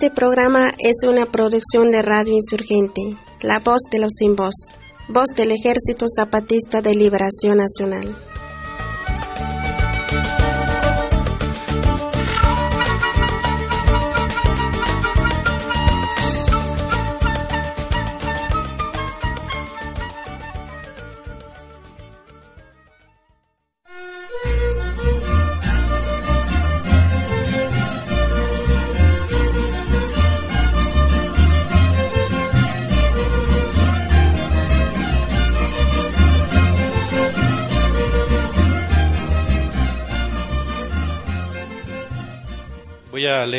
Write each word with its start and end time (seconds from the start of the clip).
Este 0.00 0.14
programa 0.14 0.70
es 0.78 1.08
una 1.08 1.26
producción 1.26 1.90
de 1.90 2.02
Radio 2.02 2.32
Insurgente, 2.32 3.02
La 3.42 3.58
Voz 3.58 3.80
de 3.90 3.98
los 3.98 4.12
Sin 4.16 4.36
Voz, 4.36 4.54
voz 5.08 5.26
del 5.36 5.50
Ejército 5.50 6.06
Zapatista 6.08 6.80
de 6.80 6.94
Liberación 6.94 7.56
Nacional. 7.56 8.16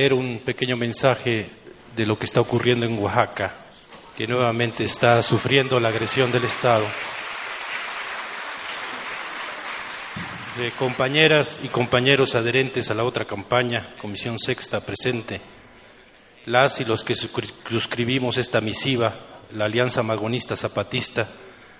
Leer 0.09 0.13
un 0.13 0.39
pequeño 0.39 0.75
mensaje 0.75 1.49
de 1.95 2.05
lo 2.05 2.17
que 2.17 2.25
está 2.25 2.41
ocurriendo 2.41 2.85
en 2.85 2.97
Oaxaca, 2.97 3.55
que 4.17 4.25
nuevamente 4.25 4.83
está 4.83 5.21
sufriendo 5.21 5.79
la 5.79 5.89
agresión 5.89 6.31
del 6.31 6.45
Estado. 6.45 6.85
De 10.57 10.71
compañeras 10.71 11.61
y 11.63 11.67
compañeros 11.67 12.35
adherentes 12.35 12.89
a 12.91 12.93
la 12.93 13.03
otra 13.03 13.25
campaña, 13.25 13.95
Comisión 14.01 14.37
Sexta 14.39 14.81
presente, 14.81 15.39
las 16.45 16.79
y 16.79 16.85
los 16.85 17.03
que 17.03 17.15
suscribimos 17.15 18.37
esta 18.37 18.59
misiva, 18.61 19.13
la 19.51 19.65
Alianza 19.65 20.01
Magonista 20.01 20.55
Zapatista, 20.55 21.29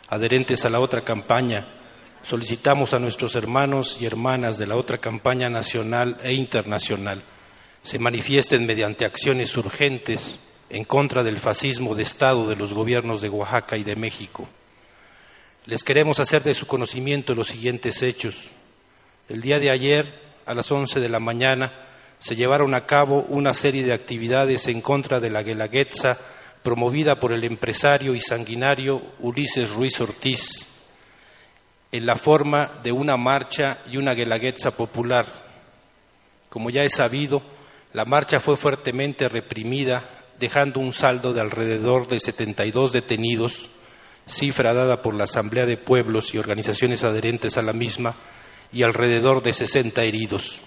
adherentes 0.08 0.66
a 0.66 0.70
la 0.70 0.80
otra 0.80 1.02
campaña, 1.02 1.68
solicitamos 2.24 2.94
a 2.94 3.00
nuestros 3.00 3.36
hermanos 3.36 3.98
y 4.00 4.06
hermanas 4.06 4.58
de 4.58 4.68
la 4.68 4.76
otra 4.76 4.98
campaña 4.98 5.50
nacional 5.50 6.18
e 6.22 6.34
internacional 6.34 7.24
se 7.82 8.00
manifiesten 8.00 8.66
mediante 8.66 9.06
acciones 9.06 9.56
urgentes 9.58 10.40
en 10.70 10.84
contra 10.84 11.24
del 11.24 11.38
fascismo 11.38 11.96
de 11.96 12.04
Estado 12.04 12.48
de 12.48 12.56
los 12.56 12.74
gobiernos 12.74 13.22
de 13.22 13.30
Oaxaca 13.30 13.78
y 13.78 13.84
de 13.84 13.96
México. 13.96 14.48
Les 15.66 15.84
queremos 15.84 16.20
hacer 16.20 16.44
de 16.44 16.54
su 16.54 16.68
conocimiento 16.68 17.34
los 17.34 17.48
siguientes 17.48 18.02
hechos. 18.02 18.52
El 19.28 19.42
día 19.42 19.60
de 19.60 19.72
ayer, 19.72 20.06
a 20.46 20.54
las 20.54 20.72
once 20.72 21.00
de 21.00 21.10
la 21.10 21.20
mañana, 21.20 21.88
se 22.20 22.36
llevaron 22.36 22.76
a 22.76 22.86
cabo 22.86 23.26
una 23.30 23.54
serie 23.54 23.84
de 23.84 23.94
actividades 23.94 24.68
en 24.68 24.82
contra 24.82 25.20
de 25.20 25.30
la 25.30 25.44
Guelaguetza 25.44 26.18
promovida 26.64 27.16
por 27.16 27.34
el 27.34 27.44
empresario 27.44 28.14
y 28.14 28.20
sanguinario 28.20 29.02
Ulises 29.20 29.72
Ruiz 29.72 30.00
Ortiz, 30.02 30.68
en 31.92 32.06
la 32.06 32.16
forma 32.16 32.80
de 32.84 32.92
una 32.92 33.18
marcha 33.18 33.80
y 33.90 33.98
una 33.98 34.14
Guelaguetza 34.14 34.72
popular. 34.72 35.26
Como 36.50 36.70
ya 36.70 36.84
es 36.84 36.96
sabido, 36.96 37.42
la 37.94 38.06
marcha 38.06 38.40
fue 38.40 38.56
fuertemente 38.56 39.28
reprimida, 39.28 40.26
dejando 40.40 40.80
un 40.80 40.94
saldo 40.94 41.34
de 41.34 41.42
alrededor 41.42 42.08
de 42.08 42.20
72 42.20 42.92
detenidos, 42.92 43.70
cifra 44.28 44.74
dada 44.74 45.02
por 45.02 45.16
la 45.16 45.24
Asamblea 45.24 45.66
de 45.66 45.78
Pueblos 45.78 46.34
y 46.34 46.38
organizaciones 46.38 47.04
adherentes 47.04 47.58
a 47.58 47.64
la 47.64 47.74
misma, 47.74 48.16
y 48.72 48.84
alrededor 48.84 49.42
de 49.42 49.54
60 49.54 50.04
heridos. 50.04 50.62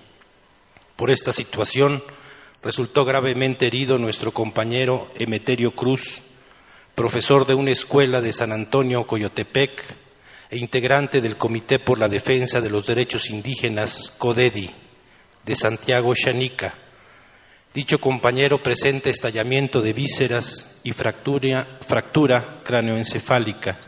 Por 0.96 1.10
esta 1.10 1.32
situación 1.32 2.02
resultó 2.62 3.04
gravemente 3.04 3.66
herido 3.66 3.98
nuestro 3.98 4.32
compañero 4.32 5.08
Emeterio 5.16 5.72
Cruz, 5.72 6.20
profesor 6.94 7.46
de 7.46 7.54
una 7.54 7.70
escuela 7.70 8.20
de 8.20 8.32
San 8.32 8.52
Antonio, 8.52 9.04
Coyotepec, 9.06 9.96
e 10.50 10.58
integrante 10.58 11.20
del 11.20 11.38
Comité 11.38 11.78
por 11.78 11.98
la 11.98 12.08
Defensa 12.08 12.60
de 12.60 12.68
los 12.68 12.86
Derechos 12.86 13.30
Indígenas, 13.30 14.14
CODEDI, 14.18 14.70
de 15.46 15.56
Santiago 15.56 16.12
Xanica, 16.14 16.74
Dicho 17.74 17.96
compañero 17.96 18.62
presenta 18.62 19.08
estallamiento 19.08 19.80
de 19.80 19.94
vísceras 19.94 20.78
y 20.84 20.92
fractura, 20.92 21.80
cráneoencefálica. 22.62 23.80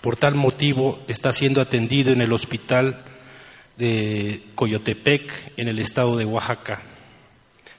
Por 0.00 0.14
tal 0.16 0.36
motivo 0.36 1.02
está 1.08 1.32
siendo 1.32 1.60
atendido 1.60 2.12
en 2.12 2.20
el 2.20 2.32
hospital 2.32 3.02
de 3.76 4.44
Coyotepec, 4.54 5.54
en 5.56 5.66
el 5.66 5.80
estado 5.80 6.16
de 6.16 6.24
Oaxaca. 6.24 6.82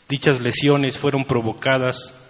Dichas 0.10 0.42
lesiones 0.42 0.98
fueron 0.98 1.24
provocadas 1.24 2.30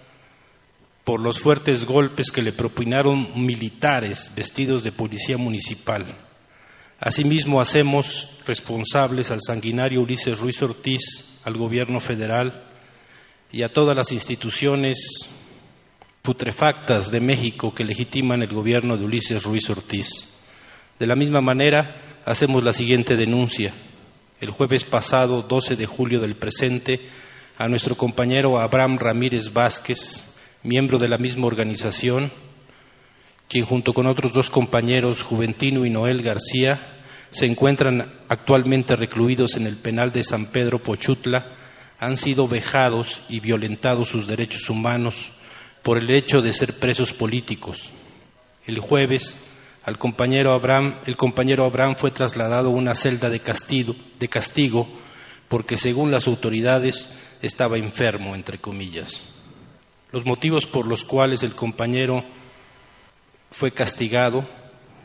por 1.03 1.19
los 1.19 1.40
fuertes 1.40 1.85
golpes 1.85 2.29
que 2.29 2.44
le 2.44 2.53
propinaron 2.53 3.44
militares 3.44 4.31
vestidos 4.35 4.84
de 4.84 4.91
policía 4.91 5.40
municipal. 5.40 6.19
Asimismo, 7.00 7.59
hacemos 7.59 8.38
responsables 8.45 9.31
al 9.31 9.40
sanguinario 9.41 10.01
Ulises 10.01 10.40
Ruiz 10.40 10.62
Ortiz, 10.62 11.40
al 11.44 11.57
gobierno 11.57 12.00
federal, 12.00 12.69
y 13.56 13.64
a 13.64 13.70
todas 13.70 13.96
las 13.96 14.12
instituciones 14.12 15.30
putrefactas 16.22 17.10
de 17.10 17.22
México 17.22 17.74
que 17.74 17.86
legitiman 17.86 18.42
el 18.42 18.54
gobierno 18.54 18.98
de 18.98 19.06
Ulises 19.06 19.46
Ruiz 19.46 19.70
Ortiz. 19.70 20.38
De 21.00 21.08
la 21.08 21.16
misma 21.16 21.40
manera, 21.40 22.20
hacemos 22.26 22.66
la 22.66 22.74
siguiente 22.74 23.16
denuncia. 23.16 23.74
El 24.42 24.52
jueves 24.52 24.84
pasado, 24.84 25.44
12 25.44 25.78
de 25.78 25.86
julio 25.86 26.20
del 26.20 26.36
presente, 26.36 27.00
a 27.58 27.70
nuestro 27.70 27.96
compañero 27.96 28.60
Abraham 28.60 28.98
Ramírez 29.00 29.54
Vázquez, 29.54 30.38
miembro 30.64 31.00
de 31.00 31.08
la 31.08 31.18
misma 31.18 31.48
organización, 31.48 32.34
quien 33.48 33.64
junto 33.64 33.94
con 33.94 34.06
otros 34.06 34.34
dos 34.34 34.50
compañeros, 34.50 35.24
Juventino 35.24 35.86
y 35.86 35.90
Noel 35.90 36.24
García, 36.24 37.06
se 37.30 37.46
encuentran 37.46 38.16
actualmente 38.28 38.98
recluidos 38.98 39.56
en 39.56 39.66
el 39.66 39.78
penal 39.78 40.12
de 40.12 40.26
San 40.26 40.52
Pedro 40.52 40.80
Pochutla, 40.80 41.64
han 42.00 42.17
sido 42.17 42.47
vejados 42.47 43.22
y 43.29 43.39
violentados 43.39 44.09
sus 44.09 44.28
derechos 44.28 44.69
humanos 44.69 45.31
por 45.81 45.97
el 45.97 46.16
hecho 46.16 46.39
de 46.39 46.53
ser 46.53 46.79
presos 46.79 47.13
políticos. 47.13 47.91
El 48.66 48.79
jueves, 48.79 49.45
al 49.83 49.97
compañero 49.97 50.53
Abraham, 50.53 50.95
el 51.06 51.16
compañero 51.16 51.66
Abraham 51.66 51.95
fue 51.95 52.11
trasladado 52.11 52.69
a 52.69 52.73
una 52.73 52.95
celda 52.95 53.29
de 53.29 53.39
castigo, 53.39 53.95
de 54.19 54.28
castigo 54.28 54.88
porque 55.47 55.78
según 55.78 56.11
las 56.11 56.28
autoridades 56.28 57.16
estaba 57.41 57.78
enfermo, 57.78 58.35
entre 58.35 58.57
comillas. 58.57 59.22
Los 60.12 60.25
motivos 60.25 60.66
por 60.66 60.88
los 60.88 61.03
cuales 61.03 61.44
el 61.44 61.53
compañero 61.53 62.23
fue 63.51 63.72
castigado 63.72 64.47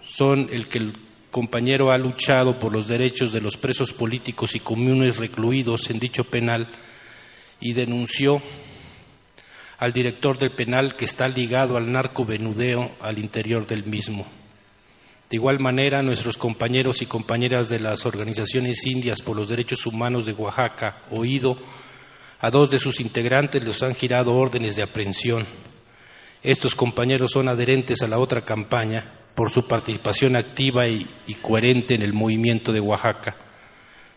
son 0.02 0.48
el 0.50 0.68
que 0.68 0.78
el 0.78 1.09
compañero 1.30 1.90
ha 1.90 1.98
luchado 1.98 2.58
por 2.58 2.72
los 2.72 2.88
derechos 2.88 3.32
de 3.32 3.40
los 3.40 3.56
presos 3.56 3.92
políticos 3.92 4.54
y 4.54 4.60
comunes 4.60 5.18
recluidos 5.18 5.88
en 5.90 5.98
dicho 5.98 6.24
penal 6.24 6.68
y 7.60 7.72
denunció 7.72 8.42
al 9.78 9.92
director 9.92 10.38
del 10.38 10.54
penal 10.54 10.94
que 10.96 11.06
está 11.06 11.28
ligado 11.28 11.76
al 11.76 11.90
narcovenudeo 11.90 12.96
al 13.00 13.18
interior 13.18 13.66
del 13.66 13.84
mismo. 13.84 14.26
De 15.30 15.36
igual 15.36 15.60
manera, 15.60 16.02
nuestros 16.02 16.36
compañeros 16.36 17.02
y 17.02 17.06
compañeras 17.06 17.68
de 17.68 17.78
las 17.78 18.04
organizaciones 18.04 18.84
indias 18.84 19.22
por 19.22 19.36
los 19.36 19.48
derechos 19.48 19.86
humanos 19.86 20.26
de 20.26 20.32
Oaxaca, 20.32 21.02
oído, 21.12 21.56
a 22.40 22.50
dos 22.50 22.70
de 22.70 22.78
sus 22.78 23.00
integrantes 23.00 23.62
los 23.62 23.82
han 23.82 23.94
girado 23.94 24.32
órdenes 24.32 24.74
de 24.74 24.82
aprehensión. 24.82 25.46
Estos 26.42 26.74
compañeros 26.74 27.32
son 27.32 27.48
adherentes 27.48 28.02
a 28.02 28.08
la 28.08 28.18
otra 28.18 28.40
campaña 28.40 29.20
por 29.34 29.50
su 29.50 29.66
participación 29.66 30.36
activa 30.36 30.88
y, 30.88 31.06
coherente 31.42 31.94
en 31.94 32.02
el 32.02 32.12
movimiento 32.12 32.72
de 32.72 32.80
Oaxaca. 32.80 33.36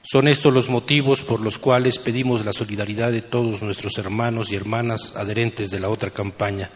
Son 0.02 0.28
estos 0.28 0.54
los 0.54 0.70
motivos 0.70 1.22
por 1.22 1.42
los 1.42 1.58
cuales 1.58 2.00
pedimos 2.00 2.44
la 2.46 2.54
solidaridad 2.54 3.12
de 3.12 3.22
todos 3.22 3.62
nuestros 3.62 3.98
hermanos 3.98 4.52
y 4.52 4.56
hermanas 4.56 5.16
adherentes 5.16 5.70
de 5.70 5.80
la 5.80 5.90
otra 5.90 6.12
campaña. 6.12 6.70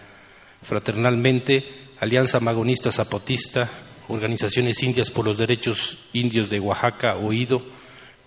Fraternalmente, 0.61 1.63
Alianza 1.99 2.39
Magonista 2.39 2.91
Zapatista, 2.91 3.69
Organizaciones 4.09 4.81
Indias 4.83 5.11
por 5.11 5.25
los 5.25 5.37
Derechos 5.37 6.07
Indios 6.13 6.49
de 6.49 6.59
Oaxaca, 6.59 7.17
OIDO, 7.17 7.65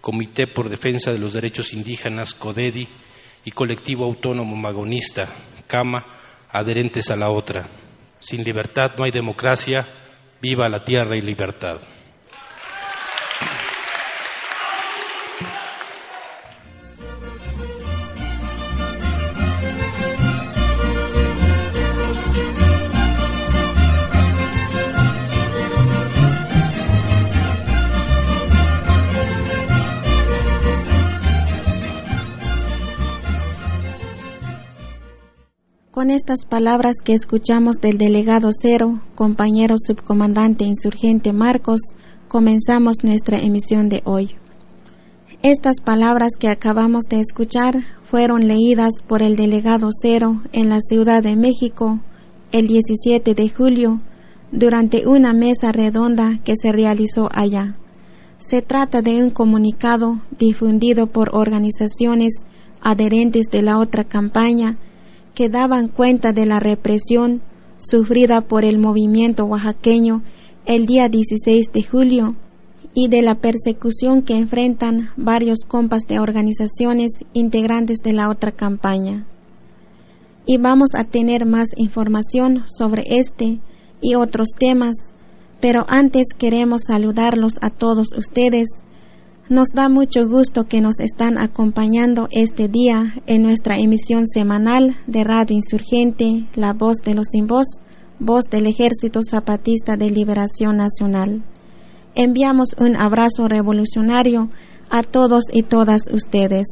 Comité 0.00 0.46
por 0.46 0.68
Defensa 0.68 1.12
de 1.12 1.18
los 1.18 1.32
Derechos 1.32 1.72
Indígenas, 1.72 2.34
CODEDI, 2.34 2.88
y 3.44 3.50
Colectivo 3.52 4.04
Autónomo 4.04 4.56
Magonista, 4.56 5.34
CAMA, 5.66 6.19
adherentes 6.52 7.10
a 7.10 7.16
la 7.16 7.30
otra. 7.30 7.66
Sin 8.20 8.42
libertad 8.42 8.92
no 8.96 9.04
hay 9.04 9.10
democracia, 9.10 9.86
viva 10.40 10.68
la 10.68 10.84
tierra 10.84 11.16
y 11.16 11.20
libertad. 11.20 11.80
Con 36.00 36.08
estas 36.08 36.46
palabras 36.48 36.96
que 37.04 37.12
escuchamos 37.12 37.76
del 37.76 37.98
delegado 37.98 38.52
Cero, 38.58 39.02
compañero 39.14 39.74
subcomandante 39.76 40.64
insurgente 40.64 41.34
Marcos, 41.34 41.82
comenzamos 42.26 43.04
nuestra 43.04 43.36
emisión 43.36 43.90
de 43.90 44.00
hoy. 44.06 44.34
Estas 45.42 45.82
palabras 45.82 46.30
que 46.38 46.48
acabamos 46.48 47.04
de 47.10 47.20
escuchar 47.20 47.82
fueron 48.02 48.48
leídas 48.48 49.02
por 49.06 49.20
el 49.20 49.36
delegado 49.36 49.90
Cero 49.92 50.40
en 50.52 50.70
la 50.70 50.80
Ciudad 50.80 51.22
de 51.22 51.36
México 51.36 52.00
el 52.50 52.66
17 52.66 53.34
de 53.34 53.48
julio 53.50 53.98
durante 54.52 55.06
una 55.06 55.34
mesa 55.34 55.70
redonda 55.70 56.40
que 56.44 56.54
se 56.56 56.72
realizó 56.72 57.28
allá. 57.30 57.74
Se 58.38 58.62
trata 58.62 59.02
de 59.02 59.22
un 59.22 59.28
comunicado 59.28 60.22
difundido 60.38 61.08
por 61.08 61.36
organizaciones 61.36 62.32
adherentes 62.80 63.48
de 63.50 63.60
la 63.60 63.78
otra 63.78 64.04
campaña 64.04 64.76
que 65.34 65.48
daban 65.48 65.88
cuenta 65.88 66.32
de 66.32 66.46
la 66.46 66.60
represión 66.60 67.42
sufrida 67.78 68.40
por 68.40 68.64
el 68.64 68.78
movimiento 68.78 69.44
oaxaqueño 69.44 70.22
el 70.66 70.86
día 70.86 71.08
16 71.08 71.72
de 71.72 71.82
julio 71.82 72.36
y 72.94 73.08
de 73.08 73.22
la 73.22 73.36
persecución 73.36 74.22
que 74.22 74.36
enfrentan 74.36 75.10
varios 75.16 75.60
compas 75.66 76.02
de 76.08 76.18
organizaciones 76.18 77.12
integrantes 77.32 77.98
de 77.98 78.12
la 78.12 78.28
otra 78.28 78.52
campaña. 78.52 79.26
Y 80.46 80.58
vamos 80.58 80.90
a 80.94 81.04
tener 81.04 81.46
más 81.46 81.68
información 81.76 82.64
sobre 82.66 83.04
este 83.06 83.60
y 84.00 84.14
otros 84.14 84.48
temas, 84.58 84.96
pero 85.60 85.84
antes 85.88 86.28
queremos 86.36 86.82
saludarlos 86.86 87.54
a 87.60 87.70
todos 87.70 88.08
ustedes 88.16 88.68
nos 89.50 89.70
da 89.74 89.88
mucho 89.88 90.28
gusto 90.28 90.66
que 90.66 90.80
nos 90.80 91.00
están 91.00 91.36
acompañando 91.36 92.28
este 92.30 92.68
día 92.68 93.14
en 93.26 93.42
nuestra 93.42 93.78
emisión 93.78 94.28
semanal 94.28 94.96
de 95.08 95.24
Radio 95.24 95.56
Insurgente, 95.56 96.46
La 96.54 96.72
Voz 96.72 96.98
de 97.04 97.14
los 97.14 97.26
Sin 97.32 97.48
Voz, 97.48 97.66
Voz 98.20 98.44
del 98.44 98.68
Ejército 98.68 99.22
Zapatista 99.28 99.96
de 99.96 100.08
Liberación 100.08 100.76
Nacional. 100.76 101.42
Enviamos 102.14 102.68
un 102.78 102.94
abrazo 102.94 103.48
revolucionario 103.48 104.50
a 104.88 105.02
todos 105.02 105.42
y 105.52 105.64
todas 105.64 106.02
ustedes. 106.12 106.68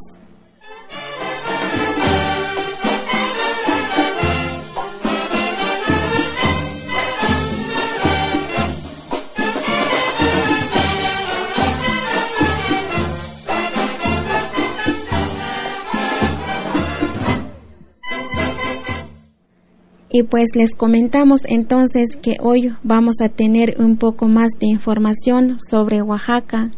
Y 20.11 20.23
pues 20.23 20.57
les 20.57 20.75
comentamos 20.75 21.43
entonces 21.47 22.17
que 22.17 22.39
hoy 22.41 22.73
vamos 22.83 23.17
a 23.21 23.29
tener 23.29 23.77
un 23.79 23.99
poco 23.99 24.27
más 24.27 24.53
de 24.59 24.67
información 24.67 25.59
sobre 25.61 26.01
Oaxaca, 26.01 26.71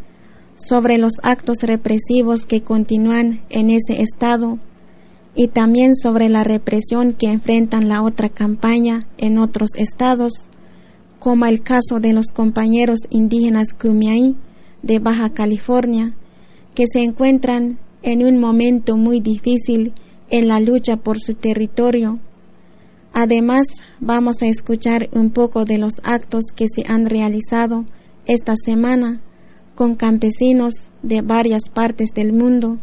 sobre 0.57 0.97
los 0.97 1.13
actos 1.23 1.59
represivos 1.61 2.45
que 2.45 2.61
continúan 2.61 3.41
en 3.49 3.69
ese 3.69 4.01
estado 4.01 4.59
y 5.33 5.47
también 5.47 5.95
sobre 5.95 6.27
la 6.27 6.43
represión 6.43 7.13
que 7.13 7.27
enfrentan 7.27 7.87
la 7.87 8.03
otra 8.03 8.27
campaña 8.27 9.07
en 9.17 9.37
otros 9.37 9.69
estados, 9.77 10.33
como 11.19 11.45
el 11.45 11.61
caso 11.61 12.01
de 12.01 12.11
los 12.11 12.27
compañeros 12.33 12.99
indígenas 13.09 13.71
Kumiai 13.71 14.35
de 14.81 14.99
Baja 14.99 15.29
California, 15.29 16.15
que 16.75 16.83
se 16.91 16.99
encuentran 16.99 17.79
en 18.03 18.25
un 18.25 18.39
momento 18.39 18.97
muy 18.97 19.21
difícil 19.21 19.93
en 20.29 20.49
la 20.49 20.59
lucha 20.59 20.97
por 20.97 21.21
su 21.21 21.33
territorio 21.33 22.19
Además, 23.13 23.67
vamos 23.99 24.41
a 24.41 24.47
escuchar 24.47 25.09
un 25.11 25.31
poco 25.31 25.65
de 25.65 25.77
los 25.77 25.93
actos 26.03 26.45
que 26.55 26.67
se 26.73 26.83
han 26.87 27.05
realizado 27.05 27.85
esta 28.25 28.53
semana 28.55 29.21
con 29.75 29.95
campesinos 29.95 30.91
de 31.03 31.21
varias 31.21 31.63
partes 31.69 32.11
del 32.13 32.33
mundo 32.33 32.77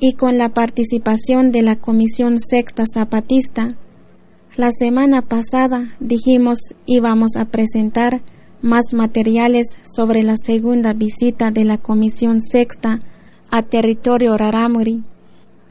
y 0.00 0.14
con 0.14 0.36
la 0.36 0.48
participación 0.48 1.52
de 1.52 1.62
la 1.62 1.76
Comisión 1.76 2.40
Sexta 2.40 2.84
Zapatista. 2.92 3.68
La 4.56 4.72
semana 4.72 5.22
pasada 5.22 5.88
dijimos 6.00 6.58
íbamos 6.86 7.36
a 7.36 7.44
presentar 7.44 8.22
más 8.62 8.92
materiales 8.92 9.66
sobre 9.82 10.22
la 10.22 10.36
segunda 10.36 10.92
visita 10.92 11.50
de 11.50 11.64
la 11.64 11.78
Comisión 11.78 12.40
Sexta 12.40 12.98
a 13.50 13.62
territorio 13.62 14.36
Raramuri, 14.36 15.02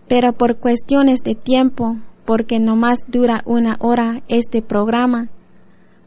pero 0.08 0.34
por 0.34 0.60
cuestiones 0.60 1.20
de 1.24 1.36
tiempo 1.36 1.98
porque 2.31 2.62
no 2.62 2.78
más 2.78 3.00
dura 3.10 3.44
una 3.45 3.75
hora 3.81 4.24
este 4.30 4.62
programa, 4.62 5.28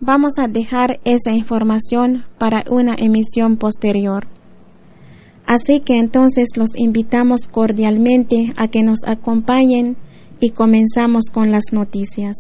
vamos 0.00 0.38
a 0.38 0.49
dejar 0.49 0.99
esa 1.05 1.32
información 1.32 2.25
para 2.38 2.65
una 2.71 2.94
emisión 2.97 3.59
posterior. 3.59 4.26
Así 5.47 5.81
que 5.81 5.99
entonces 5.99 6.49
los 6.56 6.71
invitamos 6.76 7.47
cordialmente 7.47 8.55
a 8.56 8.69
que 8.69 8.82
nos 8.82 9.00
acompañen 9.06 9.99
y 10.41 10.49
comenzamos 10.49 11.25
con 11.31 11.53
las 11.53 11.65
noticias. 11.73 12.37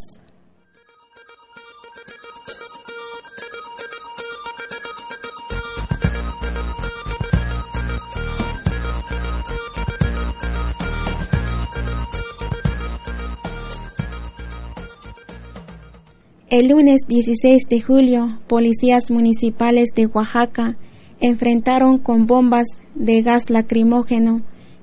El 16.56 16.68
lunes 16.68 17.00
16 17.08 17.64
de 17.68 17.80
julio, 17.80 18.28
policías 18.46 19.10
municipales 19.10 19.88
de 19.92 20.06
Oaxaca 20.06 20.76
enfrentaron 21.18 21.98
con 21.98 22.26
bombas 22.28 22.68
de 22.94 23.22
gas 23.22 23.50
lacrimógeno 23.50 24.36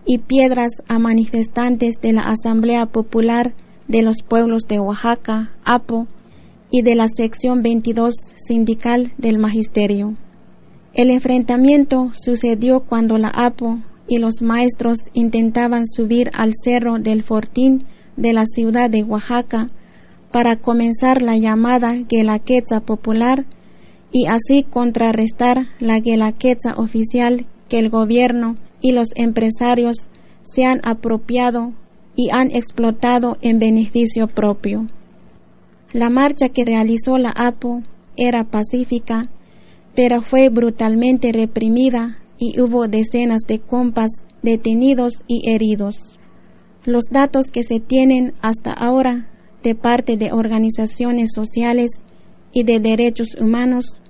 y 0.06 0.18
piedras 0.18 0.72
a 0.90 1.00
manifestantes 1.00 1.96
de 2.02 2.12
la 2.12 2.24
Asamblea 2.24 2.88
Popular 2.88 3.54
de 3.88 4.02
los 4.02 4.18
Pueblos 4.22 4.64
de 4.68 4.82
Oaxaca, 4.82 5.46
APO, 5.64 6.08
y 6.72 6.82
de 6.82 6.96
la 6.96 7.08
sección 7.08 7.62
22 7.62 8.16
sindical 8.36 9.14
del 9.18 9.40
Magisterio. 9.40 10.16
El 10.94 11.10
enfrentamiento 11.10 12.12
sucedió 12.22 12.82
cuando 12.82 13.18
la 13.18 13.30
APO 13.30 13.80
y 14.10 14.18
los 14.18 14.42
maestros 14.42 14.98
intentaban 15.14 15.88
subir 15.88 16.32
al 16.34 16.52
cerro 16.54 17.00
del 17.00 17.24
Fortín 17.24 17.86
de 18.18 18.34
la 18.34 18.44
ciudad 18.46 18.90
de 18.90 19.04
Oaxaca 19.04 19.68
para 20.32 20.58
comenzar 20.58 21.22
la 21.22 21.38
llamada 21.38 21.94
Guelaquetza 21.94 22.80
popular 22.82 23.46
y 24.12 24.28
así 24.28 24.64
contrarrestar 24.64 25.68
la 25.80 26.00
Guelaquetza 26.00 26.74
oficial 26.76 27.46
que 27.70 27.80
el 27.80 27.90
gobierno 27.90 28.56
y 28.82 28.92
los 28.92 29.10
empresarios 29.16 30.10
se 30.44 30.66
han 30.66 30.82
apropiado 30.84 31.74
y 32.16 32.30
han 32.32 32.52
explotado 32.52 33.38
en 33.42 33.60
beneficio 33.60 34.28
propio. 34.28 34.88
La 35.94 36.10
marcha 36.10 36.50
que 36.50 36.66
realizó 36.66 37.18
la 37.18 37.32
APO 37.32 37.84
era 38.18 38.44
pacífica, 38.44 39.24
pero 39.96 40.22
fue 40.22 40.50
brutalmente 40.50 41.32
reprimida 41.32 42.18
y 42.38 42.60
hubo 42.60 42.88
decenas 42.88 43.42
de 43.48 43.60
compas 43.60 44.10
detenidos 44.42 45.24
y 45.28 45.50
heridos. 45.50 45.96
Los 46.86 47.06
datos 47.12 47.52
que 47.52 47.64
se 47.64 47.80
tienen 47.80 48.34
hasta 48.42 48.74
ahora 48.74 49.28
de 49.64 49.76
parte 49.76 50.18
de 50.18 50.32
organizaciones 50.32 51.32
sociales 51.34 51.92
y 52.52 52.64
de 52.64 52.80
derechos 52.80 53.36
humanos 53.40 54.02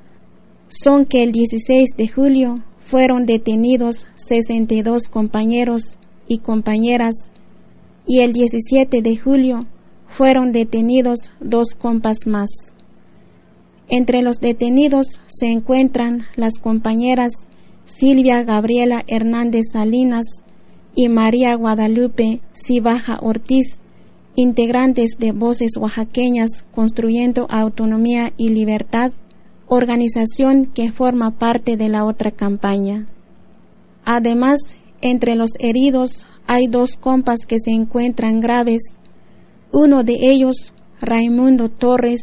son 0.70 1.06
que 1.06 1.24
el 1.24 1.32
16 1.32 1.90
de 1.98 2.08
julio 2.08 2.56
fueron 2.80 3.26
detenidos 3.26 4.08
62 4.16 5.08
compañeros 5.08 5.98
y 6.28 6.40
compañeras 6.40 7.16
y 8.06 8.20
el 8.20 8.34
17 8.34 9.02
de 9.02 9.18
julio 9.18 9.60
fueron 10.08 10.52
detenidos 10.52 11.32
dos 11.40 11.76
compas 11.76 12.28
más. 12.28 12.50
Entre 13.88 14.22
los 14.22 14.40
detenidos 14.40 15.20
se 15.28 15.48
encuentran 15.48 16.26
las 16.36 16.58
compañeras 16.58 17.34
Silvia 17.86 18.44
Gabriela 18.44 19.04
Hernández 19.08 19.66
Salinas 19.74 20.26
y 20.96 21.10
María 21.10 21.56
Guadalupe 21.56 22.42
Cibaja 22.54 23.20
Ortiz, 23.22 23.81
integrantes 24.36 25.12
de 25.20 25.32
Voces 25.32 25.72
Oaxaqueñas 25.78 26.66
Construyendo 26.74 27.48
Autonomía 27.50 28.34
y 28.38 28.50
Libertad, 28.50 29.12
organización 29.68 30.66
que 30.66 30.92
forma 30.92 31.32
parte 31.32 31.78
de 31.78 31.90
la 31.90 32.06
otra 32.06 32.32
campaña. 32.32 33.06
Además, 34.04 34.60
entre 35.02 35.36
los 35.36 35.52
heridos 35.60 36.26
hay 36.48 36.68
dos 36.68 36.98
compas 36.98 37.46
que 37.48 37.58
se 37.60 37.72
encuentran 37.72 38.40
graves, 38.40 38.82
uno 39.72 40.04
de 40.04 40.18
ellos, 40.22 40.74
Raimundo 41.00 41.70
Torres, 41.70 42.22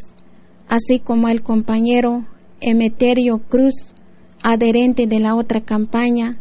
así 0.69 0.99
como 0.99 1.29
el 1.29 1.43
compañero 1.43 2.27
Emeterio 2.61 3.39
Cruz, 3.39 3.95
adherente 4.43 5.07
de 5.07 5.21
la 5.21 5.35
otra 5.35 5.63
campaña, 5.63 6.33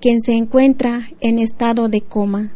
quien 0.00 0.20
se 0.20 0.34
encuentra 0.34 1.08
en 1.20 1.38
estado 1.38 1.88
de 1.88 2.02
coma. 2.02 2.52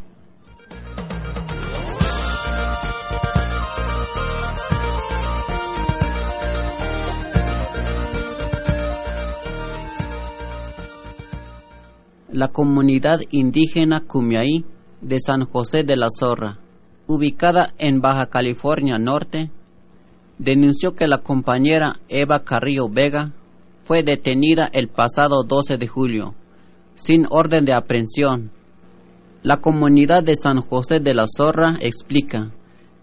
La 12.30 12.48
comunidad 12.48 13.20
indígena 13.30 14.02
Cumiaí 14.06 14.64
de 15.00 15.18
San 15.18 15.46
José 15.46 15.82
de 15.82 15.96
la 15.96 16.08
Zorra, 16.10 16.58
ubicada 17.06 17.72
en 17.78 18.00
Baja 18.02 18.26
California 18.26 18.98
Norte, 18.98 19.50
denunció 20.36 20.94
que 20.94 21.08
la 21.08 21.18
compañera 21.18 22.00
Eva 22.08 22.44
Carrillo 22.44 22.88
Vega 22.90 23.32
fue 23.84 24.02
detenida 24.02 24.68
el 24.70 24.88
pasado 24.88 25.42
12 25.42 25.78
de 25.78 25.86
julio, 25.86 26.34
sin 26.96 27.26
orden 27.30 27.64
de 27.64 27.72
aprehensión. 27.72 28.50
La 29.42 29.58
comunidad 29.62 30.22
de 30.22 30.34
San 30.34 30.60
José 30.60 31.00
de 31.00 31.14
la 31.14 31.24
Zorra 31.26 31.78
explica 31.80 32.52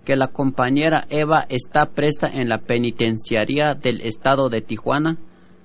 que 0.04 0.16
la 0.16 0.28
compañera 0.28 1.08
Eva 1.10 1.48
está 1.50 1.88
presa 1.88 2.28
en 2.28 2.48
la 2.48 2.60
penitenciaría 2.60 3.74
del 3.74 4.02
estado 4.02 4.50
de 4.50 4.62
Tijuana, 4.62 5.18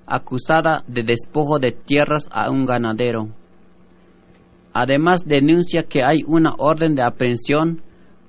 acusada 0.06 0.82
de 0.88 1.02
despojo 1.02 1.58
de 1.58 1.72
tierras 1.72 2.26
a 2.32 2.50
un 2.50 2.64
ganadero. 2.64 3.34
Además 4.72 5.26
denuncia 5.26 5.84
que 5.84 6.02
hay 6.04 6.22
una 6.26 6.54
orden 6.58 6.94
de 6.94 7.02
aprehensión 7.02 7.82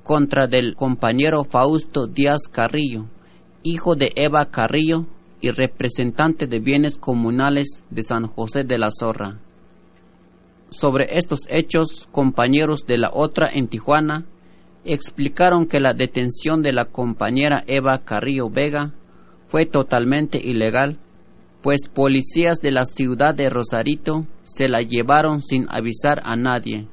contra 0.03 0.47
del 0.47 0.75
compañero 0.75 1.43
Fausto 1.43 2.07
Díaz 2.07 2.47
Carrillo, 2.51 3.05
hijo 3.63 3.95
de 3.95 4.11
Eva 4.15 4.47
Carrillo 4.47 5.05
y 5.39 5.51
representante 5.51 6.47
de 6.47 6.59
bienes 6.59 6.97
comunales 6.97 7.83
de 7.89 8.03
San 8.03 8.27
José 8.27 8.63
de 8.63 8.77
la 8.77 8.89
Zorra. 8.89 9.39
Sobre 10.69 11.17
estos 11.17 11.41
hechos, 11.49 12.07
compañeros 12.11 12.85
de 12.85 12.97
la 12.97 13.11
otra 13.13 13.49
en 13.51 13.67
Tijuana 13.67 14.25
explicaron 14.85 15.67
que 15.67 15.79
la 15.79 15.93
detención 15.93 16.61
de 16.63 16.73
la 16.73 16.85
compañera 16.85 17.63
Eva 17.67 17.99
Carrillo 17.99 18.49
Vega 18.49 18.93
fue 19.47 19.65
totalmente 19.65 20.39
ilegal, 20.39 20.97
pues 21.61 21.87
policías 21.93 22.59
de 22.61 22.71
la 22.71 22.85
ciudad 22.85 23.35
de 23.35 23.49
Rosarito 23.49 24.25
se 24.53 24.67
la 24.67 24.81
llevaron 24.81 25.41
sin 25.41 25.65
avisar 25.69 26.21
a 26.23 26.35
nadie 26.35 26.87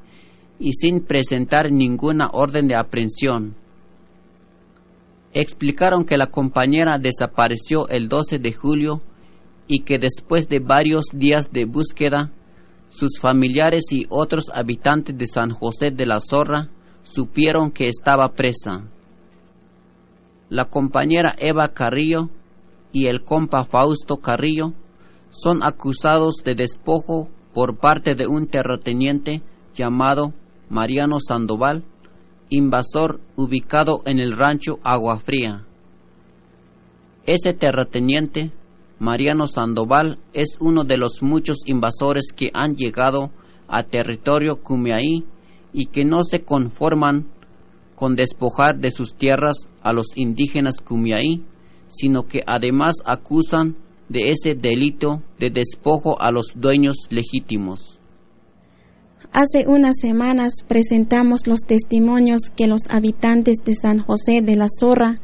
y 0.59 0.73
sin 0.73 1.05
presentar 1.05 1.71
ninguna 1.71 2.29
orden 2.31 2.67
de 2.67 2.75
aprehensión. 2.75 3.55
Explicaron 5.33 6.05
que 6.05 6.17
la 6.17 6.27
compañera 6.27 6.97
desapareció 6.97 7.87
el 7.89 8.09
12 8.09 8.39
de 8.39 8.51
julio 8.51 9.01
y 9.67 9.81
que 9.81 9.99
después 9.99 10.49
de 10.49 10.59
varios 10.59 11.05
días 11.13 11.51
de 11.51 11.65
búsqueda, 11.65 12.31
sus 12.89 13.19
familiares 13.19 13.83
y 13.91 14.07
otros 14.09 14.49
habitantes 14.53 15.15
de 15.17 15.27
San 15.27 15.51
José 15.51 15.91
de 15.91 16.05
la 16.07 16.19
Zorra 16.19 16.69
supieron 17.03 17.71
que 17.71 17.87
estaba 17.87 18.33
presa. 18.33 18.89
La 20.49 20.65
compañera 20.65 21.35
Eva 21.37 21.69
Carrillo 21.69 22.29
y 22.91 23.05
el 23.05 23.23
compa 23.23 23.65
Fausto 23.65 24.17
Carrillo 24.17 24.73
son 25.29 25.61
acusados 25.61 26.37
de 26.43 26.55
despojo 26.55 27.29
por 27.53 27.77
parte 27.77 28.15
de 28.15 28.27
un 28.27 28.47
terrateniente 28.47 29.41
llamado 29.73 30.33
Mariano 30.69 31.17
Sandoval, 31.19 31.83
invasor 32.49 33.19
ubicado 33.35 34.01
en 34.05 34.19
el 34.19 34.35
rancho 34.35 34.79
Agua 34.83 35.19
Fría. 35.19 35.65
Ese 37.25 37.53
terrateniente, 37.53 38.51
Mariano 38.99 39.47
Sandoval, 39.47 40.19
es 40.33 40.57
uno 40.59 40.83
de 40.83 40.97
los 40.97 41.21
muchos 41.21 41.59
invasores 41.65 42.31
que 42.35 42.49
han 42.53 42.75
llegado 42.75 43.31
a 43.67 43.83
territorio 43.83 44.61
Cumiaí 44.61 45.25
y 45.73 45.85
que 45.87 46.05
no 46.05 46.23
se 46.23 46.43
conforman 46.43 47.27
con 47.95 48.15
despojar 48.15 48.79
de 48.79 48.89
sus 48.89 49.13
tierras 49.13 49.69
a 49.81 49.93
los 49.93 50.07
indígenas 50.15 50.75
Cumiaí, 50.83 51.43
sino 51.89 52.23
que 52.23 52.41
además 52.45 52.95
acusan 53.05 53.75
de 54.09 54.29
ese 54.29 54.55
delito 54.55 55.21
de 55.39 55.49
despojo 55.49 56.19
a 56.21 56.31
los 56.31 56.47
dueños 56.55 57.07
legítimos. 57.09 57.99
Hace 59.31 59.67
unas 59.67 59.95
semanas 60.01 60.53
presentamos 60.67 61.45
los 61.45 61.59
testimonios 61.61 62.41
que 62.55 62.67
los 62.67 62.81
habitantes 62.89 63.57
de 63.63 63.75
San 63.75 63.99
José 63.99 64.41
de 64.41 64.55
la 64.55 64.67
Zorra 64.79 65.15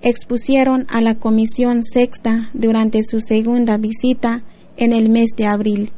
expusieron 0.00 0.86
a 0.88 1.00
la 1.00 1.16
Comisión 1.16 1.82
Sexta 1.82 2.50
durante 2.54 3.02
su 3.02 3.20
segunda 3.20 3.76
visita 3.76 4.38
en 4.76 4.92
el 4.92 5.08
mes 5.08 5.30
de 5.36 5.46
abril. 5.46 5.90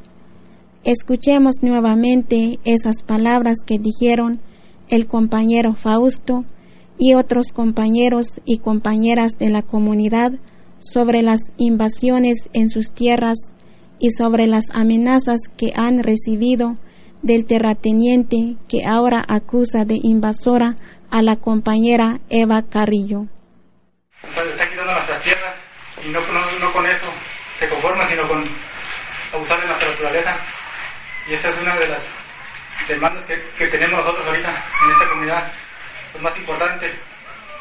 Escuchemos 0.85 1.57
nuevamente 1.61 2.59
esas 2.65 3.03
palabras 3.03 3.59
que 3.67 3.79
dijeron 3.79 4.41
el 4.89 5.07
compañero 5.07 5.75
Fausto 5.75 6.45
y 6.99 7.13
otros 7.13 7.53
compañeros 7.53 8.41
y 8.47 8.59
compañeras 8.59 9.33
de 9.39 9.51
la 9.51 9.61
comunidad 9.61 10.33
sobre 10.81 11.23
las 11.23 11.41
invasiones 11.57 12.49
en 12.53 12.69
sus 12.69 12.93
tierras 12.93 13.37
y 13.99 14.11
sobre 14.11 14.47
las 14.47 14.65
amenazas 14.73 15.41
que 15.57 15.73
han 15.77 16.03
recibido 16.03 16.75
del 17.23 17.47
terrateniente 17.47 18.57
que 18.69 18.87
ahora 18.87 19.25
acusa 19.29 19.85
de 19.85 19.99
invasora 20.03 20.75
a 21.11 21.23
la 21.23 21.37
compañera 21.37 22.21
Eva 22.31 22.63
Carrillo. 22.63 23.27
está 24.23 24.69
quitando 24.69 24.93
nuestras 24.93 25.23
tierras 25.23 25.59
y 26.05 26.09
no, 26.09 26.21
no, 26.61 26.73
con 26.73 26.91
eso 26.91 27.11
se 27.59 27.69
conforma, 27.69 28.07
sino 28.07 28.27
con 28.27 28.43
abusar 29.35 29.61
de 29.61 29.67
nuestra 29.67 29.91
naturaleza. 29.91 30.31
Y 31.29 31.35
esa 31.35 31.51
es 31.51 31.61
una 31.61 31.77
de 31.77 31.89
las 31.89 32.03
demandas 32.89 33.27
que, 33.27 33.35
que 33.59 33.71
tenemos 33.71 34.01
nosotros 34.01 34.27
ahorita 34.27 34.49
en 34.49 34.91
esta 34.91 35.09
comunidad. 35.11 35.53
Lo 36.15 36.23
más 36.23 36.37
importante 36.39 36.87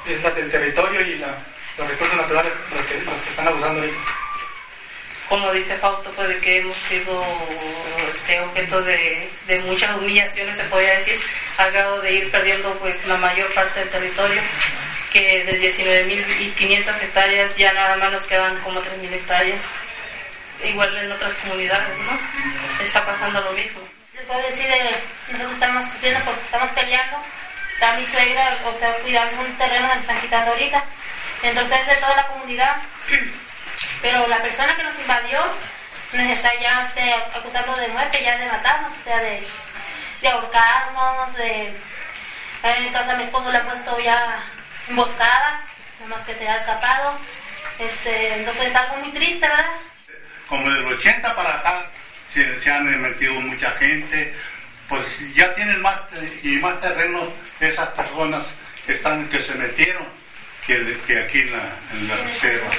es 0.07 0.23
la 0.23 0.33
del 0.33 0.49
territorio 0.49 1.01
y 1.01 1.19
la, 1.19 1.43
los 1.79 1.87
recursos 1.87 2.17
naturales 2.17 2.53
los 2.75 2.85
que, 2.85 2.95
los 3.01 3.21
que 3.21 3.29
están 3.29 3.47
abusando 3.47 3.81
ahorita 3.81 3.99
como 5.29 5.53
dice 5.53 5.77
Fausto, 5.77 6.11
pues 6.15 6.27
de 6.27 6.39
que 6.41 6.57
hemos 6.57 6.75
sido 6.75 7.23
este, 8.07 8.41
objeto 8.41 8.81
de, 8.81 9.29
de, 9.45 9.59
muchas 9.59 9.95
humillaciones, 9.95 10.57
se 10.57 10.63
podría 10.63 10.95
decir, 10.95 11.15
al 11.57 11.71
grado 11.71 12.01
de 12.01 12.15
ir 12.15 12.31
perdiendo 12.31 12.75
pues 12.79 13.05
la 13.05 13.15
mayor 13.15 13.53
parte 13.53 13.79
del 13.79 13.91
territorio, 13.91 14.41
que 15.13 15.19
de 15.19 15.51
19.500 15.61 17.03
hectáreas 17.03 17.55
ya 17.55 17.71
nada 17.73 17.95
más 17.97 18.11
nos 18.11 18.25
quedan 18.25 18.59
como 18.63 18.81
3.000 18.81 19.13
hectáreas, 19.13 19.63
igual 20.63 20.97
en 20.97 21.11
otras 21.11 21.37
comunidades, 21.37 21.99
¿no? 21.99 22.17
Está 22.81 23.05
pasando 23.05 23.39
lo 23.39 23.51
mismo. 23.51 23.81
Se 24.11 24.25
puede 24.25 24.43
decir, 24.47 24.65
eh, 24.65 25.03
nosotros 25.29 25.53
estamos 25.53 25.85
sufriendo 25.91 26.25
porque 26.25 26.41
estamos 26.41 26.73
peleando, 26.73 27.17
está 27.71 27.95
mi 27.95 28.05
suegra, 28.07 28.57
o 28.65 28.73
sea, 28.73 28.91
cuidando 29.03 29.41
un 29.43 29.57
terreno 29.57 29.89
que 29.93 29.99
están 29.99 30.17
quitando 30.17 30.51
ahorita, 30.51 30.79
entonces 31.43 31.87
de 31.87 31.95
toda 31.95 32.15
la 32.15 32.27
comunidad 32.27 32.81
pero 34.01 34.27
la 34.27 34.37
persona 34.39 34.75
que 34.75 34.83
nos 34.83 34.99
invadió 34.99 35.39
nos 36.13 36.31
está 36.31 36.49
ya 36.59 36.79
este, 36.81 37.13
acusando 37.37 37.75
de 37.75 37.87
muerte, 37.89 38.23
ya 38.23 38.37
de 38.37 38.47
matarnos, 38.47 38.91
o 38.91 39.03
sea, 39.03 39.17
de, 39.17 39.43
de 40.21 40.27
ahorcarnos, 40.27 41.33
de... 41.35 41.73
En 42.61 42.91
casa 42.91 43.15
mi 43.15 43.23
esposo 43.23 43.49
le 43.51 43.57
ha 43.57 43.63
puesto 43.63 43.97
ya 43.99 44.43
emboscadas, 44.89 45.61
más 46.07 46.25
que 46.25 46.33
se 46.33 46.47
ha 46.47 46.57
escapado. 46.57 47.17
Este, 47.77 48.33
entonces 48.35 48.69
es 48.69 48.75
algo 48.75 48.97
muy 48.97 49.11
triste, 49.13 49.47
¿verdad? 49.47 49.79
Como 50.47 50.69
del 50.69 50.85
80 50.87 51.35
para 51.35 51.59
acá 51.59 51.89
se, 52.27 52.71
han 52.71 52.83
metido 53.01 53.33
mucha 53.35 53.69
gente, 53.77 54.33
pues 54.89 55.33
ya 55.35 55.49
tienen 55.53 55.81
más 55.81 56.01
y 56.43 56.57
más 56.57 56.79
terreno 56.79 57.31
esas 57.61 57.89
personas 57.91 58.53
que 58.85 58.93
están 58.93 59.29
que 59.29 59.39
se 59.39 59.55
metieron 59.55 60.05
que, 60.69 60.97
que 61.07 61.19
aquí 61.19 61.39
en 61.39 61.51
la, 61.51 61.77
en 61.91 62.07
la 62.07 62.15
reserva 62.15 62.69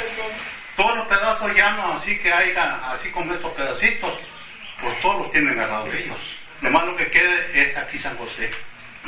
todos 0.80 0.96
los 0.96 1.08
pedazos 1.08 1.50
llanos 1.54 1.96
así 1.96 2.16
que 2.18 2.32
haya, 2.32 2.76
así 2.90 3.10
como 3.10 3.34
estos 3.34 3.52
pedacitos, 3.52 4.18
pues 4.80 4.98
todos 5.00 5.18
los 5.18 5.30
tienen 5.30 5.58
agarrados 5.58 5.94
ellos. 5.94 6.18
Nomás 6.62 6.86
lo 6.86 6.96
que 6.96 7.10
quede 7.10 7.60
es 7.60 7.76
aquí 7.76 7.98
San 7.98 8.16
José, 8.16 8.50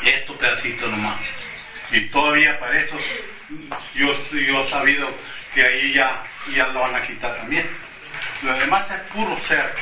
estos 0.02 0.36
pedacitos 0.36 0.90
nomás. 0.90 1.20
Y 1.90 2.08
todavía 2.08 2.58
para 2.60 2.76
eso 2.76 2.96
yo, 3.94 4.06
yo 4.32 4.58
he 4.58 4.62
sabido 4.64 5.06
que 5.54 5.62
ahí 5.62 5.94
ya, 5.94 6.22
ya 6.54 6.66
lo 6.68 6.80
van 6.80 6.96
a 6.96 7.00
quitar 7.00 7.34
también. 7.36 7.66
Lo 8.42 8.58
demás 8.58 8.90
es 8.90 9.00
puro 9.10 9.34
ser. 9.44 9.72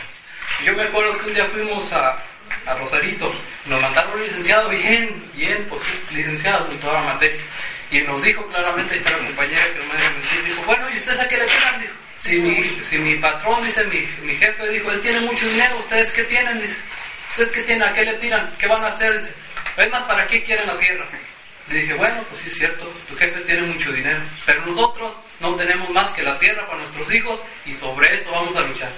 Yo 0.64 0.72
me 0.74 0.84
acuerdo 0.84 1.18
que 1.18 1.26
un 1.26 1.34
día 1.34 1.46
fuimos 1.46 1.92
a, 1.92 2.22
a 2.66 2.74
Rosarito, 2.74 3.26
nos 3.66 3.80
mandaron 3.80 4.14
un 4.14 4.22
licenciado 4.22 4.68
bien, 4.68 5.30
bien, 5.34 5.66
pues 5.68 6.06
licenciado, 6.12 6.66
pues 6.66 6.80
toda 6.80 6.94
la 6.94 7.14
maté 7.14 7.36
y 7.90 8.02
nos 8.02 8.22
dijo 8.22 8.46
claramente, 8.48 8.96
esta 8.96 9.14
compañera 9.14 9.64
que 9.72 9.80
me 9.80 10.16
decir, 10.16 10.44
dijo, 10.44 10.62
bueno, 10.64 10.86
¿y 10.92 10.96
ustedes 10.96 11.20
a 11.20 11.26
qué 11.26 11.36
le 11.36 11.46
tiran? 11.46 11.80
Dijo, 11.80 11.94
si 12.18 12.36
mi, 12.40 12.62
si 12.62 12.98
mi 12.98 13.18
patrón, 13.18 13.60
dice 13.62 13.84
mi, 13.86 14.00
mi 14.22 14.34
jefe, 14.36 14.68
dijo, 14.68 14.90
él 14.90 15.00
tiene 15.00 15.20
mucho 15.20 15.48
dinero, 15.48 15.78
¿ustedes 15.78 16.12
qué 16.12 16.22
tienen? 16.24 16.58
Dice, 16.58 16.80
¿ustedes 17.30 17.50
qué 17.50 17.62
tienen? 17.62 17.88
¿A 17.88 17.92
qué 17.92 18.02
le 18.02 18.18
tiran? 18.18 18.56
¿Qué 18.58 18.68
van 18.68 18.84
a 18.84 18.86
hacer? 18.86 19.12
Dice, 19.18 19.34
es 19.76 19.90
más, 19.90 20.06
¿para 20.06 20.26
qué 20.26 20.42
quieren 20.42 20.66
la 20.66 20.76
tierra? 20.76 21.06
Le 21.68 21.80
dije, 21.80 21.94
bueno, 21.94 22.22
pues 22.28 22.40
sí 22.42 22.48
es 22.48 22.58
cierto, 22.58 22.86
tu 23.08 23.16
jefe 23.16 23.40
tiene 23.42 23.62
mucho 23.62 23.92
dinero, 23.92 24.22
pero 24.44 24.66
nosotros 24.66 25.16
no 25.40 25.54
tenemos 25.54 25.88
más 25.90 26.12
que 26.12 26.22
la 26.22 26.36
tierra 26.38 26.66
para 26.66 26.78
nuestros 26.78 27.14
hijos 27.14 27.40
y 27.64 27.72
sobre 27.72 28.14
eso 28.14 28.30
vamos 28.30 28.56
a 28.56 28.60
luchar. 28.60 28.90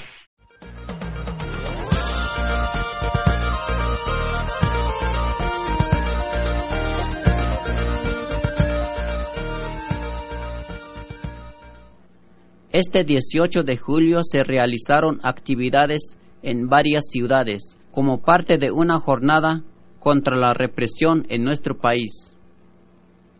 Este 12.72 13.04
18 13.04 13.64
de 13.64 13.76
julio 13.76 14.20
se 14.22 14.42
realizaron 14.44 15.20
actividades 15.22 16.16
en 16.42 16.70
varias 16.70 17.04
ciudades, 17.10 17.76
como 17.90 18.22
parte 18.22 18.56
de 18.56 18.72
una 18.72 18.98
jornada 18.98 19.62
contra 19.98 20.36
la 20.36 20.54
represión 20.54 21.26
en 21.28 21.44
nuestro 21.44 21.76
país. 21.76 22.34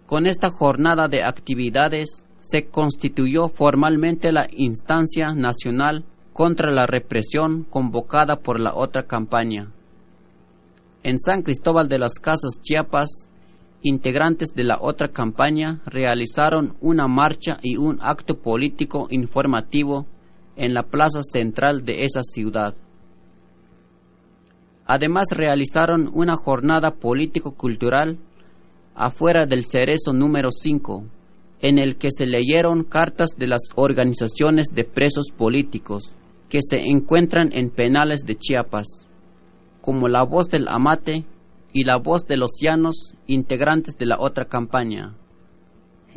Con 0.04 0.26
esta 0.26 0.50
jornada 0.50 1.08
de 1.08 1.22
actividades 1.22 2.26
se 2.40 2.66
constituyó 2.68 3.48
formalmente 3.48 4.32
la 4.32 4.48
instancia 4.52 5.32
nacional 5.32 6.04
contra 6.34 6.70
la 6.70 6.86
represión 6.86 7.64
convocada 7.64 8.36
por 8.36 8.60
la 8.60 8.74
otra 8.74 9.04
campaña. 9.04 9.72
En 11.02 11.18
San 11.18 11.40
Cristóbal 11.40 11.88
de 11.88 11.98
las 11.98 12.18
Casas 12.20 12.60
Chiapas, 12.60 13.30
integrantes 13.82 14.48
de 14.54 14.64
la 14.64 14.78
otra 14.80 15.08
campaña 15.08 15.80
realizaron 15.86 16.76
una 16.80 17.08
marcha 17.08 17.58
y 17.62 17.76
un 17.76 17.98
acto 18.00 18.40
político 18.40 19.08
informativo 19.10 20.06
en 20.56 20.74
la 20.74 20.84
plaza 20.84 21.22
central 21.22 21.84
de 21.84 22.04
esa 22.04 22.22
ciudad. 22.22 22.74
Además 24.86 25.28
realizaron 25.30 26.10
una 26.14 26.36
jornada 26.36 26.92
político-cultural 26.92 28.18
afuera 28.94 29.46
del 29.46 29.64
cerezo 29.64 30.12
número 30.12 30.50
5, 30.50 31.04
en 31.60 31.78
el 31.78 31.96
que 31.96 32.10
se 32.10 32.26
leyeron 32.26 32.84
cartas 32.84 33.30
de 33.36 33.46
las 33.46 33.62
organizaciones 33.76 34.68
de 34.74 34.84
presos 34.84 35.26
políticos 35.36 36.16
que 36.48 36.58
se 36.60 36.80
encuentran 36.80 37.50
en 37.52 37.70
penales 37.70 38.24
de 38.26 38.36
Chiapas, 38.36 39.06
como 39.80 40.08
la 40.08 40.24
voz 40.24 40.48
del 40.48 40.68
Amate 40.68 41.24
y 41.72 41.84
la 41.84 41.96
voz 41.98 42.26
de 42.26 42.36
los 42.36 42.52
llanos 42.60 43.14
integrantes 43.26 43.96
de 43.96 44.06
la 44.06 44.16
otra 44.18 44.46
campaña. 44.46 45.16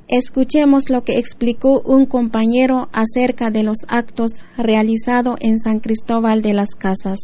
Escuchemos 0.08 0.90
lo 0.90 1.04
que 1.04 1.18
explicó 1.18 1.82
un 1.82 2.06
compañero 2.06 2.90
acerca 2.94 3.50
de 3.50 3.64
los 3.64 3.78
actos 3.88 4.44
realizados 4.58 5.38
en 5.40 5.58
San 5.58 5.80
Cristóbal 5.80 6.42
de 6.42 6.54
las 6.54 6.76
Casas. 6.76 7.20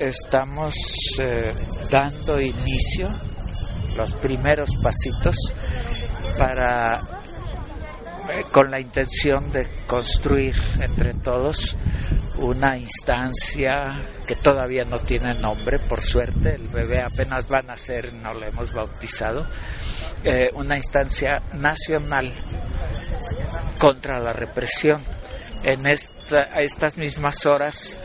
Estamos 0.00 0.74
eh, 1.22 1.52
dando 1.90 2.40
inicio, 2.40 3.10
los 3.96 4.12
primeros 4.14 4.70
pasitos, 4.82 5.36
para 6.36 7.19
con 8.52 8.70
la 8.70 8.80
intención 8.80 9.52
de 9.52 9.66
construir 9.86 10.54
entre 10.80 11.14
todos 11.14 11.76
una 12.38 12.76
instancia 12.76 14.00
que 14.26 14.34
todavía 14.34 14.84
no 14.84 14.98
tiene 14.98 15.34
nombre, 15.34 15.78
por 15.88 16.00
suerte, 16.00 16.54
el 16.54 16.68
bebé 16.68 17.02
apenas 17.02 17.50
va 17.50 17.58
a 17.58 17.62
nacer, 17.62 18.12
no 18.14 18.32
lo 18.32 18.46
hemos 18.46 18.72
bautizado, 18.72 19.46
eh, 20.24 20.48
una 20.54 20.76
instancia 20.76 21.42
nacional 21.52 22.32
contra 23.78 24.20
la 24.20 24.32
represión. 24.32 25.02
En 25.62 25.86
esta, 25.86 26.42
estas 26.62 26.96
mismas 26.96 27.44
horas, 27.44 27.98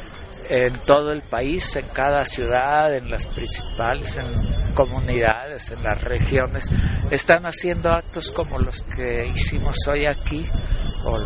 en 0.49 0.73
todo 0.81 1.11
el 1.11 1.21
país, 1.21 1.75
en 1.75 1.87
cada 1.89 2.25
ciudad, 2.25 2.93
en 2.93 3.09
las 3.09 3.25
principales, 3.25 4.17
en 4.17 4.73
comunidades, 4.73 5.71
en 5.71 5.83
las 5.83 6.03
regiones, 6.03 6.71
están 7.11 7.45
haciendo 7.45 7.91
actos 7.91 8.31
como 8.31 8.59
los 8.59 8.81
que 8.83 9.27
hicimos 9.27 9.75
hoy 9.87 10.05
aquí, 10.05 10.45
o 11.05 11.19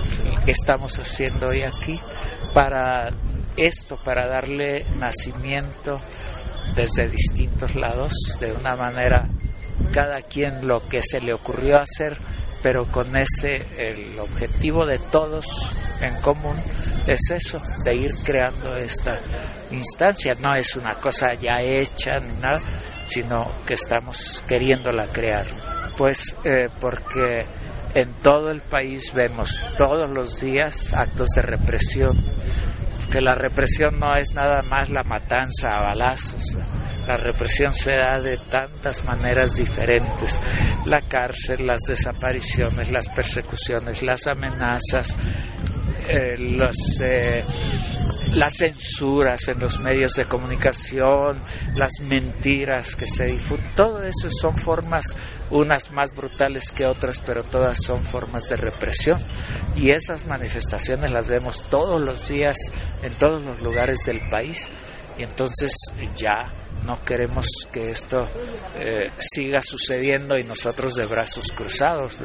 que 0.45 0.51
estamos 0.51 0.97
haciendo 0.99 1.47
hoy 1.47 1.63
aquí, 1.63 1.99
para 2.53 3.09
esto, 3.57 3.97
para 4.03 4.27
darle 4.27 4.85
nacimiento 4.97 5.99
desde 6.75 7.09
distintos 7.09 7.75
lados, 7.75 8.13
de 8.39 8.51
una 8.51 8.75
manera 8.75 9.27
cada 9.93 10.21
quien 10.21 10.67
lo 10.67 10.87
que 10.87 11.01
se 11.01 11.21
le 11.21 11.33
ocurrió 11.33 11.77
hacer, 11.77 12.17
pero 12.61 12.85
con 12.85 13.15
ese, 13.15 13.65
el 13.77 14.19
objetivo 14.19 14.85
de 14.85 14.99
todos 15.11 15.45
en 16.01 16.15
común 16.21 16.55
es 17.07 17.19
eso, 17.31 17.59
de 17.83 17.95
ir 17.95 18.11
creando 18.23 18.75
esta 18.75 19.17
instancia. 19.71 20.33
No 20.39 20.55
es 20.55 20.75
una 20.75 20.93
cosa 20.95 21.33
ya 21.33 21.61
hecha 21.61 22.17
ni 22.19 22.39
nada, 22.39 22.59
sino 23.07 23.51
que 23.65 23.73
estamos 23.73 24.43
queriéndola 24.47 25.05
crear. 25.07 25.45
Pues 25.97 26.35
eh, 26.43 26.65
porque 26.79 27.45
en 27.95 28.13
todo 28.21 28.49
el 28.49 28.61
país 28.61 29.11
vemos 29.13 29.59
todos 29.77 30.09
los 30.09 30.39
días 30.39 30.93
actos 30.93 31.27
de 31.35 31.41
represión, 31.41 32.15
que 33.11 33.21
la 33.21 33.33
represión 33.33 33.99
no 33.99 34.15
es 34.15 34.31
nada 34.33 34.61
más 34.69 34.89
la 34.89 35.03
matanza 35.03 35.75
a 35.75 35.83
balazos, 35.83 36.55
la 37.07 37.17
represión 37.17 37.71
se 37.71 37.95
da 37.95 38.21
de 38.21 38.37
tantas 38.37 39.03
maneras 39.05 39.55
diferentes, 39.55 40.39
la 40.85 41.01
cárcel, 41.01 41.67
las 41.67 41.81
desapariciones, 41.81 42.91
las 42.91 43.07
persecuciones, 43.07 44.01
las 44.01 44.27
amenazas, 44.27 45.17
eh, 46.07 46.37
los, 46.37 46.75
eh, 47.01 47.43
las 48.33 48.53
censuras 48.57 49.47
en 49.49 49.59
los 49.59 49.79
medios 49.79 50.13
de 50.13 50.25
comunicación, 50.25 51.41
las 51.75 51.91
mentiras 52.01 52.95
que 52.95 53.05
se 53.05 53.25
difunden, 53.25 53.75
todo 53.75 54.01
eso 54.01 54.29
son 54.29 54.57
formas, 54.57 55.05
unas 55.51 55.91
más 55.91 56.13
brutales 56.15 56.71
que 56.71 56.85
otras, 56.85 57.19
pero 57.25 57.43
todas 57.43 57.77
son 57.83 58.03
formas 58.03 58.47
de 58.49 58.57
represión. 58.57 59.19
Y 59.75 59.91
esas 59.91 60.25
manifestaciones 60.25 61.11
las 61.11 61.29
vemos 61.29 61.69
todos 61.69 62.01
los 62.01 62.27
días 62.27 62.57
en 63.01 63.13
todos 63.15 63.43
los 63.43 63.61
lugares 63.61 63.97
del 64.05 64.19
país. 64.29 64.69
Y 65.17 65.23
entonces 65.23 65.71
ya 66.15 66.47
no 66.85 66.99
queremos 67.03 67.45
que 67.71 67.91
esto 67.91 68.17
eh, 68.75 69.11
siga 69.19 69.61
sucediendo 69.61 70.37
y 70.37 70.43
nosotros 70.43 70.95
de 70.95 71.05
brazos 71.05 71.45
cruzados. 71.55 72.17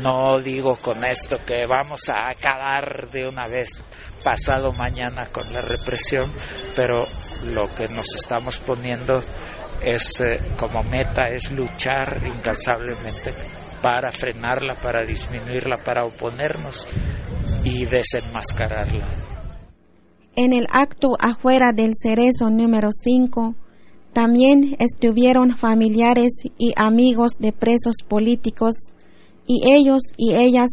No 0.00 0.40
digo 0.40 0.76
con 0.76 1.04
esto 1.04 1.36
que 1.46 1.66
vamos 1.66 2.08
a 2.08 2.28
acabar 2.28 3.08
de 3.10 3.28
una 3.28 3.46
vez 3.46 3.82
pasado 4.24 4.72
mañana 4.72 5.26
con 5.30 5.52
la 5.52 5.60
represión, 5.60 6.32
pero 6.74 7.06
lo 7.46 7.72
que 7.74 7.86
nos 7.88 8.14
estamos 8.14 8.58
poniendo 8.60 9.18
es 9.82 10.20
eh, 10.20 10.40
como 10.58 10.82
meta 10.82 11.28
es 11.28 11.50
luchar 11.52 12.22
incansablemente 12.26 13.34
para 13.82 14.10
frenarla, 14.10 14.74
para 14.74 15.04
disminuirla, 15.04 15.76
para 15.84 16.06
oponernos 16.06 16.88
y 17.64 17.84
desenmascararla. 17.84 19.06
En 20.36 20.52
el 20.52 20.66
acto 20.72 21.10
afuera 21.20 21.72
del 21.72 21.92
cerezo 21.94 22.50
número 22.50 22.88
5, 22.90 23.54
también 24.14 24.76
estuvieron 24.78 25.56
familiares 25.56 26.30
y 26.56 26.72
amigos 26.76 27.32
de 27.38 27.52
presos 27.52 27.96
políticos 28.06 28.76
y 29.46 29.70
ellos 29.70 30.02
y 30.16 30.34
ellas 30.34 30.70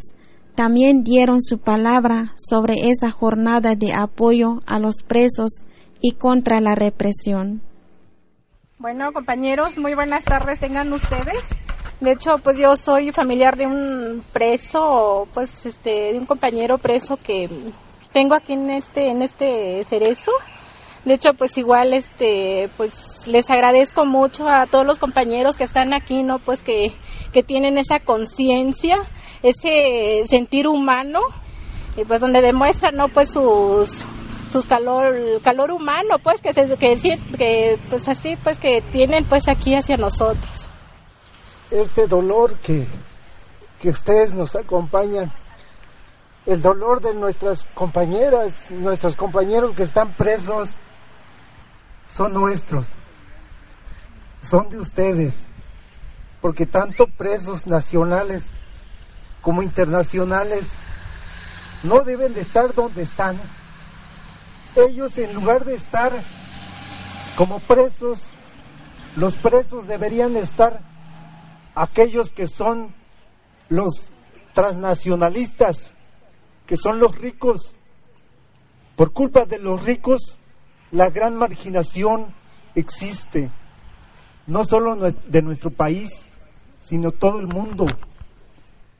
también 0.56 1.04
dieron 1.04 1.42
su 1.42 1.58
palabra 1.58 2.34
sobre 2.38 2.92
esa 2.92 3.10
jornada 3.10 3.76
de 3.76 3.94
apoyo 3.94 4.62
a 4.68 4.80
los 4.80 5.04
presos 5.06 5.66
y 6.02 6.14
contra 6.14 6.62
la 6.62 6.76
represión. 6.76 7.62
Bueno, 8.78 9.12
compañeros, 9.12 9.78
muy 9.78 9.96
buenas 9.96 10.24
tardes 10.24 10.60
tengan 10.60 10.94
ustedes. 10.94 11.44
De 12.00 12.12
hecho, 12.12 12.38
pues 12.44 12.58
yo 12.58 12.76
soy 12.76 13.12
familiar 13.12 13.56
de 13.58 13.66
un 13.66 14.24
preso, 14.34 15.28
pues 15.34 15.66
este, 15.66 16.14
de 16.14 16.20
un 16.20 16.26
compañero 16.26 16.78
preso 16.78 17.18
que 17.18 17.50
tengo 18.14 18.36
aquí 18.36 18.54
en 18.54 18.70
este 18.72 19.08
en 19.10 19.22
este 19.22 19.84
cerezo. 19.86 20.32
De 21.06 21.16
hecho, 21.16 21.34
pues 21.34 21.58
igual 21.58 21.94
este 21.94 22.70
pues 22.78 23.28
les 23.28 23.50
agradezco 23.50 24.06
mucho 24.06 24.48
a 24.48 24.66
todos 24.66 24.86
los 24.86 25.00
compañeros 25.00 25.58
que 25.58 25.64
están 25.64 25.94
aquí, 25.94 26.24
¿no? 26.24 26.40
Pues 26.40 26.62
que 26.62 26.94
que 27.34 27.44
tienen 27.44 27.78
esa 27.78 28.00
conciencia, 28.00 28.98
ese 29.42 30.24
sentir 30.28 30.68
humano, 30.68 31.20
y 31.98 32.06
pues 32.06 32.22
donde 32.22 32.42
demuestran, 32.42 32.96
¿no? 32.96 33.08
Pues 33.10 33.32
sus 33.32 34.06
sus 34.52 34.66
calor 34.66 35.42
calor 35.44 35.72
humano 35.72 36.18
pues 36.22 36.42
que 36.42 36.52
se, 36.52 36.68
que, 36.78 36.98
que 37.38 37.80
pues 37.90 38.08
así 38.10 38.36
pues 38.44 38.60
que 38.60 38.82
tienen 38.92 39.24
pues 39.26 39.48
aquí 39.48 39.76
hacia 39.76 39.96
nosotros 39.96 40.68
este 41.72 42.06
dolor 42.06 42.56
que 42.58 42.86
que 43.82 43.90
ustedes 43.90 44.34
nos 44.34 44.56
acompañan 44.56 45.32
el 46.46 46.62
dolor 46.62 47.00
de 47.02 47.14
nuestras 47.14 47.64
compañeras 47.74 48.50
nuestros 48.70 49.16
compañeros 49.16 49.72
que 49.74 49.84
están 49.84 50.14
presos 50.16 50.76
son 52.12 52.34
nuestros 52.34 52.88
son 54.42 54.70
de 54.70 54.78
ustedes 54.78 55.34
porque 56.42 56.66
tanto 56.66 57.08
presos 57.08 57.68
nacionales 57.68 58.44
como 59.42 59.64
internacionales 59.64 60.68
no 61.84 62.04
deben 62.04 62.34
de 62.34 62.42
estar 62.42 62.74
donde 62.74 63.04
están. 63.04 63.40
Ellos 64.76 65.18
en 65.18 65.34
lugar 65.34 65.66
de 65.66 65.76
estar 65.76 66.24
como 67.38 67.60
presos, 67.60 68.22
los 69.16 69.38
presos 69.38 69.88
deberían 69.88 70.36
estar 70.36 70.82
aquellos 71.76 72.32
que 72.32 72.48
son 72.48 72.94
los 73.70 74.04
transnacionalistas, 74.54 75.94
que 76.66 76.78
son 76.78 77.00
los 77.00 77.18
ricos. 77.18 77.76
Por 78.96 79.14
culpa 79.14 79.46
de 79.46 79.58
los 79.58 79.86
ricos, 79.86 80.38
la 80.92 81.10
gran 81.10 81.36
marginación 81.36 82.34
existe, 82.76 83.50
no 84.48 84.64
solo 84.64 84.96
de 84.96 85.42
nuestro 85.42 85.72
país, 85.72 86.10
sino 86.82 87.12
todo 87.12 87.40
el 87.40 87.48
mundo. 87.48 87.86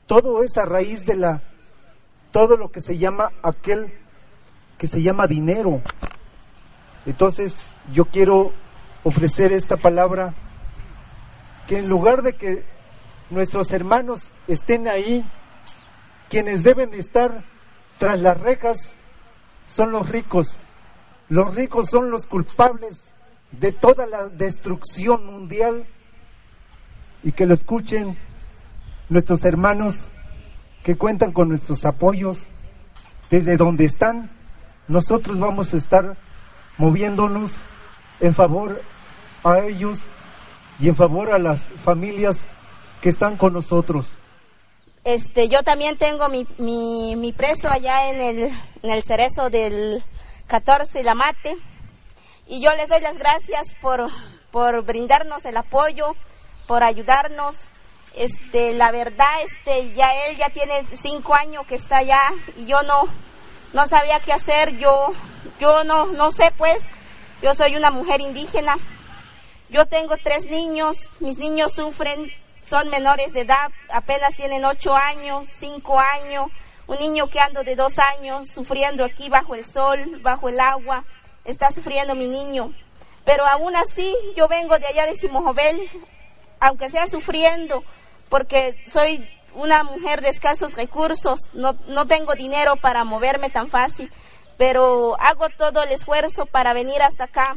Todo 0.06 0.42
es 0.42 0.56
a 0.56 0.64
raíz 0.64 1.04
de 1.04 1.16
la 1.16 1.42
todo 2.32 2.56
lo 2.56 2.70
que 2.70 2.80
se 2.80 2.96
llama 2.96 3.28
aquel 3.42 3.92
que 4.78 4.86
se 4.86 5.02
llama 5.02 5.26
dinero. 5.26 5.82
Entonces 7.04 7.70
yo 7.92 8.06
quiero 8.06 8.52
ofrecer 9.04 9.52
esta 9.52 9.76
palabra 9.76 10.34
que 11.66 11.78
en 11.78 11.88
lugar 11.88 12.22
de 12.22 12.32
que 12.32 12.64
nuestros 13.30 13.70
hermanos 13.72 14.32
estén 14.48 14.88
ahí, 14.88 15.24
quienes 16.28 16.62
deben 16.62 16.94
estar 16.94 17.44
tras 17.98 18.20
las 18.22 18.40
rejas 18.40 18.96
son 19.66 19.92
los 19.92 20.08
ricos. 20.08 20.58
Los 21.32 21.54
ricos 21.54 21.88
son 21.88 22.10
los 22.10 22.26
culpables 22.26 23.00
de 23.52 23.72
toda 23.72 24.04
la 24.04 24.28
destrucción 24.28 25.24
mundial 25.24 25.86
y 27.22 27.32
que 27.32 27.46
lo 27.46 27.54
escuchen 27.54 28.18
nuestros 29.08 29.42
hermanos 29.46 30.10
que 30.84 30.94
cuentan 30.94 31.32
con 31.32 31.48
nuestros 31.48 31.86
apoyos 31.86 32.46
desde 33.30 33.56
donde 33.56 33.86
están. 33.86 34.28
Nosotros 34.88 35.40
vamos 35.40 35.72
a 35.72 35.78
estar 35.78 36.18
moviéndonos 36.76 37.56
en 38.20 38.34
favor 38.34 38.82
a 39.42 39.60
ellos 39.60 40.02
y 40.78 40.88
en 40.88 40.96
favor 40.96 41.32
a 41.32 41.38
las 41.38 41.62
familias 41.82 42.46
que 43.00 43.08
están 43.08 43.38
con 43.38 43.54
nosotros. 43.54 44.18
Este, 45.02 45.48
yo 45.48 45.62
también 45.62 45.96
tengo 45.96 46.28
mi, 46.28 46.46
mi, 46.58 47.32
preso 47.32 47.70
allá 47.70 48.10
en 48.10 48.20
el, 48.20 48.52
en 48.82 48.90
el 48.90 49.02
cerezo 49.02 49.48
del 49.48 50.02
14 50.52 51.02
La 51.02 51.14
Mate 51.14 51.56
y 52.46 52.60
yo 52.60 52.74
les 52.74 52.86
doy 52.86 53.00
las 53.00 53.16
gracias 53.16 53.74
por, 53.80 54.04
por 54.50 54.84
brindarnos 54.84 55.46
el 55.46 55.56
apoyo, 55.56 56.14
por 56.68 56.84
ayudarnos. 56.84 57.56
Este, 58.14 58.74
la 58.74 58.92
verdad, 58.92 59.32
este, 59.44 59.94
ya 59.94 60.12
él 60.26 60.36
ya 60.36 60.50
tiene 60.50 60.84
cinco 60.92 61.34
años 61.34 61.66
que 61.66 61.76
está 61.76 62.00
allá 62.00 62.20
y 62.58 62.66
yo 62.66 62.82
no, 62.82 63.04
no 63.72 63.86
sabía 63.86 64.20
qué 64.20 64.34
hacer. 64.34 64.76
Yo, 64.76 65.14
yo 65.58 65.84
no, 65.84 66.08
no 66.08 66.30
sé, 66.30 66.52
pues, 66.58 66.84
yo 67.40 67.54
soy 67.54 67.74
una 67.74 67.90
mujer 67.90 68.20
indígena. 68.20 68.74
Yo 69.70 69.86
tengo 69.86 70.16
tres 70.22 70.44
niños, 70.50 70.98
mis 71.20 71.38
niños 71.38 71.72
sufren, 71.72 72.30
son 72.68 72.90
menores 72.90 73.32
de 73.32 73.40
edad, 73.40 73.70
apenas 73.88 74.34
tienen 74.34 74.66
ocho 74.66 74.94
años, 74.94 75.48
cinco 75.48 75.98
años, 75.98 76.48
un 76.92 76.98
niño 76.98 77.28
que 77.28 77.40
ando 77.40 77.64
de 77.64 77.74
dos 77.74 77.98
años 77.98 78.48
sufriendo 78.48 79.04
aquí 79.04 79.30
bajo 79.30 79.54
el 79.54 79.64
sol, 79.64 80.20
bajo 80.22 80.50
el 80.50 80.60
agua, 80.60 81.04
está 81.44 81.70
sufriendo 81.70 82.14
mi 82.14 82.28
niño. 82.28 82.74
Pero 83.24 83.46
aún 83.46 83.74
así 83.76 84.14
yo 84.36 84.46
vengo 84.46 84.78
de 84.78 84.86
allá 84.86 85.06
de 85.06 85.14
Simojovel, 85.14 85.88
aunque 86.60 86.90
sea 86.90 87.06
sufriendo, 87.06 87.82
porque 88.28 88.74
soy 88.92 89.26
una 89.54 89.84
mujer 89.84 90.20
de 90.20 90.28
escasos 90.28 90.74
recursos, 90.74 91.40
no, 91.54 91.74
no 91.88 92.06
tengo 92.06 92.34
dinero 92.34 92.76
para 92.76 93.04
moverme 93.04 93.48
tan 93.48 93.68
fácil, 93.68 94.12
pero 94.58 95.18
hago 95.18 95.48
todo 95.56 95.82
el 95.82 95.92
esfuerzo 95.92 96.44
para 96.46 96.74
venir 96.74 97.00
hasta 97.02 97.24
acá, 97.24 97.56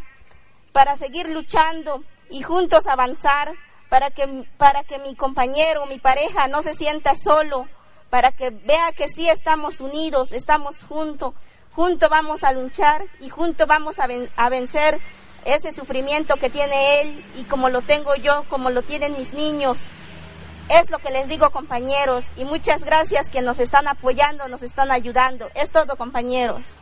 para 0.71 0.95
seguir 0.95 1.29
luchando 1.29 2.03
y 2.29 2.41
juntos 2.41 2.87
avanzar, 2.87 3.51
para 3.89 4.11
que, 4.11 4.45
para 4.57 4.83
que 4.83 4.97
mi 4.99 5.15
compañero, 5.15 5.85
mi 5.87 5.99
pareja 5.99 6.47
no 6.47 6.61
se 6.61 6.73
sienta 6.73 7.15
solo, 7.15 7.67
para 8.15 8.31
que 8.31 8.49
vea 8.49 8.93
que 8.93 9.09
sí 9.09 9.27
estamos 9.27 9.81
unidos, 9.81 10.31
estamos 10.31 10.81
juntos, 10.83 11.33
juntos 11.73 12.09
vamos 12.09 12.45
a 12.45 12.53
luchar 12.53 13.03
y 13.19 13.27
juntos 13.27 13.67
vamos 13.67 13.99
a, 13.99 14.07
a 14.37 14.49
vencer 14.49 15.01
ese 15.43 15.73
sufrimiento 15.73 16.37
que 16.37 16.49
tiene 16.49 17.01
él 17.01 17.25
y 17.35 17.43
como 17.43 17.67
lo 17.67 17.81
tengo 17.81 18.15
yo, 18.15 18.45
como 18.47 18.69
lo 18.69 18.83
tienen 18.83 19.17
mis 19.17 19.33
niños. 19.33 19.79
Es 20.69 20.89
lo 20.91 20.99
que 20.99 21.11
les 21.11 21.27
digo 21.27 21.49
compañeros 21.49 22.23
y 22.37 22.45
muchas 22.45 22.85
gracias 22.85 23.29
que 23.29 23.41
nos 23.41 23.59
están 23.59 23.85
apoyando, 23.85 24.47
nos 24.47 24.63
están 24.63 24.91
ayudando. 24.91 25.49
Es 25.53 25.69
todo 25.69 25.97
compañeros. 25.97 26.77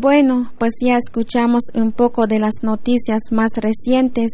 Bueno, 0.00 0.50
pues 0.56 0.72
ya 0.82 0.96
escuchamos 0.96 1.64
un 1.74 1.92
poco 1.92 2.26
de 2.26 2.38
las 2.38 2.62
noticias 2.62 3.20
más 3.32 3.50
recientes. 3.54 4.30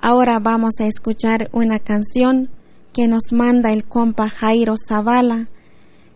Ahora 0.00 0.40
vamos 0.40 0.74
a 0.80 0.88
escuchar 0.88 1.50
una 1.52 1.78
canción 1.78 2.50
que 2.92 3.06
nos 3.06 3.30
manda 3.30 3.72
el 3.72 3.84
compa 3.84 4.28
Jairo 4.28 4.74
Zavala. 4.76 5.46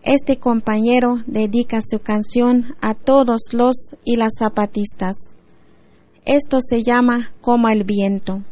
Este 0.01 0.37
compañero 0.37 1.23
dedica 1.27 1.79
su 1.81 1.99
canción 1.99 2.75
a 2.81 2.93
todos 2.93 3.53
los 3.53 3.73
y 4.03 4.17
las 4.17 4.33
zapatistas. 4.37 5.15
Esto 6.25 6.59
se 6.59 6.83
llama 6.83 7.31
Como 7.39 7.69
el 7.69 7.85
viento. 7.85 8.43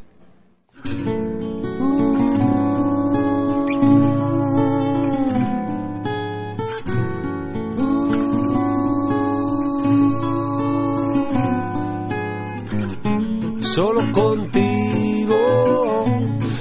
Solo 13.74 14.02
contigo. 14.12 15.36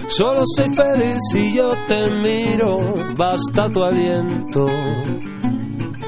Solo 0.09 0.43
soy 0.57 0.67
feliz 0.75 1.19
si 1.33 1.55
yo 1.55 1.73
te 1.89 2.11
miro, 2.23 2.79
basta 3.17 3.69
tu 3.73 3.83
aliento. 3.83 4.67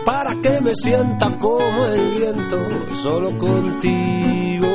Para 0.05 0.35
que 0.37 0.61
me 0.61 0.75
sienta 0.75 1.39
como 1.39 1.87
el 1.87 2.19
viento, 2.19 2.59
solo 3.03 3.39
contigo. 3.39 4.69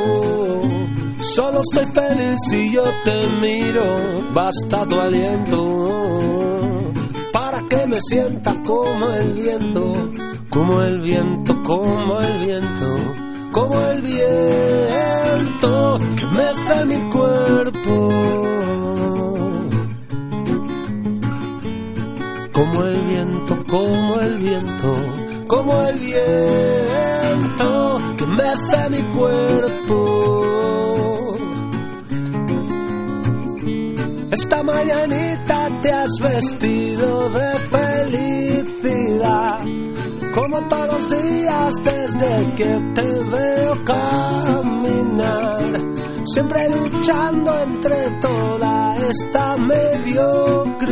Solo 1.19 1.61
soy 1.73 1.85
feliz 1.93 2.37
si 2.49 2.71
yo 2.71 2.83
te 3.03 3.27
miro, 3.41 4.33
basta 4.33 4.85
tu 4.85 4.99
aliento. 4.99 5.89
Para 7.33 7.61
que 7.67 7.85
me 7.87 7.99
sienta 8.01 8.55
como 8.63 9.09
el 9.11 9.33
viento, 9.33 9.93
como 10.49 10.81
el 10.81 11.01
viento, 11.01 11.61
como 11.63 12.21
el 12.21 12.45
viento 12.45 13.26
como 13.51 13.81
el 13.81 14.01
viento 14.01 15.99
que 16.17 16.25
mece 16.27 16.85
mi 16.85 17.09
cuerpo. 17.11 18.09
Como 22.53 22.83
el 22.83 23.01
viento, 23.03 23.57
como 23.67 24.19
el 24.19 24.37
viento, 24.37 24.93
como 25.47 25.83
el 25.83 25.99
viento 25.99 28.01
que 28.17 28.25
mece 28.25 28.89
mi 28.89 29.03
cuerpo. 29.15 29.93
Esta 34.31 34.63
mañanita 34.63 35.69
te 35.81 35.91
has 35.91 36.09
vestido 36.21 37.29
de 37.29 37.59
felicidad 37.69 39.59
como 40.37 40.61
todos 40.67 40.87
los 40.87 41.09
días 41.09 41.73
desde 41.83 42.53
que 42.55 42.79
te 42.93 43.23
veo 43.23 43.85
caminar, 43.85 45.63
siempre 46.25 46.69
luchando 46.69 47.59
entre 47.63 48.07
toda 48.21 48.95
esta 48.97 49.57
mediocridad, 49.57 50.85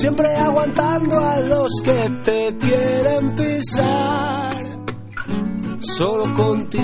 siempre 0.00 0.34
aguantando 0.34 1.20
a 1.20 1.38
los 1.42 1.70
que 1.84 2.10
te 2.24 2.56
quieren 2.58 3.36
pisar, 3.36 4.64
solo 5.96 6.34
contigo. 6.34 6.80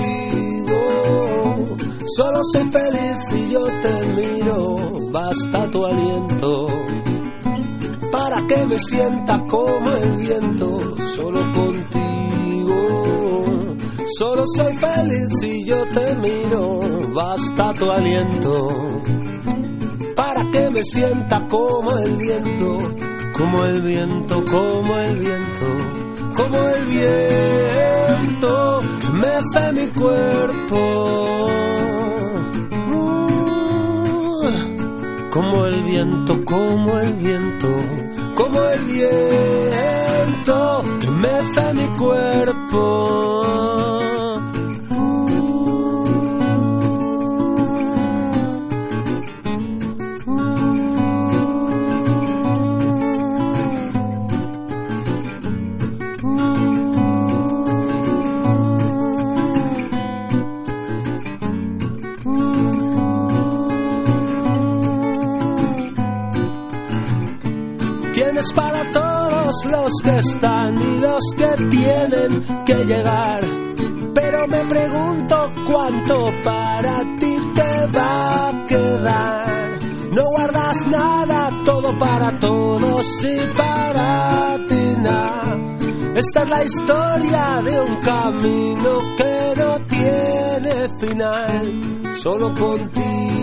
Solo 2.15 2.39
soy 2.53 2.71
feliz 2.71 3.17
si 3.29 3.51
yo 3.51 3.65
te 3.65 4.07
miro, 4.13 5.11
basta 5.11 5.69
tu 5.69 5.85
aliento 5.85 6.67
para 8.11 8.45
que 8.47 8.65
me 8.65 8.79
sienta 8.79 9.43
como 9.47 9.91
el 9.91 10.17
viento, 10.17 10.95
solo 11.15 11.39
contigo. 11.51 12.75
Solo 14.17 14.43
soy 14.55 14.75
feliz 14.77 15.27
si 15.39 15.65
yo 15.65 15.85
te 15.87 16.15
miro, 16.15 16.79
basta 17.13 17.73
tu 17.73 17.89
aliento, 17.91 18.67
para 20.15 20.49
que 20.51 20.69
me 20.69 20.83
sienta 20.83 21.47
como 21.47 21.97
el 21.97 22.17
viento, 22.17 22.77
como 23.37 23.65
el 23.65 23.81
viento, 23.81 24.43
como 24.45 24.97
el 24.97 25.19
viento, 25.19 25.65
como 26.35 26.69
el 26.69 26.85
viento 26.85 27.39
mece 29.19 29.73
mi 29.73 29.87
cuerpo. 29.87 31.49
Como 35.31 35.65
el 35.65 35.83
viento, 35.83 36.45
como 36.45 36.99
el 36.99 37.13
viento, 37.13 37.67
como 38.35 38.63
el 38.63 38.85
viento 38.85 40.83
que 41.01 41.11
mece 41.11 41.73
mi 41.73 41.87
cuerpo. 41.97 43.98
También 68.19 68.37
es 68.37 68.53
para 68.53 68.91
todos 68.91 69.55
los 69.65 69.91
que 70.03 70.17
están 70.19 70.81
y 70.81 70.97
los 70.99 71.23
que 71.37 71.67
tienen 71.69 72.65
que 72.65 72.85
llegar. 72.85 73.43
Pero 74.13 74.47
me 74.47 74.65
pregunto 74.65 75.51
cuánto 75.71 76.31
para 76.43 76.99
ti 77.19 77.37
te 77.55 77.87
va 77.97 78.49
a 78.49 78.65
quedar. 78.65 79.79
No 80.11 80.23
guardas 80.35 80.87
nada, 80.87 81.51
todo 81.63 81.97
para 81.97 82.37
todos 82.39 83.05
y 83.23 83.39
para 83.55 84.57
ti 84.67 84.95
nada. 84.97 85.57
Esta 86.15 86.43
es 86.43 86.49
la 86.49 86.63
historia 86.63 87.61
de 87.63 87.79
un 87.79 87.95
camino 88.01 88.99
que 89.15 89.53
no 89.55 89.79
tiene 89.87 90.89
final, 90.99 92.15
solo 92.21 92.53
contigo. 92.53 93.39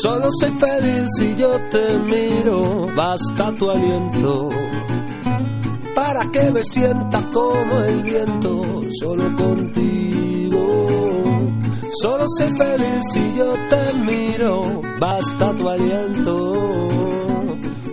Solo 0.00 0.28
soy 0.40 0.52
feliz 0.58 1.08
si 1.18 1.36
yo 1.36 1.56
te 1.70 1.98
miro, 1.98 2.86
basta 2.96 3.52
tu 3.52 3.70
aliento 3.70 4.48
para 5.94 6.20
que 6.32 6.50
me 6.50 6.64
sienta 6.64 7.28
como 7.30 7.80
el 7.82 8.02
viento, 8.02 8.80
solo 8.98 9.24
contigo. 9.36 10.86
Solo 12.00 12.24
soy 12.38 12.48
feliz 12.56 13.02
si 13.12 13.34
yo 13.34 13.54
te 13.68 13.92
miro, 13.94 14.80
basta 14.98 15.54
tu 15.54 15.68
aliento 15.68 16.52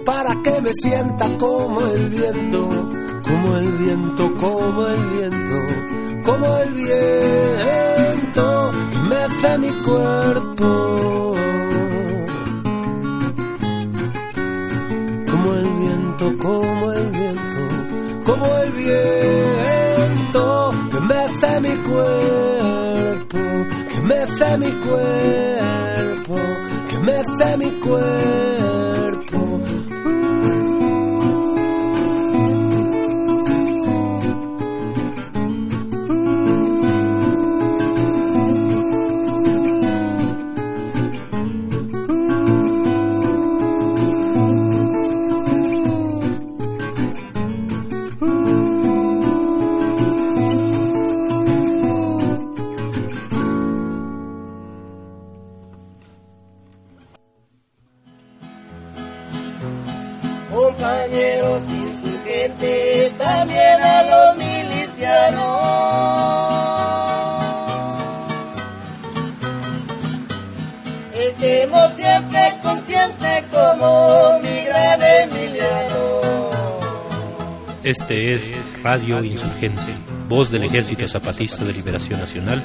para 0.05 0.41
que 0.41 0.61
me 0.61 0.71
sienta 0.73 1.37
como 1.37 1.81
el 1.81 2.09
viento, 2.09 2.69
como 3.23 3.57
el 3.57 3.71
viento, 3.77 4.33
como 4.37 4.87
el 4.87 5.09
viento, 5.09 6.23
como 6.23 6.57
el 6.57 6.73
viento 6.73 7.69
mece 9.09 9.57
mi 9.57 9.83
cuerpo. 9.83 11.38
Como 16.19 16.91
el 16.91 17.11
viento, 17.11 18.25
como 18.25 18.45
el 18.57 18.71
viento 18.73 20.73
que 20.91 20.99
mece 20.99 21.61
mi 21.61 21.77
cuerpo, 21.77 23.39
que 23.89 24.01
mece 24.01 24.57
mi 24.57 24.71
cuerpo, 24.85 26.35
que 26.89 26.99
mece 26.99 27.57
mi 27.57 27.71
cuerpo. 27.79 29.28
Este 77.89 78.35
es 78.35 78.53
Radio 78.83 79.17
Insurgente, 79.23 79.97
voz 80.27 80.51
del 80.51 80.63
Ejército 80.65 81.07
Zapatista 81.07 81.65
de 81.65 81.73
Liberación 81.73 82.19
Nacional, 82.19 82.63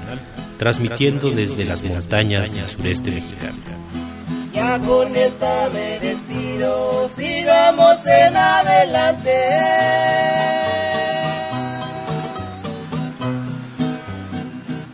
transmitiendo 0.58 1.30
desde 1.30 1.64
las 1.64 1.82
montañas 1.82 2.52
del 2.52 2.68
sureste 2.68 3.10
mexicano. 3.10 3.56
Ya 4.52 4.78
con 4.80 5.16
esta 5.16 5.70
me 5.70 5.98
despido, 5.98 7.08
sigamos 7.16 7.96
en 8.04 8.36
adelante. 8.36 9.30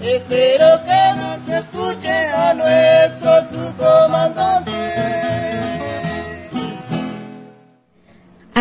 Espero 0.01 0.85
que 0.85 1.13
nos 1.17 1.49
escuche 1.61 2.09
a 2.09 2.55
nuestro 2.55 3.51
subcomandante. 3.51 5.40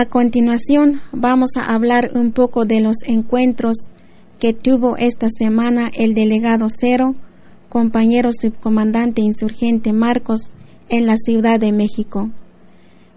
Continuación 0.10 1.02
vamos 1.12 1.52
a 1.56 1.74
hablar 1.74 2.12
un 2.16 2.32
poco 2.32 2.66
de 2.66 2.82
los 2.82 2.98
encuentros 3.06 3.78
que 4.40 4.54
tuvo 4.54 4.98
esta 4.98 5.28
semana 5.30 5.92
el 5.96 6.14
delegado 6.14 6.68
Cero, 6.70 7.14
compañero 7.70 8.32
subcomandante 8.34 9.22
insurgente 9.22 9.94
Marcos, 9.94 10.52
en 10.90 11.06
la 11.06 11.18
Ciudad 11.18 11.60
de 11.60 11.72
México. 11.72 12.32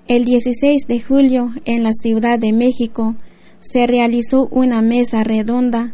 El 0.06 0.24
16 0.24 0.86
de 0.86 1.00
julio 1.00 1.50
en 1.64 1.82
la 1.82 1.92
Ciudad 1.92 2.38
de 2.38 2.52
México 2.52 3.14
se 3.60 3.86
realizó 3.86 4.46
una 4.50 4.82
mesa 4.82 5.24
redonda 5.24 5.90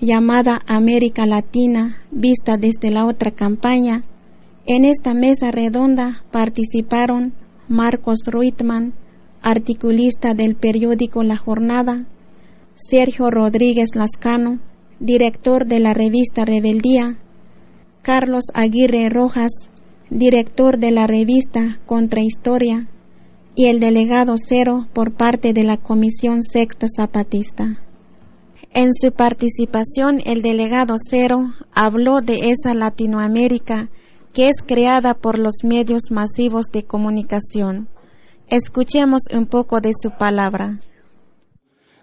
llamada 0.00 0.62
América 0.66 1.26
Latina, 1.26 2.02
vista 2.12 2.56
desde 2.56 2.90
la 2.90 3.06
otra 3.06 3.32
campaña. 3.32 4.02
En 4.66 4.84
esta 4.84 5.14
mesa 5.14 5.50
redonda 5.50 6.24
participaron 6.30 7.34
Marcos 7.68 8.20
Ruitman, 8.26 8.94
articulista 9.46 10.34
del 10.34 10.56
periódico 10.56 11.22
La 11.22 11.36
Jornada, 11.36 12.04
Sergio 12.74 13.30
Rodríguez 13.30 13.90
Lascano, 13.94 14.58
director 14.98 15.66
de 15.66 15.78
la 15.78 15.94
revista 15.94 16.44
Rebeldía, 16.44 17.20
Carlos 18.02 18.46
Aguirre 18.54 19.08
Rojas, 19.08 19.52
director 20.10 20.78
de 20.78 20.90
la 20.90 21.06
revista 21.06 21.78
Contrahistoria, 21.86 22.80
y 23.54 23.66
el 23.66 23.78
delegado 23.78 24.34
Cero 24.36 24.88
por 24.92 25.12
parte 25.14 25.52
de 25.52 25.62
la 25.62 25.76
Comisión 25.76 26.42
Sexta 26.42 26.88
Zapatista. 26.94 27.72
En 28.74 28.94
su 29.00 29.12
participación, 29.12 30.22
el 30.26 30.42
delegado 30.42 30.96
Cero 30.98 31.52
habló 31.72 32.20
de 32.20 32.50
esa 32.50 32.74
Latinoamérica 32.74 33.90
que 34.34 34.48
es 34.48 34.56
creada 34.66 35.14
por 35.14 35.38
los 35.38 35.62
medios 35.62 36.10
masivos 36.10 36.66
de 36.72 36.82
comunicación. 36.82 37.86
Escuchemos 38.48 39.22
un 39.32 39.46
poco 39.46 39.80
de 39.80 39.90
su 40.00 40.12
palabra. 40.12 40.78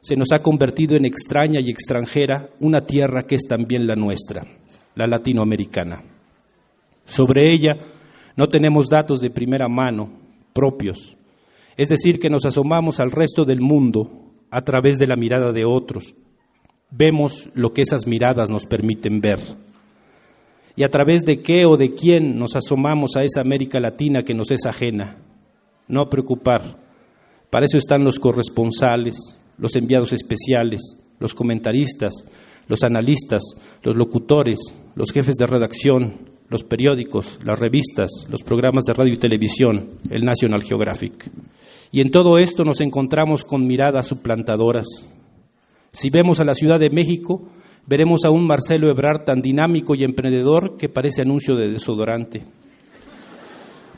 Se 0.02 0.18
nos 0.18 0.34
ha 0.34 0.44
convertido 0.44 0.98
en 0.98 1.06
extraña 1.06 1.62
y 1.62 1.70
extranjera 1.70 2.50
una 2.60 2.82
tierra 2.82 3.24
que 3.24 3.36
es 3.36 3.44
también 3.48 3.88
la 3.88 3.96
nuestra, 3.96 4.46
la 4.94 5.08
latinoamericana. 5.08 6.04
Sobre 7.06 7.50
ella 7.54 7.78
no 8.36 8.48
tenemos 8.48 8.90
datos 8.90 9.22
de 9.22 9.30
primera 9.30 9.70
mano 9.70 10.10
propios, 10.52 11.16
es 11.78 11.88
decir, 11.88 12.20
que 12.20 12.30
nos 12.30 12.46
asomamos 12.46 13.00
al 13.00 13.12
resto 13.12 13.46
del 13.46 13.62
mundo 13.62 14.34
a 14.52 14.64
través 14.64 15.00
de 15.00 15.08
la 15.08 15.16
mirada 15.16 15.54
de 15.54 15.64
otros. 15.64 16.14
Vemos 16.92 17.48
lo 17.54 17.72
que 17.72 17.84
esas 17.84 18.06
miradas 18.06 18.50
nos 18.50 18.66
permiten 18.66 19.22
ver. 19.22 19.40
¿Y 20.76 20.84
a 20.84 20.90
través 20.90 21.24
de 21.24 21.42
qué 21.42 21.66
o 21.66 21.78
de 21.78 21.94
quién 21.94 22.38
nos 22.38 22.58
asomamos 22.58 23.16
a 23.16 23.24
esa 23.24 23.40
América 23.40 23.80
Latina 23.80 24.24
que 24.24 24.34
nos 24.34 24.52
es 24.52 24.66
ajena? 24.66 25.24
No 25.88 26.10
preocupar. 26.10 26.78
Para 27.50 27.66
eso 27.66 27.78
están 27.78 28.04
los 28.04 28.20
corresponsales, 28.20 29.16
los 29.58 29.76
enviados 29.76 30.14
especiales, 30.14 30.82
los 31.20 31.34
comentaristas, 31.34 32.14
los 32.68 32.84
analistas, 32.84 33.44
los 33.84 33.96
locutores, 33.96 34.60
los 34.96 35.12
jefes 35.12 35.36
de 35.36 35.46
redacción, 35.46 36.32
los 36.50 36.64
periódicos, 36.64 37.40
las 37.44 37.60
revistas, 37.60 38.10
los 38.30 38.42
programas 38.44 38.86
de 38.86 38.94
radio 38.94 39.14
y 39.14 39.18
televisión, 39.18 40.00
el 40.10 40.24
National 40.24 40.64
Geographic. 40.64 41.32
Y 41.92 42.02
en 42.02 42.12
todo 42.12 42.38
esto 42.38 42.64
nos 42.64 42.82
encontramos 42.82 43.44
con 43.44 43.66
miradas 43.66 44.08
suplantadoras. 44.08 44.86
Si 45.92 46.10
vemos 46.10 46.40
a 46.40 46.46
la 46.46 46.54
Ciudad 46.54 46.80
de 46.80 46.90
México, 46.90 47.50
veremos 47.86 48.26
a 48.26 48.32
un 48.32 48.48
Marcelo 48.48 48.90
Ebrard 48.90 49.26
tan 49.26 49.42
dinámico 49.42 49.96
y 49.96 50.04
emprendedor 50.04 50.78
que 50.78 50.90
parece 50.90 51.22
anuncio 51.22 51.56
de 51.56 51.70
desodorante. 51.70 52.44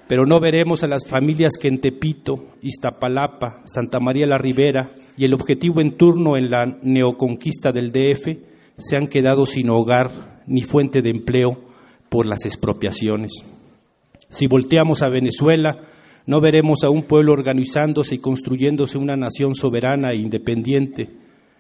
Pero 0.08 0.26
no 0.26 0.40
veremos 0.40 0.84
a 0.84 0.88
las 0.88 1.08
familias 1.08 1.54
que 1.60 1.68
en 1.68 1.82
Tepito, 1.82 2.54
Iztapalapa, 2.62 3.62
Santa 3.66 4.00
María 4.00 4.28
la 4.28 4.38
Ribera 4.38 4.92
y 5.18 5.26
el 5.26 5.34
objetivo 5.34 5.82
en 5.82 5.98
turno 5.98 6.38
en 6.38 6.52
la 6.52 6.66
neoconquista 6.84 7.72
del 7.72 7.92
DF 7.92 8.38
se 8.78 8.98
han 8.98 9.08
quedado 9.08 9.46
sin 9.46 9.70
hogar 9.70 10.44
ni 10.46 10.62
fuente 10.62 11.02
de 11.02 11.10
empleo 11.10 11.58
por 12.10 12.28
las 12.28 12.46
expropiaciones. 12.46 13.32
Si 14.30 14.46
volteamos 14.46 15.02
a 15.02 15.10
Venezuela, 15.10 15.78
no 16.28 16.40
veremos 16.40 16.84
a 16.84 16.90
un 16.90 17.04
pueblo 17.04 17.34
organizándose 17.34 18.16
y 18.16 18.20
construyéndose 18.20 18.98
una 18.98 19.16
nación 19.16 19.56
soberana 19.56 20.12
e 20.12 20.18
independiente, 20.18 21.10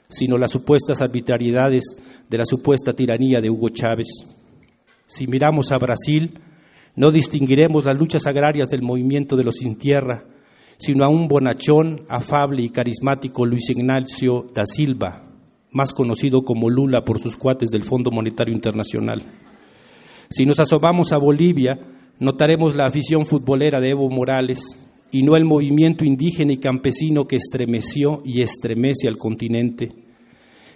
sino 0.10 0.38
las 0.38 0.51
supuestas 0.51 1.01
arbitrariedades 1.01 1.84
de 2.29 2.38
la 2.38 2.45
supuesta 2.45 2.93
tiranía 2.93 3.41
de 3.41 3.49
Hugo 3.49 3.69
Chávez. 3.69 4.08
Si 5.08 5.27
miramos 5.27 5.71
a 5.71 5.77
Brasil, 5.77 6.31
no 6.95 7.12
distinguiremos 7.12 7.86
las 7.86 7.97
luchas 7.97 8.25
agrarias 8.27 8.69
del 8.69 8.81
movimiento 8.81 9.36
de 9.36 9.43
los 9.43 9.55
sin 9.55 9.77
tierra 9.77 10.25
sino 10.77 11.03
a 11.03 11.10
un 11.10 11.27
bonachón, 11.27 12.01
afable 12.10 12.63
y 12.63 12.69
carismático 12.69 13.45
Luis 13.45 13.69
Ignacio 13.69 14.45
da 14.53 14.65
Silva, 14.65 15.23
más 15.71 15.93
conocido 15.93 16.43
como 16.43 16.69
Lula 16.69 17.03
por 17.03 17.21
sus 17.21 17.36
cuates 17.36 17.69
del 17.71 17.84
Fondo 17.84 18.12
Monetario 18.12 18.53
Internacional. 18.53 19.23
Si 20.29 20.45
nos 20.45 20.60
asomamos 20.60 21.13
a 21.13 21.17
Bolivia, 21.17 21.79
notaremos 22.19 22.75
la 22.75 22.86
afición 22.86 23.25
futbolera 23.25 23.79
de 23.79 23.89
Evo 23.89 24.10
Morales 24.10 24.60
y 25.12 25.23
no 25.23 25.36
el 25.36 25.45
movimiento 25.45 26.03
indígena 26.03 26.53
y 26.53 26.58
campesino 26.58 27.25
que 27.25 27.38
estremeció 27.38 28.21
y 28.25 28.41
estremece 28.41 29.08
al 29.08 29.17
continente. 29.17 29.91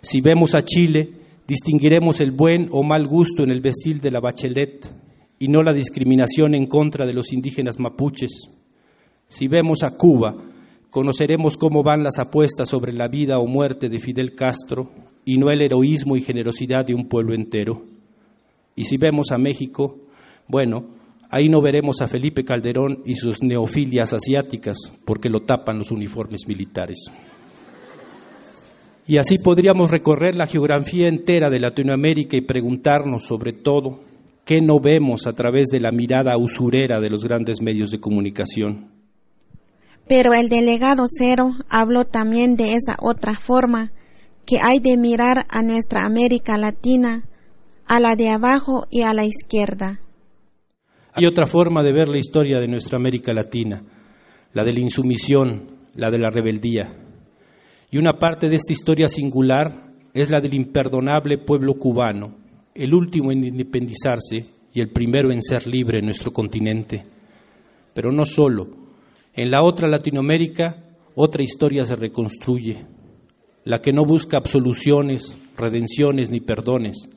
Si 0.01 0.21
vemos 0.21 0.55
a 0.55 0.63
Chile, 0.63 1.09
distinguiremos 1.47 2.21
el 2.21 2.31
buen 2.31 2.67
o 2.71 2.83
mal 2.83 3.05
gusto 3.07 3.43
en 3.43 3.51
el 3.51 3.59
vestir 3.59 3.99
de 3.99 4.11
la 4.11 4.21
Bachelet 4.21 5.08
y 5.39 5.47
no 5.47 5.63
la 5.63 5.73
discriminación 5.73 6.53
en 6.53 6.67
contra 6.67 7.07
de 7.07 7.13
los 7.13 7.31
indígenas 7.31 7.79
mapuches. 7.79 8.31
Si 9.29 9.47
vemos 9.47 9.83
a 9.83 9.95
Cuba, 9.95 10.35
conoceremos 10.89 11.55
cómo 11.55 11.81
van 11.81 12.03
las 12.03 12.19
apuestas 12.19 12.67
sobre 12.67 12.91
la 12.91 13.07
vida 13.07 13.39
o 13.39 13.47
muerte 13.47 13.87
de 13.87 13.99
Fidel 13.99 14.35
Castro 14.35 14.91
y 15.23 15.37
no 15.37 15.49
el 15.49 15.61
heroísmo 15.61 16.17
y 16.17 16.21
generosidad 16.21 16.85
de 16.85 16.93
un 16.93 17.07
pueblo 17.07 17.33
entero. 17.33 17.85
Y 18.75 18.83
si 18.83 18.97
vemos 18.97 19.31
a 19.31 19.37
México, 19.37 19.97
bueno, 20.47 20.89
ahí 21.29 21.47
no 21.47 21.61
veremos 21.61 22.01
a 22.01 22.07
Felipe 22.07 22.43
Calderón 22.43 23.03
y 23.05 23.15
sus 23.15 23.41
neofilias 23.41 24.13
asiáticas, 24.13 24.77
porque 25.05 25.29
lo 25.29 25.41
tapan 25.41 25.77
los 25.77 25.91
uniformes 25.91 26.47
militares. 26.47 26.97
Y 29.07 29.17
así 29.17 29.37
podríamos 29.43 29.89
recorrer 29.89 30.35
la 30.35 30.47
geografía 30.47 31.07
entera 31.07 31.49
de 31.49 31.59
Latinoamérica 31.59 32.37
y 32.37 32.41
preguntarnos 32.41 33.25
sobre 33.25 33.53
todo 33.53 34.08
qué 34.49 34.61
no 34.61 34.79
vemos 34.79 35.27
a 35.27 35.33
través 35.33 35.67
de 35.67 35.79
la 35.79 35.91
mirada 35.91 36.35
usurera 36.35 36.99
de 36.99 37.11
los 37.11 37.23
grandes 37.23 37.61
medios 37.61 37.91
de 37.91 37.99
comunicación. 37.99 38.89
Pero 40.07 40.33
el 40.33 40.49
delegado 40.49 41.03
Cero 41.07 41.51
habló 41.69 42.05
también 42.05 42.55
de 42.55 42.73
esa 42.73 42.97
otra 42.99 43.35
forma 43.35 43.91
que 44.47 44.57
hay 44.59 44.79
de 44.79 44.97
mirar 44.97 45.45
a 45.49 45.61
nuestra 45.61 46.03
América 46.03 46.57
Latina 46.57 47.25
a 47.85 47.99
la 47.99 48.15
de 48.15 48.29
abajo 48.29 48.87
y 48.89 49.03
a 49.03 49.13
la 49.13 49.23
izquierda. 49.23 49.99
Hay 51.13 51.27
otra 51.27 51.45
forma 51.45 51.83
de 51.83 51.91
ver 51.91 52.07
la 52.07 52.17
historia 52.17 52.59
de 52.59 52.67
nuestra 52.67 52.97
América 52.97 53.33
Latina, 53.33 53.83
la 54.53 54.63
de 54.63 54.73
la 54.73 54.79
insumisión, 54.79 55.77
la 55.93 56.09
de 56.09 56.17
la 56.17 56.31
rebeldía. 56.31 56.95
Y 57.91 57.99
una 57.99 58.13
parte 58.13 58.49
de 58.49 58.55
esta 58.55 58.73
historia 58.73 59.09
singular 59.09 59.91
es 60.15 60.31
la 60.31 60.41
del 60.41 60.55
imperdonable 60.55 61.37
pueblo 61.37 61.75
cubano, 61.75 62.38
el 62.79 62.93
último 62.93 63.31
en 63.31 63.43
independizarse 63.43 64.45
y 64.73 64.81
el 64.81 64.89
primero 64.91 65.31
en 65.31 65.41
ser 65.41 65.67
libre 65.67 65.99
en 65.99 66.05
nuestro 66.05 66.31
continente. 66.31 67.05
Pero 67.93 68.11
no 68.11 68.25
solo. 68.25 68.67
En 69.33 69.51
la 69.51 69.63
otra 69.63 69.87
Latinoamérica, 69.87 70.85
otra 71.15 71.43
historia 71.43 71.85
se 71.85 71.95
reconstruye, 71.95 72.85
la 73.65 73.79
que 73.79 73.91
no 73.91 74.03
busca 74.05 74.37
absoluciones, 74.37 75.37
redenciones 75.57 76.29
ni 76.29 76.39
perdones, 76.39 77.09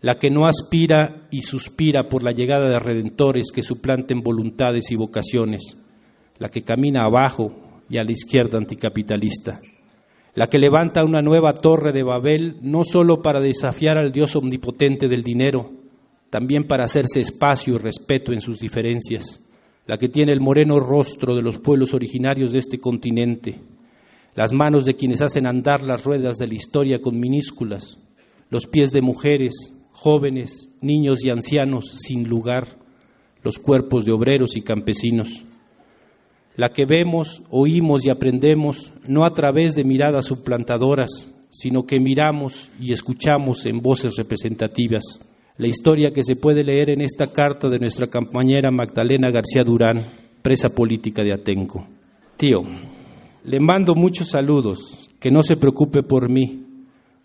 la 0.00 0.14
que 0.14 0.30
no 0.30 0.46
aspira 0.46 1.28
y 1.30 1.42
suspira 1.42 2.08
por 2.08 2.22
la 2.22 2.32
llegada 2.32 2.68
de 2.68 2.78
redentores 2.78 3.50
que 3.54 3.62
suplanten 3.62 4.20
voluntades 4.20 4.90
y 4.90 4.96
vocaciones, 4.96 5.62
la 6.38 6.48
que 6.48 6.62
camina 6.62 7.02
abajo 7.02 7.84
y 7.88 7.98
a 7.98 8.04
la 8.04 8.12
izquierda 8.12 8.58
anticapitalista, 8.58 9.60
la 10.36 10.48
que 10.48 10.58
levanta 10.58 11.02
una 11.02 11.22
nueva 11.22 11.54
torre 11.54 11.92
de 11.92 12.02
Babel 12.02 12.58
no 12.60 12.84
solo 12.84 13.22
para 13.22 13.40
desafiar 13.40 13.98
al 13.98 14.12
Dios 14.12 14.36
omnipotente 14.36 15.08
del 15.08 15.22
dinero, 15.22 15.72
también 16.28 16.64
para 16.64 16.84
hacerse 16.84 17.22
espacio 17.22 17.74
y 17.74 17.78
respeto 17.78 18.34
en 18.34 18.42
sus 18.42 18.60
diferencias, 18.60 19.50
la 19.86 19.96
que 19.96 20.10
tiene 20.10 20.32
el 20.32 20.42
moreno 20.42 20.78
rostro 20.78 21.34
de 21.34 21.40
los 21.40 21.58
pueblos 21.58 21.94
originarios 21.94 22.52
de 22.52 22.58
este 22.58 22.78
continente, 22.78 23.60
las 24.34 24.52
manos 24.52 24.84
de 24.84 24.92
quienes 24.92 25.22
hacen 25.22 25.46
andar 25.46 25.82
las 25.82 26.04
ruedas 26.04 26.36
de 26.36 26.46
la 26.46 26.54
historia 26.54 26.98
con 27.00 27.18
minúsculas, 27.18 27.96
los 28.50 28.66
pies 28.66 28.92
de 28.92 29.00
mujeres, 29.00 29.54
jóvenes, 29.92 30.76
niños 30.82 31.24
y 31.24 31.30
ancianos 31.30 31.94
sin 32.04 32.28
lugar, 32.28 32.76
los 33.42 33.58
cuerpos 33.58 34.04
de 34.04 34.12
obreros 34.12 34.54
y 34.54 34.60
campesinos. 34.60 35.46
La 36.56 36.70
que 36.70 36.86
vemos, 36.86 37.42
oímos 37.50 38.06
y 38.06 38.10
aprendemos 38.10 38.92
no 39.06 39.24
a 39.24 39.34
través 39.34 39.74
de 39.74 39.84
miradas 39.84 40.24
suplantadoras, 40.24 41.10
sino 41.50 41.84
que 41.84 42.00
miramos 42.00 42.70
y 42.80 42.92
escuchamos 42.92 43.66
en 43.66 43.80
voces 43.80 44.16
representativas. 44.16 45.02
La 45.58 45.68
historia 45.68 46.12
que 46.12 46.22
se 46.22 46.36
puede 46.36 46.64
leer 46.64 46.90
en 46.90 47.02
esta 47.02 47.26
carta 47.26 47.68
de 47.68 47.78
nuestra 47.78 48.06
compañera 48.06 48.70
Magdalena 48.70 49.30
García 49.30 49.64
Durán, 49.64 50.02
presa 50.42 50.68
política 50.74 51.22
de 51.22 51.34
Atenco. 51.34 51.86
Tío, 52.36 52.60
le 53.44 53.60
mando 53.60 53.94
muchos 53.94 54.28
saludos, 54.28 55.10
que 55.20 55.30
no 55.30 55.42
se 55.42 55.56
preocupe 55.56 56.02
por 56.02 56.30
mí. 56.30 56.64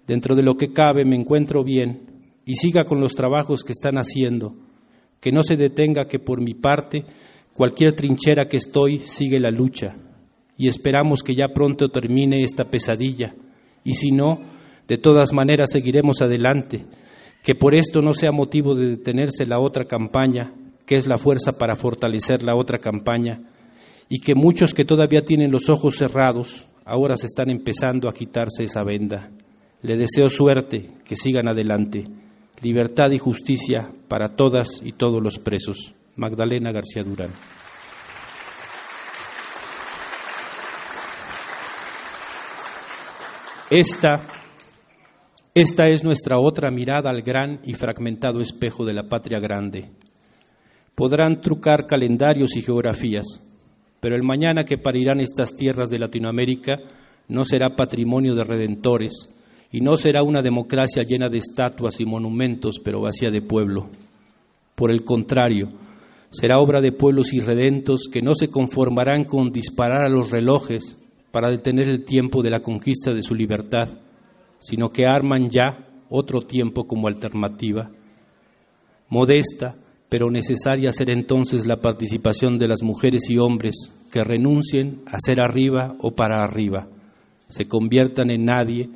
Dentro 0.07 0.35
de 0.35 0.43
lo 0.43 0.55
que 0.55 0.73
cabe 0.73 1.05
me 1.05 1.15
encuentro 1.15 1.63
bien 1.63 2.01
y 2.45 2.55
siga 2.55 2.83
con 2.83 2.99
los 2.99 3.13
trabajos 3.13 3.63
que 3.63 3.71
están 3.71 3.95
haciendo, 3.95 4.55
que 5.19 5.31
no 5.31 5.43
se 5.43 5.55
detenga 5.55 6.05
que 6.05 6.19
por 6.19 6.41
mi 6.41 6.53
parte, 6.53 7.05
cualquier 7.53 7.93
trinchera 7.93 8.45
que 8.45 8.57
estoy, 8.57 8.99
sigue 8.99 9.39
la 9.39 9.51
lucha. 9.51 9.95
Y 10.57 10.67
esperamos 10.67 11.23
que 11.23 11.35
ya 11.35 11.53
pronto 11.53 11.89
termine 11.89 12.43
esta 12.43 12.65
pesadilla. 12.65 13.33
Y 13.83 13.95
si 13.95 14.11
no, 14.11 14.39
de 14.87 14.97
todas 14.97 15.33
maneras 15.33 15.71
seguiremos 15.71 16.21
adelante, 16.21 16.85
que 17.43 17.55
por 17.55 17.75
esto 17.75 18.01
no 18.01 18.13
sea 18.13 18.31
motivo 18.31 18.75
de 18.75 18.89
detenerse 18.89 19.45
la 19.45 19.59
otra 19.59 19.85
campaña, 19.85 20.53
que 20.85 20.95
es 20.95 21.07
la 21.07 21.17
fuerza 21.17 21.53
para 21.57 21.75
fortalecer 21.75 22.43
la 22.43 22.55
otra 22.55 22.77
campaña, 22.77 23.41
y 24.09 24.19
que 24.19 24.35
muchos 24.35 24.73
que 24.73 24.83
todavía 24.83 25.23
tienen 25.23 25.51
los 25.51 25.69
ojos 25.69 25.95
cerrados, 25.95 26.67
ahora 26.85 27.15
se 27.15 27.27
están 27.27 27.49
empezando 27.49 28.09
a 28.09 28.13
quitarse 28.13 28.65
esa 28.65 28.83
venda. 28.83 29.31
Le 29.81 29.97
deseo 29.97 30.29
suerte, 30.29 30.91
que 31.05 31.15
sigan 31.15 31.47
adelante. 31.47 32.03
Libertad 32.61 33.09
y 33.11 33.17
justicia 33.17 33.89
para 34.07 34.35
todas 34.35 34.81
y 34.83 34.91
todos 34.91 35.21
los 35.21 35.39
presos. 35.39 35.95
Magdalena 36.15 36.71
García 36.71 37.03
Durán. 37.03 37.31
Esta, 43.69 44.21
esta 45.53 45.87
es 45.87 46.03
nuestra 46.03 46.39
otra 46.39 46.69
mirada 46.71 47.09
al 47.09 47.21
gran 47.21 47.61
y 47.63 47.73
fragmentado 47.73 48.41
espejo 48.41 48.83
de 48.83 48.93
la 48.93 49.03
patria 49.03 49.39
grande. 49.39 49.91
Podrán 50.93 51.39
trucar 51.39 51.87
calendarios 51.87 52.55
y 52.57 52.61
geografías, 52.61 53.25
pero 54.01 54.15
el 54.15 54.23
mañana 54.23 54.65
que 54.65 54.77
parirán 54.77 55.21
estas 55.21 55.55
tierras 55.55 55.89
de 55.89 55.99
Latinoamérica 55.99 56.79
no 57.29 57.45
será 57.45 57.69
patrimonio 57.69 58.35
de 58.35 58.43
redentores, 58.43 59.37
y 59.71 59.79
no 59.79 59.95
será 59.95 60.21
una 60.23 60.41
democracia 60.41 61.03
llena 61.03 61.29
de 61.29 61.37
estatuas 61.37 61.99
y 62.01 62.05
monumentos, 62.05 62.79
pero 62.83 63.01
vacía 63.01 63.31
de 63.31 63.41
pueblo. 63.41 63.89
Por 64.75 64.91
el 64.91 65.05
contrario, 65.05 65.69
será 66.31 66.57
obra 66.57 66.81
de 66.81 66.91
pueblos 66.91 67.33
irredentos 67.33 68.09
que 68.11 68.21
no 68.21 68.33
se 68.33 68.47
conformarán 68.47 69.25
con 69.25 69.51
disparar 69.51 70.05
a 70.05 70.09
los 70.09 70.31
relojes 70.31 70.97
para 71.31 71.49
detener 71.49 71.89
el 71.89 72.05
tiempo 72.05 72.41
de 72.41 72.49
la 72.49 72.61
conquista 72.61 73.13
de 73.13 73.21
su 73.21 73.35
libertad, 73.35 73.89
sino 74.59 74.89
que 74.89 75.05
arman 75.05 75.49
ya 75.49 75.87
otro 76.09 76.41
tiempo 76.41 76.87
como 76.87 77.07
alternativa. 77.07 77.91
Modesta, 79.09 79.75
pero 80.09 80.31
necesaria 80.31 80.91
será 80.93 81.13
entonces 81.13 81.65
la 81.65 81.77
participación 81.77 82.57
de 82.57 82.67
las 82.67 82.81
mujeres 82.81 83.29
y 83.29 83.37
hombres 83.37 84.07
que 84.11 84.23
renuncien 84.23 85.01
a 85.05 85.17
ser 85.19 85.39
arriba 85.39 85.95
o 85.99 86.11
para 86.11 86.43
arriba, 86.43 86.87
se 87.51 87.65
conviertan 87.65 88.31
en 88.31 88.45
nadie 88.45 88.89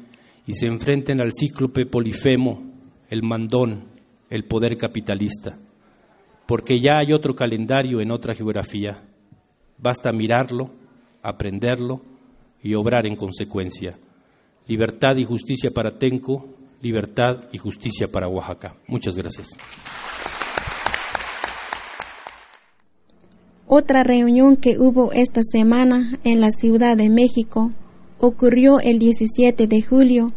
y 0.48 0.54
se 0.54 0.68
enfrenten 0.68 1.20
al 1.20 1.32
cíclope 1.34 1.86
Polifemo, 1.86 2.64
el 3.10 3.22
mandón, 3.22 3.90
el 4.30 4.46
poder 4.46 4.78
capitalista, 4.78 5.58
porque 6.48 6.80
ya 6.80 7.00
hay 7.00 7.14
otro 7.14 7.36
calendario 7.36 8.02
en 8.02 8.12
otra 8.12 8.34
geografía. 8.34 9.04
Basta 9.78 10.12
mirarlo, 10.12 10.70
aprenderlo 11.22 12.02
y 12.62 12.76
obrar 12.76 13.06
en 13.06 13.16
consecuencia. 13.16 13.98
Libertad 14.68 15.16
y 15.18 15.26
justicia 15.26 15.70
para 15.74 15.98
Tenco, 15.98 16.56
libertad 16.82 17.46
y 17.52 17.58
justicia 17.58 18.08
para 18.12 18.28
Oaxaca. 18.28 18.76
Muchas 18.88 19.18
gracias. 19.18 19.50
Otra 23.68 24.04
reunión 24.04 24.58
que 24.58 24.78
hubo 24.78 25.12
esta 25.12 25.41
semana 25.43 26.20
en 26.24 26.39
la 26.39 26.52
Ciudad 26.52 26.96
de 26.96 27.10
México 27.10 27.72
ocurrió 28.20 28.80
el 28.80 29.00
17 29.00 29.66
de 29.68 29.82
julio, 29.82 30.28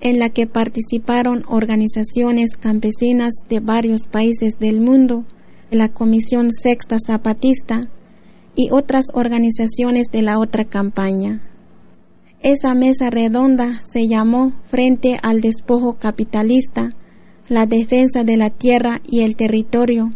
en 0.00 0.18
la 0.18 0.28
que 0.28 0.46
participaron 0.46 1.44
organizaciones 1.48 2.56
campesinas 2.58 3.32
de 3.48 3.60
varios 3.60 4.06
países 4.06 4.58
del 4.58 4.82
mundo, 4.82 5.24
la 5.70 5.88
Comisión 5.88 6.50
Sexta 6.52 6.96
Zapatista 7.04 7.80
y 8.54 8.70
otras 8.70 9.06
organizaciones 9.12 10.06
de 10.12 10.22
la 10.22 10.38
otra 10.38 10.64
campaña. 10.64 11.42
Esa 12.40 12.74
mesa 12.74 13.10
redonda 13.10 13.80
se 13.82 14.06
llamó 14.08 14.52
Frente 14.64 15.18
al 15.22 15.40
Despojo 15.40 15.94
Capitalista, 15.94 16.90
la 17.48 17.66
defensa 17.66 18.24
de 18.24 18.36
la 18.36 18.50
tierra 18.50 19.00
y 19.06 19.22
el 19.22 19.36
territorio, 19.36 20.10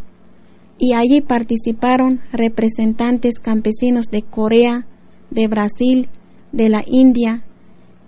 y 0.78 0.94
allí 0.94 1.20
participaron 1.20 2.20
representantes 2.32 3.40
campesinos 3.40 4.06
de 4.06 4.22
Corea, 4.22 4.86
de 5.30 5.46
Brasil, 5.46 6.08
de 6.52 6.68
la 6.68 6.82
India 6.86 7.44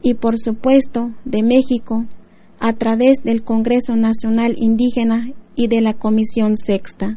y 0.02 0.14
por 0.14 0.38
supuesto 0.38 1.12
de 1.24 1.42
México 1.42 2.06
a 2.58 2.72
través 2.72 3.18
del 3.24 3.42
Congreso 3.42 3.96
Nacional 3.96 4.54
Indígena 4.56 5.32
y 5.54 5.68
de 5.68 5.80
la 5.80 5.94
Comisión 5.94 6.56
Sexta. 6.56 7.16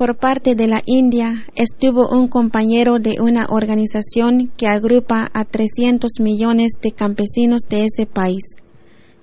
Por 0.00 0.16
parte 0.16 0.54
de 0.54 0.66
la 0.66 0.82
India 0.86 1.44
estuvo 1.54 2.08
un 2.08 2.28
compañero 2.28 3.00
de 3.00 3.20
una 3.20 3.44
organización 3.50 4.50
que 4.56 4.66
agrupa 4.66 5.30
a 5.34 5.44
300 5.44 6.12
millones 6.20 6.72
de 6.80 6.92
campesinos 6.92 7.60
de 7.68 7.84
ese 7.84 8.06
país. 8.06 8.40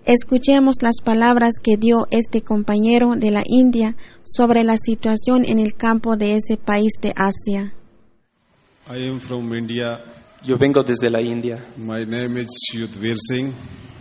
Escuchemos 0.05 0.75
las 0.83 1.01
palabras 1.03 1.53
que 1.63 1.77
dio 1.77 2.05
este 2.11 2.43
compañero 2.43 3.15
de 3.15 3.31
la 3.31 3.41
India 3.47 3.95
sobre 4.23 4.63
la 4.63 4.77
situación 4.77 5.45
en 5.45 5.57
el 5.57 5.73
campo 5.73 6.15
de 6.15 6.35
ese 6.35 6.57
país 6.57 6.91
de 7.01 7.11
Asia. 7.15 7.73
Yo 10.45 10.57
vengo 10.59 10.83
desde 10.83 11.09
la 11.09 11.21
India. 11.23 11.57
My 11.75 12.05
name 12.05 12.39
is 12.39 12.49
Yudhvir 12.71 13.15
Singh. 13.17 13.51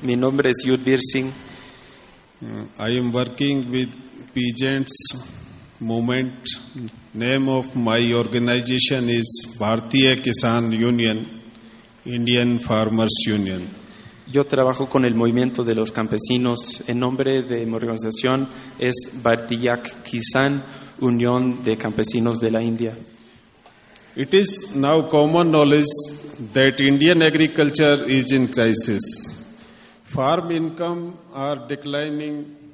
Mi 0.02 0.14
nombre 0.14 0.50
es 0.50 0.62
Yudhvir 0.62 1.00
Singh. 1.00 1.32
Uh, 2.42 2.66
I 2.78 2.98
am 2.98 3.14
working 3.14 3.70
with 3.70 3.88
peasants 4.34 5.35
movement. 5.80 6.46
Name 7.14 7.48
of 7.48 7.74
my 7.76 8.12
organization 8.12 9.08
is 9.08 9.56
Bharatiya 9.58 10.22
Kisan 10.22 10.72
Union, 10.72 11.42
Indian 12.04 12.58
Farmers 12.58 13.14
Union. 13.26 13.68
Yo 14.28 14.44
trabajo 14.44 14.88
con 14.88 15.04
el 15.04 15.14
movimiento 15.14 15.62
de 15.64 15.74
los 15.74 15.92
campesinos. 15.92 16.82
El 16.86 16.98
nombre 16.98 17.42
de 17.42 17.64
mi 17.64 17.74
organización 17.74 18.48
es 18.78 18.94
Bharatiya 19.22 19.82
Kisan 20.04 20.62
Unión 21.00 21.62
de 21.62 21.76
Campesinos 21.76 22.40
de 22.40 22.50
la 22.50 22.62
India. 22.62 22.94
It 24.16 24.32
is 24.34 24.74
now 24.74 25.08
common 25.10 25.50
knowledge 25.50 25.84
that 26.54 26.80
Indian 26.80 27.22
agriculture 27.22 28.08
is 28.08 28.32
in 28.32 28.48
crisis. 28.48 29.02
Farm 30.04 30.50
income 30.50 31.18
are 31.34 31.68
declining 31.68 32.65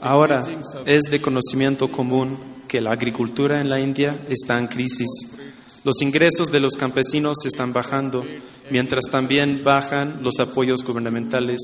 Ahora 0.00 0.40
es 0.86 1.02
de 1.10 1.20
conocimiento 1.20 1.90
común 1.90 2.38
que 2.66 2.80
la 2.80 2.92
agricultura 2.92 3.60
en 3.60 3.68
la 3.68 3.78
India 3.78 4.24
está 4.28 4.58
en 4.58 4.66
crisis. 4.66 5.36
Los 5.84 6.00
ingresos 6.00 6.50
de 6.50 6.60
los 6.60 6.72
campesinos 6.76 7.36
están 7.44 7.70
bajando, 7.72 8.24
mientras 8.70 9.04
también 9.10 9.62
bajan 9.62 10.22
los 10.22 10.40
apoyos 10.40 10.82
gubernamentales 10.82 11.60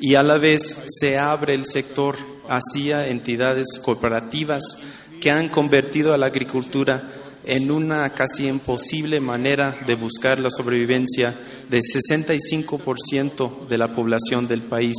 y 0.00 0.14
a 0.14 0.22
la 0.22 0.38
vez 0.38 0.60
se 0.86 1.18
abre 1.18 1.54
el 1.54 1.64
sector 1.64 2.16
hacia 2.48 3.08
entidades 3.08 3.66
corporativas 3.84 4.62
que 5.20 5.30
han 5.30 5.48
convertido 5.48 6.14
a 6.14 6.18
la 6.18 6.26
agricultura 6.26 7.10
en 7.44 7.72
una 7.72 8.08
casi 8.10 8.46
imposible 8.46 9.18
manera 9.18 9.78
de 9.84 9.96
buscar 9.96 10.38
la 10.38 10.50
sobrevivencia 10.50 11.34
del 11.68 11.80
65% 11.80 13.66
de 13.66 13.78
la 13.78 13.88
población 13.88 14.46
del 14.46 14.62
país 14.62 14.94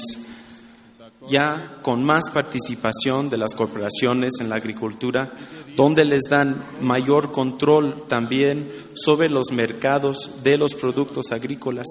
ya 1.29 1.79
con 1.81 2.03
más 2.03 2.23
participación 2.33 3.29
de 3.29 3.37
las 3.37 3.55
corporaciones 3.55 4.33
en 4.41 4.49
la 4.49 4.55
agricultura, 4.55 5.33
donde 5.75 6.05
les 6.05 6.23
dan 6.29 6.63
mayor 6.81 7.31
control 7.31 8.05
también 8.07 8.69
sobre 8.93 9.29
los 9.29 9.51
mercados 9.51 10.43
de 10.43 10.57
los 10.57 10.75
productos 10.75 11.31
agrícolas. 11.31 11.87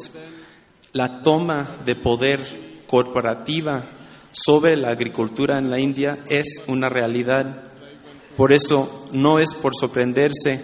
La 0.92 1.22
toma 1.22 1.78
de 1.84 1.96
poder 1.96 2.40
corporativa 2.86 3.88
sobre 4.32 4.76
la 4.76 4.90
agricultura 4.90 5.58
en 5.58 5.70
la 5.70 5.80
India 5.80 6.24
es 6.28 6.62
una 6.66 6.88
realidad. 6.88 7.70
Por 8.36 8.52
eso 8.52 9.08
no 9.12 9.38
es 9.38 9.54
por 9.54 9.72
sorprenderse 9.74 10.60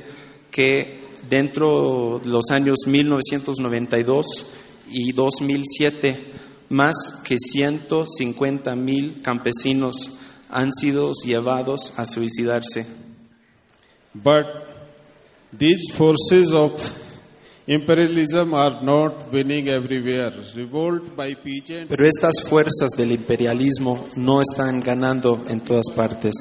que 0.50 1.08
dentro 1.28 2.20
de 2.22 2.28
los 2.28 2.44
años 2.50 2.78
1992 2.86 4.26
y 4.90 5.12
2007 5.12 6.47
más 6.68 6.94
que 7.24 7.36
150 7.38 8.74
mil 8.74 9.20
campesinos 9.22 9.94
han 10.50 10.72
sido 10.72 11.12
llevados 11.24 11.92
a 11.96 12.04
suicidarse. 12.04 12.86
But 14.14 14.46
these 15.56 15.92
forces 15.94 16.52
of 16.52 16.72
imperialism 17.66 18.54
are 18.54 18.82
not 18.82 19.32
winning 19.32 19.68
everywhere. 19.68 20.32
Revolt 20.54 21.14
by 21.16 21.36
Pero 21.88 22.06
estas 22.06 22.42
fuerzas 22.48 22.90
del 22.96 23.12
imperialismo 23.12 24.08
no 24.16 24.40
están 24.40 24.80
ganando 24.80 25.44
en 25.48 25.60
todas 25.60 25.90
partes. 25.94 26.32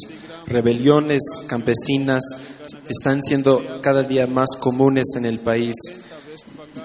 Rebeliones 0.46 1.22
campesinas 1.48 2.24
están 2.90 3.22
siendo 3.22 3.82
cada 3.82 4.04
día 4.04 4.28
más 4.28 4.48
comunes 4.60 5.06
en 5.18 5.26
el 5.26 5.40
país. 5.40 5.76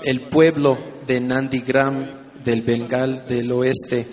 El 0.02 0.28
pueblo 0.28 0.76
de 1.06 1.20
Nandigram 1.20 2.21
del 2.44 2.62
Bengal 2.62 3.24
del 3.28 3.50
oeste, 3.52 4.06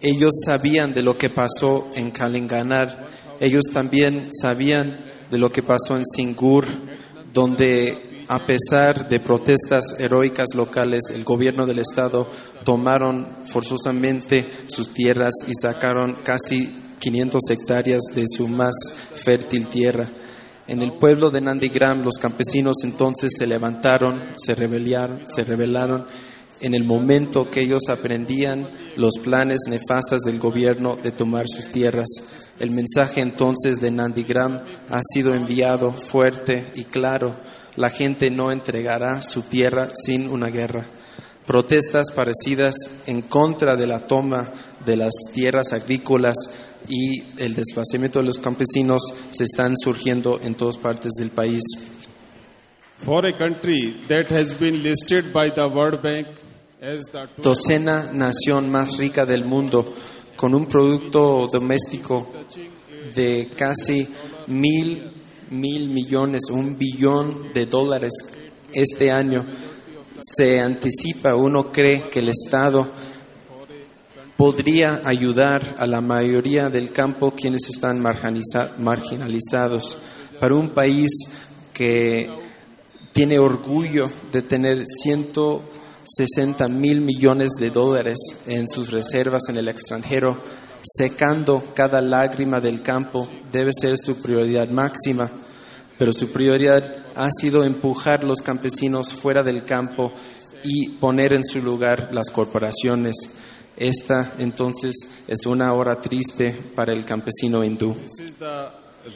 ellos 0.00 0.30
sabían 0.44 0.94
de 0.94 1.02
lo 1.02 1.18
que 1.18 1.30
pasó 1.30 1.90
en 1.94 2.10
Kalinganar, 2.10 3.06
ellos 3.40 3.64
también 3.72 4.28
sabían 4.30 5.04
de 5.30 5.38
lo 5.38 5.50
que 5.50 5.62
pasó 5.62 5.96
en 5.96 6.04
Singur, 6.06 6.66
donde 7.32 8.24
a 8.28 8.44
pesar 8.44 9.08
de 9.08 9.20
protestas 9.20 9.98
heroicas 9.98 10.48
locales, 10.54 11.02
el 11.14 11.24
gobierno 11.24 11.66
del 11.66 11.78
estado 11.78 12.30
tomaron 12.64 13.26
forzosamente 13.46 14.46
sus 14.68 14.92
tierras 14.92 15.32
y 15.46 15.52
sacaron 15.60 16.18
casi 16.22 16.68
500 16.98 17.40
hectáreas 17.50 18.00
de 18.14 18.24
su 18.26 18.46
más 18.48 18.74
fértil 19.24 19.68
tierra. 19.68 20.06
En 20.66 20.82
el 20.82 20.98
pueblo 20.98 21.30
de 21.30 21.40
Nandigram 21.40 22.02
los 22.02 22.18
campesinos 22.18 22.76
entonces 22.84 23.32
se 23.38 23.46
levantaron, 23.46 24.22
se 24.36 24.54
rebelaron, 24.54 25.22
se 25.26 25.42
rebelaron 25.42 26.06
en 26.60 26.74
el 26.74 26.84
momento 26.84 27.50
que 27.50 27.60
ellos 27.60 27.88
aprendían 27.88 28.68
los 28.96 29.14
planes 29.22 29.60
nefastos 29.68 30.20
del 30.24 30.38
gobierno 30.38 30.96
de 30.96 31.12
tomar 31.12 31.46
sus 31.48 31.68
tierras. 31.68 32.08
El 32.58 32.70
mensaje 32.70 33.20
entonces 33.20 33.80
de 33.80 33.90
Nandigram 33.90 34.62
ha 34.90 35.00
sido 35.12 35.34
enviado 35.34 35.92
fuerte 35.92 36.70
y 36.74 36.84
claro. 36.84 37.36
La 37.76 37.90
gente 37.90 38.30
no 38.30 38.50
entregará 38.50 39.22
su 39.22 39.42
tierra 39.42 39.88
sin 39.94 40.28
una 40.28 40.48
guerra. 40.48 40.86
Protestas 41.46 42.06
parecidas 42.14 42.74
en 43.06 43.22
contra 43.22 43.76
de 43.76 43.86
la 43.86 44.00
toma 44.00 44.52
de 44.84 44.96
las 44.96 45.14
tierras 45.32 45.72
agrícolas 45.72 46.34
y 46.88 47.22
el 47.42 47.54
desplazamiento 47.54 48.18
de 48.18 48.26
los 48.26 48.38
campesinos 48.38 49.02
se 49.30 49.44
están 49.44 49.74
surgiendo 49.76 50.40
en 50.42 50.54
todas 50.54 50.76
partes 50.76 51.12
del 51.16 51.30
país. 51.30 51.62
For 53.04 53.24
a 53.24 53.32
country 53.32 53.94
that 54.08 54.30
has 54.32 54.54
been 54.54 54.82
listed 54.82 55.32
by 55.32 55.50
the 55.50 55.68
docena 57.42 58.12
nación 58.12 58.70
más 58.70 58.96
rica 58.98 59.24
del 59.24 59.44
mundo, 59.44 59.94
con 60.36 60.54
un 60.54 60.66
producto 60.66 61.48
doméstico 61.50 62.30
de 63.14 63.48
casi 63.56 64.06
mil, 64.48 65.10
mil 65.50 65.88
millones, 65.88 66.42
un 66.50 66.76
billón 66.76 67.52
de 67.52 67.66
dólares 67.66 68.12
este 68.72 69.10
año. 69.10 69.46
Se 70.20 70.60
anticipa, 70.60 71.34
uno 71.34 71.72
cree 71.72 72.02
que 72.02 72.18
el 72.18 72.28
Estado 72.28 72.86
podría 74.36 75.02
ayudar 75.04 75.76
a 75.78 75.86
la 75.86 76.00
mayoría 76.00 76.68
del 76.68 76.92
campo 76.92 77.32
quienes 77.32 77.68
están 77.68 78.00
marginalizados. 78.00 79.96
Para 80.38 80.54
un 80.54 80.70
país 80.70 81.10
que 81.72 82.47
tiene 83.18 83.40
orgullo 83.40 84.08
de 84.30 84.42
tener 84.42 84.84
ciento 84.86 85.60
60 86.04 86.68
mil 86.68 87.00
millones 87.00 87.50
de 87.58 87.68
dólares 87.70 88.16
en 88.46 88.68
sus 88.68 88.92
reservas 88.92 89.42
en 89.48 89.56
el 89.56 89.66
extranjero, 89.66 90.40
secando 90.84 91.64
cada 91.74 92.00
lágrima 92.00 92.60
del 92.60 92.80
campo, 92.80 93.28
debe 93.50 93.72
ser 93.72 93.96
su 93.98 94.22
prioridad 94.22 94.68
máxima. 94.68 95.28
Pero 95.98 96.12
su 96.12 96.30
prioridad 96.30 96.94
ha 97.16 97.28
sido 97.32 97.64
empujar 97.64 98.22
los 98.22 98.40
campesinos 98.40 99.12
fuera 99.12 99.42
del 99.42 99.64
campo 99.64 100.12
y 100.62 100.90
poner 100.90 101.32
en 101.32 101.42
su 101.42 101.60
lugar 101.60 102.10
las 102.12 102.30
corporaciones. 102.30 103.16
Esta 103.76 104.34
entonces 104.38 104.94
es 105.26 105.44
una 105.44 105.72
hora 105.72 106.00
triste 106.00 106.56
para 106.76 106.92
el 106.92 107.04
campesino 107.04 107.64
hindú. 107.64 107.96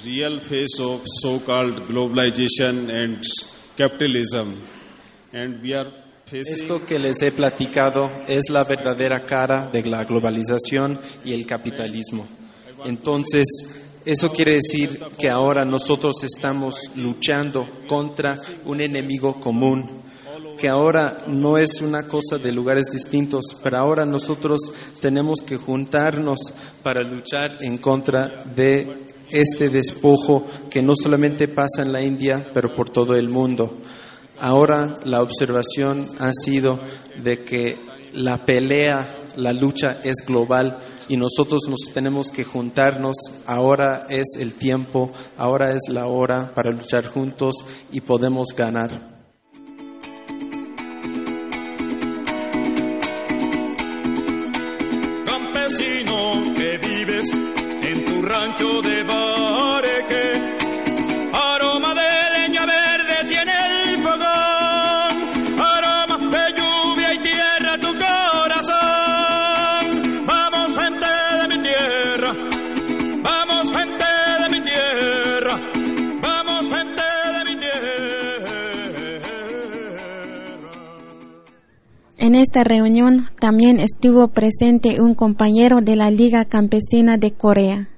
real 0.05 0.41
face 0.41 0.81
of 0.81 1.03
so-called 1.21 1.89
Esto 6.31 6.85
que 6.87 6.99
les 6.99 7.21
he 7.21 7.33
platicado 7.33 8.11
es 8.27 8.49
la 8.49 8.65
verdadera 8.65 9.21
cara 9.25 9.69
de 9.71 9.83
la 9.83 10.05
globalización 10.05 10.99
y 11.25 11.33
el 11.33 11.47
capitalismo. 11.47 12.27
Entonces, 12.85 13.47
eso 14.05 14.33
quiere 14.33 14.55
decir 14.57 14.99
que 15.19 15.29
ahora 15.29 15.65
nosotros 15.65 16.25
estamos 16.25 16.77
luchando 16.97 17.69
contra 17.87 18.33
un 18.65 18.81
enemigo 18.81 19.39
común, 19.41 20.03
que 20.59 20.69
ahora 20.69 21.25
no 21.29 21.59
es 21.59 21.81
una 21.81 22.09
cosa 22.09 22.39
de 22.39 22.51
lugares 22.51 22.87
distintos, 22.93 23.45
pero 23.63 23.79
ahora 23.79 24.05
nosotros 24.05 24.61
tenemos 25.01 25.41
que 25.45 25.57
juntarnos 25.57 26.39
para 26.83 27.03
luchar 27.03 27.59
en 27.61 27.79
contra 27.79 28.45
de 28.45 29.12
este 29.33 29.71
despojo 29.71 30.47
que 30.71 30.83
no 30.83 30.95
solamente 30.95 31.49
pasa 31.49 31.83
en 31.83 31.93
la 31.93 32.03
India, 32.03 32.47
pero 32.55 32.75
por 32.75 32.91
todo 32.91 33.17
el 33.17 33.29
mundo. 33.29 33.79
Ahora 34.39 34.97
la 35.05 35.23
observación 35.23 36.07
ha 36.19 36.33
sido 36.33 36.79
de 37.23 37.43
que 37.45 37.79
la 38.13 38.39
pelea, 38.45 39.27
la 39.37 39.53
lucha 39.53 40.01
es 40.05 40.17
global 40.27 40.79
y 41.09 41.17
nosotros 41.17 41.63
nos 41.69 41.93
tenemos 41.93 42.31
que 42.31 42.45
juntarnos. 42.45 43.17
Ahora 43.47 44.07
es 44.09 44.37
el 44.39 44.55
tiempo, 44.55 45.11
ahora 45.37 45.73
es 45.73 45.89
la 45.89 46.07
hora 46.07 46.53
para 46.55 46.71
luchar 46.71 47.07
juntos 47.07 47.57
y 47.91 48.01
podemos 48.01 48.49
ganar. 48.57 49.13
Campesino 55.25 56.55
que 56.55 56.79
vives 56.79 57.31
rancho 58.23 58.81
de 58.83 59.03
bareque, 59.03 60.57
aroma 61.33 61.93
de 61.95 62.39
leña 62.39 62.65
verde 62.67 63.15
tiene 63.29 63.53
el 63.53 63.99
fogón, 63.99 65.15
aromas 65.59 66.21
de 66.31 66.53
lluvia 66.57 67.15
y 67.15 67.19
tierra 67.19 67.79
tu 67.79 67.89
corazón. 67.99 69.23
Vamos 70.27 70.77
gente 70.81 71.07
de 71.41 71.49
mi 71.49 71.59
tierra, 71.63 72.33
vamos 73.23 73.71
gente 73.77 74.05
de 74.41 74.49
mi 74.51 74.61
tierra, 74.61 75.55
vamos 76.23 76.69
gente 76.69 77.03
de 77.03 77.45
mi 77.45 77.57
tierra. 77.57 79.21
En 82.19 82.35
esta 82.37 82.63
reunión 82.63 83.31
también 83.41 83.81
estuvo 83.81 84.29
presente 84.29 85.01
un 85.01 85.15
compañero 85.17 85.81
de 85.81 85.97
la 85.97 86.11
Liga 86.13 86.45
Campesina 86.45 87.17
de 87.17 87.33
Corea. 87.33 87.92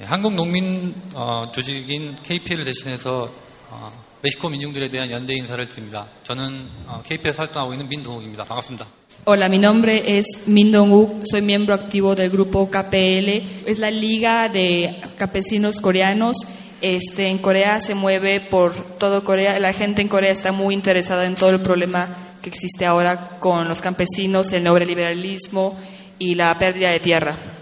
네, 0.00 0.04
한국 0.04 0.34
농민 0.34 0.94
어, 1.14 1.50
조직인 1.52 2.16
KPL을 2.22 2.64
대신해서 2.64 3.30
어, 3.70 3.90
멕시코 4.22 4.48
민중들에 4.48 4.88
대한 4.88 5.10
연대 5.10 5.34
인사를 5.34 5.68
드립니다. 5.68 6.06
저는 6.22 6.68
어, 6.86 7.02
KPL에서 7.02 7.44
활동하고 7.44 7.72
있는 7.72 7.88
민동욱입니다. 7.88 8.44
반갑습니다. 8.44 8.86
Hola, 9.28 9.46
mi 9.48 9.58
nombre 9.58 10.18
es 10.18 10.24
Min 10.46 10.70
Dong-wook, 10.70 11.24
soy 11.24 11.40
miembro 11.40 11.74
activo 11.74 12.14
del 12.14 12.30
grupo 12.30 12.70
KPL, 12.70 13.66
es 13.66 13.78
la 13.80 13.90
liga 13.90 14.48
de 14.48 15.00
campesinos 15.18 15.80
coreanos. 15.80 16.36
Este, 16.80 17.28
en 17.28 17.38
Corea 17.38 17.80
se 17.80 17.94
mueve 17.94 18.40
por 18.40 18.98
todo 18.98 19.24
Corea, 19.24 19.58
la 19.58 19.72
gente 19.72 20.02
en 20.02 20.08
Corea 20.08 20.30
está 20.30 20.52
muy 20.52 20.74
interesada 20.74 21.26
en 21.26 21.34
todo 21.34 21.50
el 21.50 21.60
problema 21.60 22.36
que 22.40 22.50
existe 22.50 22.86
ahora 22.86 23.38
con 23.40 23.66
los 23.66 23.80
campesinos, 23.80 24.52
el 24.52 24.62
neoliberalismo 24.62 25.76
y 26.18 26.34
la 26.34 26.56
pérdida 26.56 26.90
de 26.92 27.00
tierra. 27.00 27.59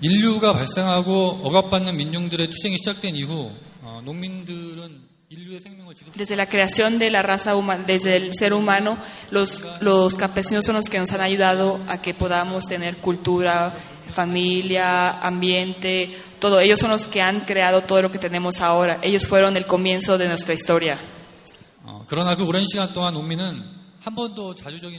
인류가 0.00 0.52
발생하고 0.52 1.40
억압받는 1.42 1.96
민중들의 1.96 2.50
투쟁이 2.50 2.76
시작된 2.76 3.14
이후 3.14 3.50
어, 3.82 4.00
농민들은 4.04 5.14
인류의 5.28 5.60
생명을 5.60 5.94
지속 5.94 6.12
Desde 6.14 6.36
la 6.36 6.46
creación 6.46 6.98
de 6.98 7.10
la 7.10 7.22
raza 7.22 7.56
humana, 7.56 7.84
desde 7.86 8.16
el 8.16 8.32
ser 8.34 8.52
humano, 8.52 8.98
los, 9.30 9.60
los 9.80 10.14
campesinos 10.14 10.64
son 10.64 10.76
los 10.76 10.88
que 10.88 10.98
nos 10.98 11.12
han 11.12 11.22
ayudado 11.22 11.80
a 11.88 12.00
que 12.00 12.14
podamos 12.14 12.64
tener 12.64 12.98
cultura, 12.98 13.70
familia, 14.14 15.18
ambiente, 15.20 16.10
todo. 16.38 16.60
Ellos 16.60 16.78
son 16.78 16.90
los 16.90 17.06
que 17.08 17.20
han 17.20 17.40
creado 17.44 17.82
todo 17.82 18.02
lo 18.02 18.10
que 18.10 18.18
tenemos 18.18 18.60
ahora. 18.60 19.00
Ellos 19.02 19.26
fueron 19.26 19.56
el 19.56 19.66
comienzo 19.66 20.16
de 20.18 20.28
nuestra 20.28 20.54
historia. 20.54 20.94
어, 21.86 22.04
그러나 22.06 22.34
그 22.34 22.44
오랜 22.46 22.64
시간 22.64 22.92
동안 22.94 23.12
농민은 23.14 23.44
한 23.44 23.52
번도 23.54 23.64
자주적인 23.64 23.77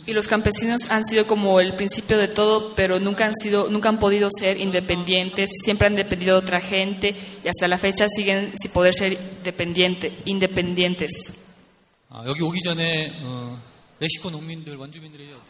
Y 0.06 0.12
los 0.12 0.26
campesinos 0.26 0.90
han 0.90 1.04
sido 1.04 1.26
como 1.26 1.58
el 1.60 1.74
principio 1.74 2.18
de 2.18 2.28
todo, 2.28 2.74
pero 2.74 2.98
nunca 2.98 3.24
han, 3.24 3.34
sido, 3.34 3.68
nunca 3.70 3.88
han 3.88 3.98
podido 3.98 4.28
ser 4.30 4.60
independientes, 4.60 5.50
siempre 5.64 5.88
han 5.88 5.96
dependido 5.96 6.34
de 6.34 6.40
otra 6.40 6.60
gente 6.60 7.08
y 7.42 7.48
hasta 7.48 7.66
la 7.66 7.78
fecha 7.78 8.06
siguen 8.08 8.52
sin 8.60 8.70
poder 8.70 8.94
ser 8.94 9.42
dependiente, 9.42 10.18
independientes. 10.26 11.32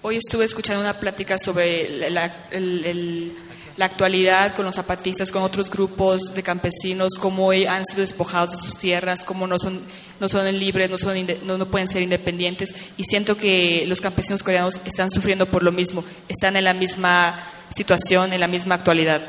Hoy 0.03 0.17
estuve 0.17 0.45
escuchando 0.45 0.81
una 0.83 0.99
plática 0.99 1.39
sobre 1.39 2.07
el, 2.07 3.33
la 3.81 3.87
actualidad 3.87 4.55
con 4.55 4.67
los 4.67 4.75
zapatistas, 4.75 5.33
con 5.33 5.43
otros 5.43 5.71
grupos 5.71 6.35
de 6.35 6.43
campesinos, 6.43 7.13
cómo 7.19 7.47
hoy 7.47 7.65
han 7.65 7.87
sido 7.87 8.01
despojados 8.03 8.51
de 8.51 8.59
sus 8.59 8.77
tierras, 8.77 9.25
cómo 9.25 9.47
no 9.47 9.59
son, 9.59 9.81
no 10.21 10.29
son 10.29 10.45
libres, 10.55 10.91
no, 10.91 11.71
pueden 11.71 11.89
ser 11.89 12.03
independientes. 12.03 12.75
Y 12.99 13.05
siento 13.05 13.37
que 13.37 13.87
los 13.87 14.03
campesinos 14.03 14.43
coreanos 14.43 14.79
están 14.85 15.09
sufriendo 15.09 15.47
por 15.47 15.63
lo 15.63 15.73
mismo, 15.73 16.05
están 16.29 16.57
en 16.57 16.65
la 16.65 16.75
misma 16.75 17.37
situación, 17.75 18.35
en 18.35 18.41
la 18.41 18.49
misma 18.49 18.75
actualidad. 18.75 19.23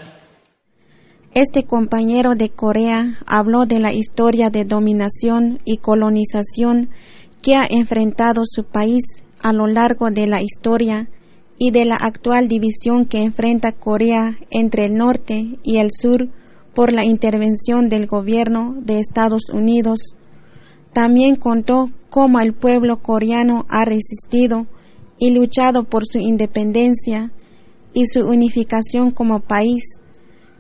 Este 1.34 1.64
compañero 1.64 2.36
de 2.36 2.50
Corea 2.50 3.20
habló 3.26 3.66
de 3.66 3.80
la 3.80 3.94
historia 3.94 4.50
de 4.50 4.66
dominación 4.66 5.60
y 5.64 5.78
colonización 5.78 6.90
que 7.42 7.56
ha 7.56 7.66
enfrentado 7.70 8.42
su 8.44 8.66
país 8.66 9.04
a 9.42 9.54
lo 9.54 9.68
largo 9.68 10.12
de 10.12 10.28
la 10.28 10.42
historia 10.42 11.08
y 11.64 11.70
de 11.70 11.86
la 11.86 11.94
actual 11.94 12.48
división 12.48 13.06
que 13.06 13.22
enfrenta 13.22 13.72
Corea 13.72 14.36
entre 14.50 14.86
el 14.86 14.96
norte 14.96 15.60
y 15.64 15.78
el 15.78 15.92
sur 15.92 16.28
por 16.74 16.92
la 16.92 17.06
intervención 17.06 17.88
del 17.88 18.08
gobierno 18.08 18.74
de 18.80 19.00
Estados 19.00 19.44
Unidos. 19.54 20.00
También 20.92 21.36
contó 21.36 21.92
cómo 22.10 22.40
el 22.40 22.56
pueblo 22.56 23.04
coreano 23.04 23.68
ha 23.70 23.86
resistido 23.86 24.66
y 25.20 25.36
luchado 25.36 25.84
por 25.84 26.08
su 26.08 26.18
independencia 26.18 27.32
y 27.94 28.08
su 28.08 28.22
unificación 28.22 29.12
como 29.12 29.42
país 29.42 29.84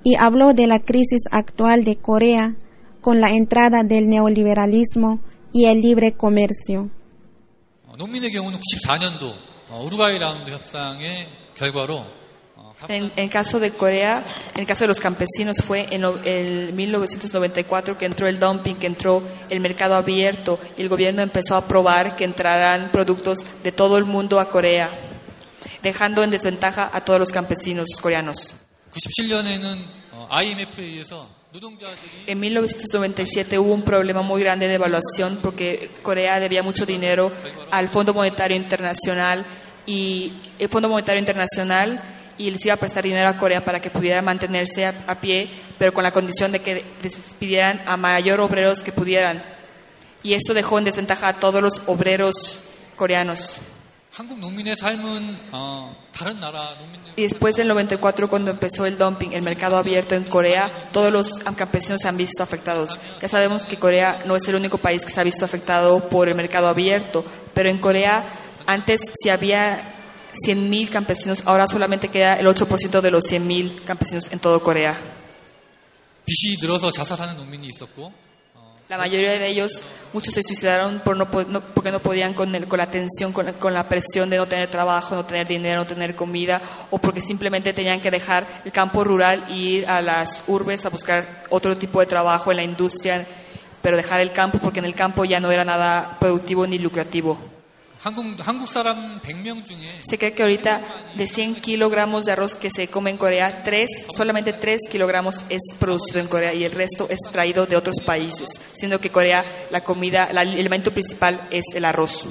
y 0.04 0.18
habló 0.18 0.54
de 0.54 0.68
la 0.68 0.78
crisis 0.78 1.22
actual 1.32 1.84
de 1.84 1.96
Corea 1.96 2.58
con 3.02 3.22
la 3.22 3.32
entrada 3.32 3.82
del 3.84 4.08
neoliberalismo 4.08 5.20
y 5.52 5.66
el 5.66 5.82
libre 5.82 6.12
comercio. 6.12 6.92
En, 12.88 13.12
en, 13.16 13.30
caso 13.30 13.60
de 13.60 13.72
Corea, 13.72 14.26
en 14.54 14.62
el 14.62 14.68
caso 14.68 14.86
de 14.86 14.88
los 14.88 15.00
campesinos 15.00 15.58
fue 15.64 15.88
en 15.92 16.04
el 16.26 16.74
1994 16.74 17.98
que 17.98 18.06
entró 18.06 18.28
el 18.28 18.40
dumping, 18.40 18.76
que 18.76 18.88
entró 18.88 19.24
el 19.50 19.62
mercado 19.62 19.96
abierto 19.96 20.60
y 20.78 20.82
el 20.82 20.90
gobierno 20.90 21.22
empezó 21.22 21.56
a 21.56 21.60
aprobar 21.60 22.16
que 22.16 22.26
entrarán 22.26 22.92
productos 22.92 23.40
de 23.64 23.72
todo 23.72 23.98
el 23.98 24.06
mundo 24.06 24.40
a 24.40 24.50
Corea, 24.50 24.90
dejando 25.84 26.24
en 26.24 26.32
desventaja 26.32 26.90
a 26.92 27.02
todos 27.06 27.20
los 27.20 27.30
campesinos 27.30 27.88
coreanos. 28.02 28.56
En 32.28 32.40
1997 32.40 33.60
hubo 33.60 33.74
un 33.74 33.84
problema 33.84 34.22
muy 34.22 34.42
grande 34.42 34.68
de 34.68 34.76
evaluación 34.76 35.40
porque 35.44 35.92
Corea 36.02 36.40
debía 36.40 36.64
mucho 36.64 36.86
dinero 36.86 37.30
al 37.70 37.90
Fondo 37.90 38.14
Monetario 38.14 38.56
Internacional 38.56 39.46
y 39.86 40.34
el 40.60 40.70
Fondo 40.70 40.90
Monetario 40.90 41.20
Internacional 41.20 42.02
y 42.38 42.50
les 42.50 42.66
iba 42.66 42.76
a 42.76 42.78
prestar 42.78 43.04
dinero 43.04 43.30
a 43.30 43.38
Corea 43.38 43.64
para 43.64 43.80
que 43.80 43.90
pudieran 43.90 44.26
mantenerse 44.26 44.86
a, 44.86 45.04
a 45.08 45.20
pie, 45.20 45.50
pero 45.78 45.94
con 45.94 46.04
la 46.04 46.12
condición 46.12 46.52
de 46.52 46.60
que 46.60 46.84
despidieran 47.02 47.82
a 47.88 47.98
mayor 47.98 48.40
obreros 48.40 48.80
que 48.80 48.92
pudieran. 48.92 49.44
Y 50.24 50.34
esto 50.34 50.54
dejó 50.54 50.78
en 50.78 50.86
desventaja 50.86 51.30
a 51.30 51.40
todos 51.40 51.62
los 51.62 51.82
obreros 51.88 52.60
coreanos. 52.96 53.54
Y 57.16 57.24
después 57.24 57.56
del 57.56 57.70
94, 57.70 58.30
cuando 58.30 58.52
empezó 58.52 58.86
el 58.86 58.98
dumping, 58.98 59.32
el 59.32 59.42
mercado 59.42 59.78
abierto 59.78 60.16
en 60.16 60.26
Corea, 60.26 60.70
todos 60.92 61.12
los 61.12 61.34
campesinos 61.56 62.02
se 62.02 62.10
han 62.10 62.18
visto 62.18 62.44
afectados. 62.44 62.90
Ya 63.22 63.30
sabemos 63.30 63.66
que 63.66 63.78
Corea 63.78 64.24
no 64.26 64.36
es 64.36 64.46
el 64.50 64.56
único 64.56 64.78
país 64.78 65.02
que 65.02 65.14
se 65.14 65.22
ha 65.22 65.24
visto 65.24 65.46
afectado 65.46 66.10
por 66.10 66.28
el 66.28 66.36
mercado 66.36 66.68
abierto, 66.68 67.24
pero 67.54 67.72
en 67.72 67.80
Corea 67.80 68.51
antes 68.67 69.01
si 69.21 69.31
había 69.31 69.93
100.000 70.47 70.91
campesinos, 70.91 71.43
ahora 71.47 71.67
solamente 71.67 72.09
queda 72.09 72.35
el 72.35 72.47
8% 72.47 73.01
de 73.01 73.11
los 73.11 73.25
100.000 73.31 73.85
campesinos 73.85 74.31
en 74.33 74.39
todo 74.39 74.61
Corea. 74.63 74.93
빚이 76.27 76.57
늘어서 76.61 76.91
자살하는 76.91 77.37
농민이 77.37 77.69
있었고 77.69 78.13
La 78.89 78.97
mayoría 78.99 79.33
de 79.33 79.51
ellos, 79.51 79.83
muchos 80.13 80.33
se 80.33 80.43
suicidaron 80.45 81.01
por 81.01 81.17
no, 81.17 81.29
po- 81.29 81.43
no- 81.43 81.61
porque 81.75 81.91
no 81.91 81.99
podían 81.99 82.35
con, 82.35 82.55
el- 82.55 82.69
con 82.69 82.79
la 82.79 82.87
tensión, 82.87 83.33
con, 83.33 83.47
la- 83.47 83.53
con 83.55 83.75
la 83.75 83.83
presión 83.89 84.31
de 84.31 84.37
no 84.37 84.47
tener 84.47 84.71
trabajo, 84.71 85.17
no 85.17 85.27
tener 85.27 85.45
dinero, 85.49 85.81
no 85.81 85.87
tener 85.87 86.15
comida, 86.15 86.61
o 86.93 86.99
porque 86.99 87.21
simplemente 87.21 87.73
tenían 87.73 88.01
que 88.01 88.13
dejar 88.13 88.47
el 88.65 88.71
campo 88.71 89.03
rural 89.03 89.47
y 89.49 89.79
ir 89.79 89.87
a 89.89 90.01
las 90.01 90.45
urbes 90.47 90.87
a 90.87 90.91
buscar 90.91 91.43
otro 91.51 91.77
tipo 91.77 91.99
de 91.99 92.07
trabajo 92.07 92.53
en 92.53 92.59
la 92.59 92.63
industria, 92.65 93.27
pero 93.83 93.97
dejar 93.97 94.21
el 94.21 94.31
campo 94.31 94.59
porque 94.61 94.79
en 94.79 94.87
el 94.87 94.95
campo 94.95 95.25
ya 95.25 95.41
no 95.41 95.51
era 95.51 95.65
nada 95.65 96.17
productivo 96.21 96.65
ni 96.65 96.79
lucrativo. 96.79 97.37
한국, 98.03 98.39
한국 98.47 98.69
사람 98.69 99.19
100명 99.21 99.65
중에 99.65 100.03
Se 100.09 100.17
cree 100.19 100.33
que 100.35 100.43
ahorita 100.43 101.15
de 101.17 101.27
100 101.27 101.61
kilogramos 101.61 102.25
de 102.25 102.33
arroz 102.33 102.55
que 102.55 102.69
se 102.71 102.87
come 102.89 103.11
en 103.11 103.17
Corea, 103.17 103.63
tres, 103.65 103.89
solamente 104.17 104.53
3 104.53 104.79
kilogramos 104.91 105.37
es 105.49 105.61
producido 105.79 106.21
en 106.21 106.29
Corea 106.29 106.55
y 106.55 106.63
el 106.65 106.73
resto 106.73 107.09
es 107.09 107.19
traído 107.33 107.67
de 107.67 107.77
otros 107.77 107.97
países, 108.05 108.49
siendo 108.75 109.01
que 109.01 109.11
Corea 109.11 109.67
la 109.71 109.81
comida, 109.81 110.29
la- 110.33 110.43
el 110.43 110.51
alimento 110.61 110.93
principal 110.93 111.49
es 111.51 111.65
el 111.75 111.85
arroz. 111.85 112.27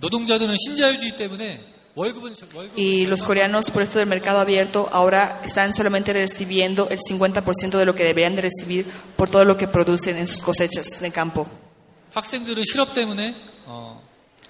노동자들은 0.00 0.56
신자유주의 0.56 1.16
때문에 1.16 1.60
월급은 1.96 2.34
저- 2.34 2.46
월급 2.54 2.78
Y 2.78 3.04
los 3.06 3.22
coreanos, 3.24 3.70
por 3.72 3.82
esto 3.82 3.98
del 3.98 4.06
mercado 4.08 4.38
abierto, 4.38 4.88
ahora 4.92 5.40
están 5.44 5.74
solamente 5.74 6.12
recibiendo 6.12 6.88
el 6.88 6.98
50% 7.00 7.76
de 7.76 7.84
lo 7.84 7.94
que 7.94 8.04
deberían 8.04 8.36
de 8.36 8.42
recibir 8.42 8.86
por 9.16 9.28
todo 9.28 9.44
lo 9.44 9.56
que 9.56 9.66
producen 9.66 10.16
en 10.16 10.28
sus 10.28 10.38
cosechas 10.40 10.86
en 11.00 11.06
el 11.06 11.12
campo. 11.12 11.46
학생들은 12.14 12.62
실업 12.64 12.94
때문에 12.94 13.34
어, 13.66 14.00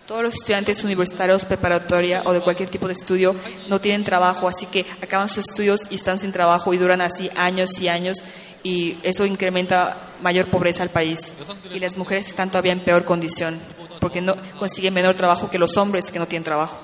todos 0.08 0.22
los 0.22 0.34
estudiantes 0.34 0.84
universitarios, 0.84 1.45
preparatoria 1.45 2.24
o 2.26 2.34
de 2.34 2.41
cualquier 2.41 2.70
tipo 2.70 2.88
de 2.88 2.93
estudio 2.93 3.36
no 3.70 3.80
tienen 3.80 4.04
trabajo, 4.04 4.47
así 4.47 4.66
que 4.66 4.86
acaban 5.01 5.28
sus 5.28 5.45
estudios 5.49 5.82
y 5.89 5.95
están 5.95 6.20
sin 6.20 6.32
trabajo 6.32 6.74
y 6.74 6.78
duran 6.78 7.01
así 7.01 7.30
años 7.36 7.70
y 7.80 7.88
años 7.88 8.18
y 8.64 8.97
eso 9.04 9.26
incrementa 9.26 10.14
mayor 10.22 10.49
pobreza 10.49 10.84
al 10.84 10.89
país. 10.89 11.34
Y 11.74 11.80
las 11.80 11.97
mujeres 11.97 12.28
están 12.28 12.49
todavía 12.51 12.74
en 12.74 12.84
peor 12.84 13.06
condición 13.06 13.60
porque 14.01 14.22
no 14.22 14.34
consiguen 14.60 14.93
menor 14.93 15.16
trabajo 15.16 15.49
que 15.49 15.58
los 15.58 15.78
hombres 15.78 16.12
que 16.12 16.20
no 16.20 16.28
tienen 16.28 16.43
trabajo. 16.43 16.78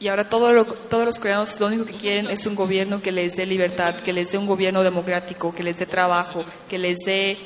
Y 0.00 0.08
ahora 0.08 0.28
todo 0.28 0.52
lo, 0.52 0.64
todos 0.64 1.04
los 1.04 1.18
coreanos 1.18 1.58
lo 1.60 1.68
único 1.68 1.84
que 1.84 1.94
quieren 1.94 2.28
es 2.30 2.44
un 2.46 2.56
gobierno 2.56 3.00
que 3.00 3.12
les 3.12 3.36
dé 3.36 3.46
libertad, 3.46 3.94
que 3.96 4.12
les 4.12 4.30
dé 4.30 4.38
un 4.38 4.46
gobierno 4.46 4.82
democrático, 4.82 5.54
que 5.54 5.62
les 5.62 5.76
dé 5.76 5.86
trabajo, 5.86 6.44
que 6.68 6.78
les 6.78 6.98
dé 6.98 7.36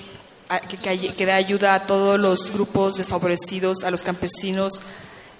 que, 0.60 0.76
que, 0.76 1.14
que 1.14 1.26
dé 1.26 1.32
ayuda 1.32 1.74
a 1.74 1.86
todos 1.86 2.20
los 2.20 2.50
grupos 2.52 2.94
desfavorecidos, 2.96 3.84
a 3.84 3.90
los 3.90 4.02
campesinos, 4.02 4.72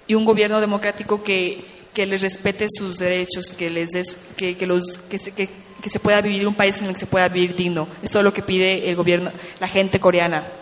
y 0.07 0.15
un 0.15 0.25
gobierno 0.25 0.61
democrático 0.61 1.23
que, 1.23 1.89
que 1.95 2.07
les 2.07 2.23
respete 2.23 2.67
sus 2.69 2.99
derechos, 2.99 3.47
que 3.57 3.71
les 3.71 3.89
des, 3.91 4.17
que, 4.37 4.57
que, 4.57 4.67
los 4.67 4.83
que 5.09 5.19
se, 5.19 5.33
que, 5.33 5.49
que, 5.83 5.91
se 5.91 6.01
pueda 6.01 6.21
vivir 6.21 6.47
un 6.47 6.55
país 6.55 6.81
en 6.81 6.89
el 6.89 6.95
que 6.95 7.01
se 7.01 7.07
pueda 7.07 7.29
vivir 7.29 7.55
digno. 7.55 7.83
Esto 7.83 8.03
es 8.03 8.11
todo 8.11 8.23
lo 8.23 8.33
que 8.33 8.43
pide 8.43 8.89
el 8.89 8.97
gobierno, 8.97 9.31
la 9.61 9.69
gente 9.69 10.01
coreana. 10.01 10.53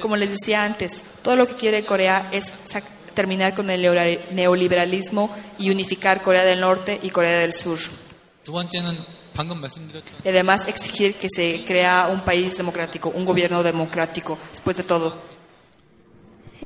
Como 0.00 0.16
les 0.16 0.30
decía 0.30 0.62
antes, 0.62 1.02
todo 1.22 1.36
lo 1.36 1.46
que 1.46 1.54
quiere 1.54 1.84
Corea 1.84 2.30
es 2.32 2.52
terminar 3.14 3.54
con 3.54 3.68
el 3.68 3.82
neoliberalismo 4.30 5.34
y 5.58 5.70
unificar 5.70 6.22
Corea 6.22 6.44
del 6.44 6.60
Norte 6.60 6.98
y 7.02 7.10
Corea 7.10 7.40
del 7.40 7.52
Sur. 7.52 7.78
Y 10.24 10.28
además 10.28 10.66
exigir 10.66 11.14
que 11.18 11.28
se 11.34 11.64
crea 11.64 12.08
un 12.08 12.24
país 12.24 12.56
democrático, 12.56 13.10
un 13.10 13.24
gobierno 13.24 13.62
democrático, 13.62 14.38
después 14.50 14.76
de 14.76 14.82
todo. 14.82 15.14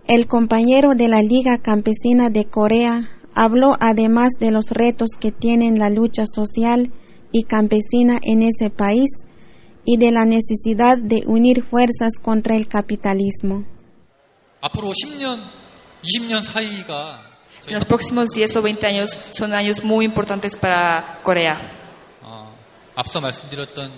El 0.07 0.27
compañero 0.27 0.95
de 0.95 1.09
la 1.09 1.23
Liga 1.23 1.59
Campesina 1.59 2.29
de 2.29 2.47
Corea 2.47 3.09
habló 3.35 3.77
además 3.81 4.33
de 4.41 4.51
los 4.51 4.71
retos 4.71 5.11
que 5.19 5.31
tienen 5.31 5.79
la 5.79 5.91
lucha 5.91 6.25
social 6.27 6.93
y 7.31 7.45
campesina 7.45 8.19
en 8.23 8.43
ese 8.43 8.71
país 8.71 9.11
y 9.85 9.97
de 9.97 10.11
la 10.11 10.25
necesidad 10.25 10.99
de 10.99 11.23
unir 11.27 11.63
fuerzas 11.63 12.13
contra 12.21 12.57
el 12.57 12.69
capitalismo. 12.69 13.65
En 17.67 17.75
los 17.75 17.85
próximos 17.85 18.27
10 18.35 18.57
o 18.57 18.63
20 18.63 18.87
años 18.87 19.11
son 19.33 19.53
años 19.55 19.85
muy 19.85 20.05
importantes 20.05 20.57
para 20.57 21.21
Corea. 21.23 21.82
어, 22.96 23.02
앞서 23.02 23.22
말씀드렸던 23.22 23.92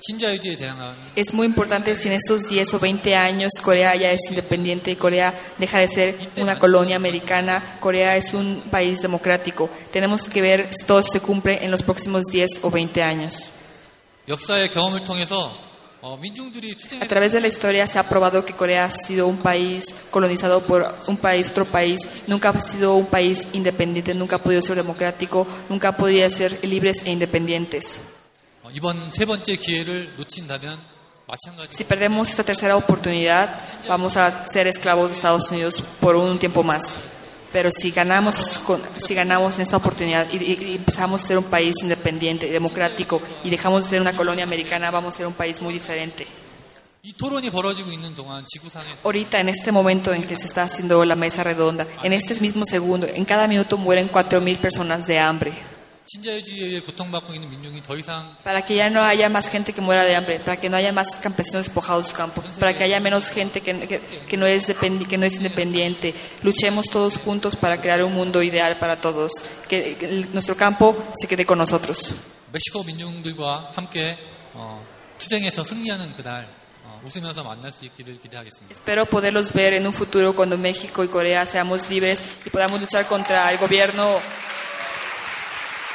신자유주의에 0.00 0.56
대항한 0.56 0.94
Es 1.16 1.32
muy 1.32 1.46
importante 1.46 1.94
si 1.94 2.08
en 2.08 2.14
estos 2.14 2.48
10 2.48 2.74
o 2.74 2.78
20 2.78 3.14
años 3.14 3.52
Corea 3.62 3.92
ya 3.98 4.10
es 4.10 4.20
independiente 4.28 4.90
y 4.90 4.96
Corea 4.96 5.32
deja 5.56 5.78
de 5.78 5.88
ser 5.88 6.18
una 6.42 6.58
colonia 6.58 6.96
americana, 6.96 7.78
Corea 7.80 8.16
es 8.16 8.34
un 8.34 8.64
país 8.70 9.00
democrático. 9.00 9.70
Tenemos 9.92 10.24
que 10.28 10.42
ver 10.42 10.68
si 10.78 10.84
todo 10.84 11.00
se 11.02 11.20
cumple 11.20 11.64
en 11.64 11.70
los 11.70 11.82
próximos 11.82 12.24
10 12.26 12.60
o 12.62 12.70
20 12.70 13.02
años. 13.02 13.34
역사의 14.28 14.68
경험을 14.68 15.04
통해서 15.04 15.52
어, 16.02 16.18
민중들이 16.18 16.72
A 16.72 16.76
투쟁에서 16.76 17.08
través 17.08 17.32
de 17.32 17.40
la 17.40 17.48
historia 17.48 17.86
se 17.86 17.98
ha 17.98 18.02
probado 18.02 18.44
que 18.44 18.52
Corea 18.52 18.84
ha 18.84 18.90
sido 18.90 19.26
un 19.26 19.38
país 19.38 19.86
colonizado 20.10 20.60
por 20.60 20.84
un 21.08 21.16
país, 21.16 21.48
otro 21.48 21.64
país, 21.64 21.98
nunca 22.26 22.50
ha 22.50 22.58
sido 22.58 22.94
un 22.94 23.06
país 23.06 23.46
independiente, 23.54 24.12
nunca 24.12 24.36
ha 24.36 24.38
podido 24.38 24.60
ser 24.60 24.76
democrático, 24.76 25.46
nunca 25.70 25.90
ha 25.90 25.96
podido 25.96 26.28
ser 26.28 26.62
libres 26.62 27.02
e 27.06 27.10
independientes. 27.10 28.02
Si 31.69 31.83
perdemos 31.83 32.29
esta 32.29 32.43
tercera 32.43 32.75
oportunidad, 32.75 33.61
vamos 33.87 34.17
a 34.17 34.45
ser 34.45 34.67
esclavos 34.67 35.11
de 35.11 35.17
Estados 35.17 35.51
Unidos 35.51 35.83
por 35.99 36.15
un 36.15 36.39
tiempo 36.39 36.63
más. 36.63 36.81
Pero 37.51 37.69
si 37.71 37.91
ganamos, 37.91 38.35
si 39.05 39.13
ganamos 39.13 39.55
en 39.55 39.61
esta 39.61 39.77
oportunidad 39.77 40.27
y, 40.31 40.75
empezamos 40.75 41.23
a 41.23 41.27
ser 41.27 41.37
un 41.37 41.45
país 41.45 41.75
independiente, 41.81 42.47
democrático 42.47 43.21
y 43.43 43.49
dejamos 43.49 43.83
de 43.83 43.89
ser 43.89 44.01
una 44.01 44.13
colonia 44.13 44.43
americana, 44.43 44.91
vamos 44.91 45.13
a 45.13 45.17
ser 45.17 45.27
un 45.27 45.33
país 45.33 45.61
muy 45.61 45.73
diferente. 45.73 46.27
Ahorita, 49.03 49.39
en 49.39 49.49
este 49.49 49.71
momento 49.71 50.13
en 50.13 50.21
que 50.21 50.35
se 50.35 50.47
está 50.47 50.63
haciendo 50.63 51.03
la 51.05 51.15
mesa 51.15 51.43
redonda, 51.43 51.87
en 52.03 52.13
este 52.13 52.39
mismo 52.39 52.65
segundo, 52.65 53.07
en 53.07 53.23
cada 53.23 53.47
minuto 53.47 53.77
mueren 53.77 54.09
4.000 54.09 54.59
personas 54.59 55.05
de 55.05 55.19
hambre. 55.19 55.51
신자유주의에 56.08 56.66
의해 56.66 56.80
고통받고 56.80 57.32
있는 57.32 57.48
민중이 57.48 57.80
더 57.82 57.96
이상 57.96 58.36
Para 58.44 58.60
que 58.60 58.76
ya 58.76 58.88
no 58.88 59.00
haya 59.02 59.30
más 59.30 59.48
gente 59.50 59.72
que 59.72 59.80
muera 59.80 60.04
de 60.04 60.14
hambre, 60.14 60.38
para 60.44 60.60
que 60.60 60.68
no 60.68 60.76
haya 60.76 60.92
más 60.92 61.06
campesinos 61.18 61.64
despojados 61.64 62.04
de 62.04 62.10
su 62.10 62.16
campo, 62.16 62.42
para 62.60 62.76
que 62.76 62.84
haya 62.84 63.00
menos 63.00 63.30
gente 63.30 63.62
que, 63.62 63.72
que- 63.88 64.00
que 64.28 64.36
no 64.36 64.46
es 64.46 64.68
dependi- 64.68 65.06
que 65.08 65.16
no 65.16 65.24
es 65.26 65.36
independiente. 65.36 66.12
Luchemos 66.42 66.84
todos 66.92 67.16
juntos 67.16 67.56
para 67.56 67.80
crear 67.80 68.02
un 68.04 68.12
mundo 68.12 68.42
ideal 68.42 68.76
para 68.78 69.00
todos, 69.00 69.32
que, 69.66 69.96
que 69.96 70.04
el- 70.04 70.32
nuestro 70.34 70.54
campo 70.54 70.94
se 71.18 71.26
quede 71.26 71.46
con 71.46 71.56
nosotros. 71.58 71.96
멕시코 72.52 72.84
민중들과 72.84 73.72
함께 73.74 74.14
어, 74.52 74.84
투쟁에서 75.18 75.64
승리하는 75.64 76.12
그날 76.12 76.46
어, 76.84 77.00
웃으면서 77.02 77.42
만날 77.42 77.72
수 77.72 77.82
있기를 77.86 78.20
기대하겠습니다. 78.20 78.70
Espero 78.76 79.06
poderlos 79.06 79.50
ver 79.54 79.72
en 79.72 79.86
un 79.86 79.92
futuro 79.92 80.34
cuando 80.36 80.58
México 80.58 81.02
y 81.02 81.08
Corea 81.08 81.46
seamos 81.46 81.88
libres 81.88 82.20
y 82.44 82.50
podamos 82.50 82.78
luchar 82.78 83.06
contra 83.06 83.50
el 83.50 83.56
gobierno 83.58 84.20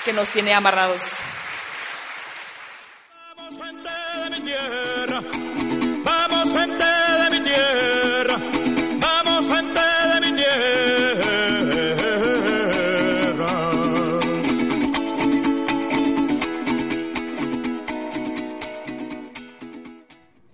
que 0.04 0.12
nos 0.12 0.28
tiene 0.30 0.54
amarrados. 0.54 1.00
de 4.24 4.30
mi 4.30 4.40
tierra, 4.44 5.20
vamos 6.04 6.52
gente 6.52 6.84
de 6.84 7.30
mi 7.30 7.40
tierra, 7.44 8.36
vamos 9.00 9.54
gente 9.54 9.80
de 10.12 10.20
mi 10.20 10.36
tierra. 10.36 10.54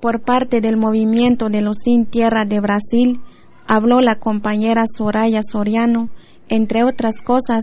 Por 0.00 0.22
parte 0.22 0.60
del 0.60 0.76
movimiento 0.76 1.48
de 1.50 1.60
los 1.60 1.76
Sin 1.84 2.06
Tierra 2.06 2.44
de 2.44 2.60
Brasil, 2.60 3.20
habló 3.66 4.00
la 4.00 4.14
compañera 4.16 4.84
Soraya 4.86 5.42
Soriano. 5.42 6.08
Entre 6.48 6.82
otras 6.82 7.20
cosas, 7.22 7.62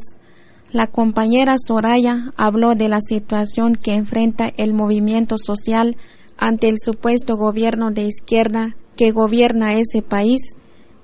la 0.72 0.88
compañera 0.88 1.56
Soraya 1.58 2.34
habló 2.36 2.76
de 2.76 2.90
la 2.90 3.00
situación 3.02 3.76
que 3.76 3.94
enfrenta 3.94 4.52
el 4.58 4.74
movimiento 4.74 5.38
social 5.38 5.96
ante 6.38 6.70
el 6.70 6.76
supuesto 6.80 7.36
gobierno 7.38 7.92
de 7.92 8.04
izquierda 8.04 8.76
que 8.96 9.12
gobierna 9.12 9.76
ese 9.76 10.02
país 10.02 10.42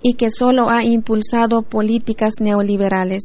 y 0.01 0.15
que 0.15 0.29
solo 0.31 0.69
ha 0.69 0.83
impulsado 0.83 1.61
políticas 1.61 2.33
neoliberales. 2.39 3.23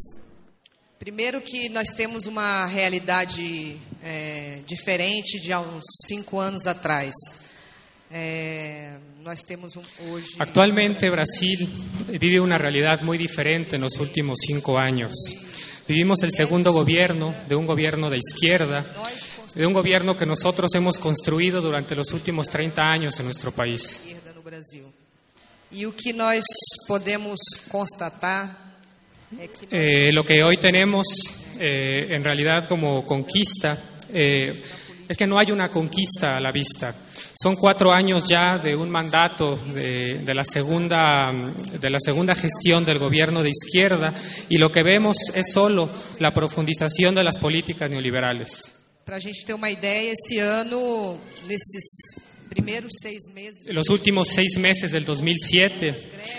Primeiro 0.98 1.40
que 1.42 1.68
nós 1.68 1.88
temos 1.94 2.26
uma 2.26 2.66
realidade 2.66 3.76
é, 4.02 4.60
diferente 4.66 5.40
de 5.40 5.52
há 5.52 5.60
uns 5.60 5.84
cinco 6.06 6.40
anos 6.40 6.66
atrás. 6.66 7.12
É, 8.10 8.98
nós 9.22 9.42
temos 9.42 9.76
um, 9.76 9.82
hoje 10.10 10.36
Actualmente 10.38 11.10
Brasil 11.10 11.68
vive 12.08 12.40
una 12.40 12.56
realidad 12.56 13.02
muy 13.02 13.18
diferente 13.18 13.76
en 13.76 13.82
los 13.82 13.98
últimos 14.00 14.38
cinco 14.40 14.78
años. 14.78 15.12
Vivimos 15.88 16.22
el 16.22 16.30
segundo 16.32 16.72
gobierno 16.72 17.34
de 17.48 17.56
un 17.56 17.64
gobierno 17.64 18.10
de 18.10 18.18
izquierda, 18.18 18.86
de 19.54 19.66
un 19.66 19.72
gobierno 19.72 20.14
que 20.14 20.26
nosotros 20.26 20.70
hemos 20.76 20.98
construido 20.98 21.60
durante 21.60 21.96
los 21.96 22.12
últimos 22.12 22.48
30 22.48 22.82
años 22.82 23.18
en 23.18 23.24
nuestro 23.24 23.52
país. 23.52 24.02
esquerda 24.04 24.34
no 24.34 24.42
Brasil. 24.42 24.84
E 25.70 25.86
o 25.86 25.92
que 25.92 26.12
nós 26.12 26.44
podemos 26.86 27.38
constatar 27.70 28.68
Eh, 29.70 30.10
lo 30.12 30.24
que 30.24 30.42
hoy 30.42 30.56
tenemos 30.56 31.04
eh, 31.60 32.06
en 32.08 32.24
realidad 32.24 32.66
como 32.66 33.04
conquista 33.04 33.76
eh, 34.10 34.48
es 35.06 35.16
que 35.16 35.26
no 35.26 35.38
hay 35.38 35.52
una 35.52 35.68
conquista 35.68 36.36
a 36.36 36.40
la 36.40 36.50
vista. 36.50 36.94
Son 37.40 37.54
cuatro 37.54 37.92
años 37.92 38.24
ya 38.28 38.58
de 38.58 38.74
un 38.74 38.90
mandato 38.90 39.54
de, 39.54 40.34
la 40.34 40.42
segunda, 40.42 41.30
de 41.32 41.88
la 41.88 41.98
segunda 42.00 42.34
gestión 42.34 42.84
del 42.84 42.98
gobierno 42.98 43.44
de 43.44 43.50
izquierda 43.50 44.08
y 44.48 44.58
lo 44.58 44.72
que 44.72 44.82
vemos 44.82 45.16
es 45.32 45.52
solo 45.52 45.88
la 46.18 46.32
profundización 46.32 47.14
de 47.14 47.22
las 47.22 47.38
políticas 47.38 47.88
neoliberales. 47.92 48.74
Para 49.04 49.18
a 49.18 49.20
gente 49.20 49.46
ter 49.46 49.54
uma 49.54 49.70
ideia, 49.70 50.12
esse 50.12 50.40
ano, 50.40 51.16
nesses. 51.46 52.27
Los 53.72 53.88
últimos 53.90 54.28
seis 54.28 54.58
meses 54.58 54.92
del 54.92 55.04
2007, 55.04 55.88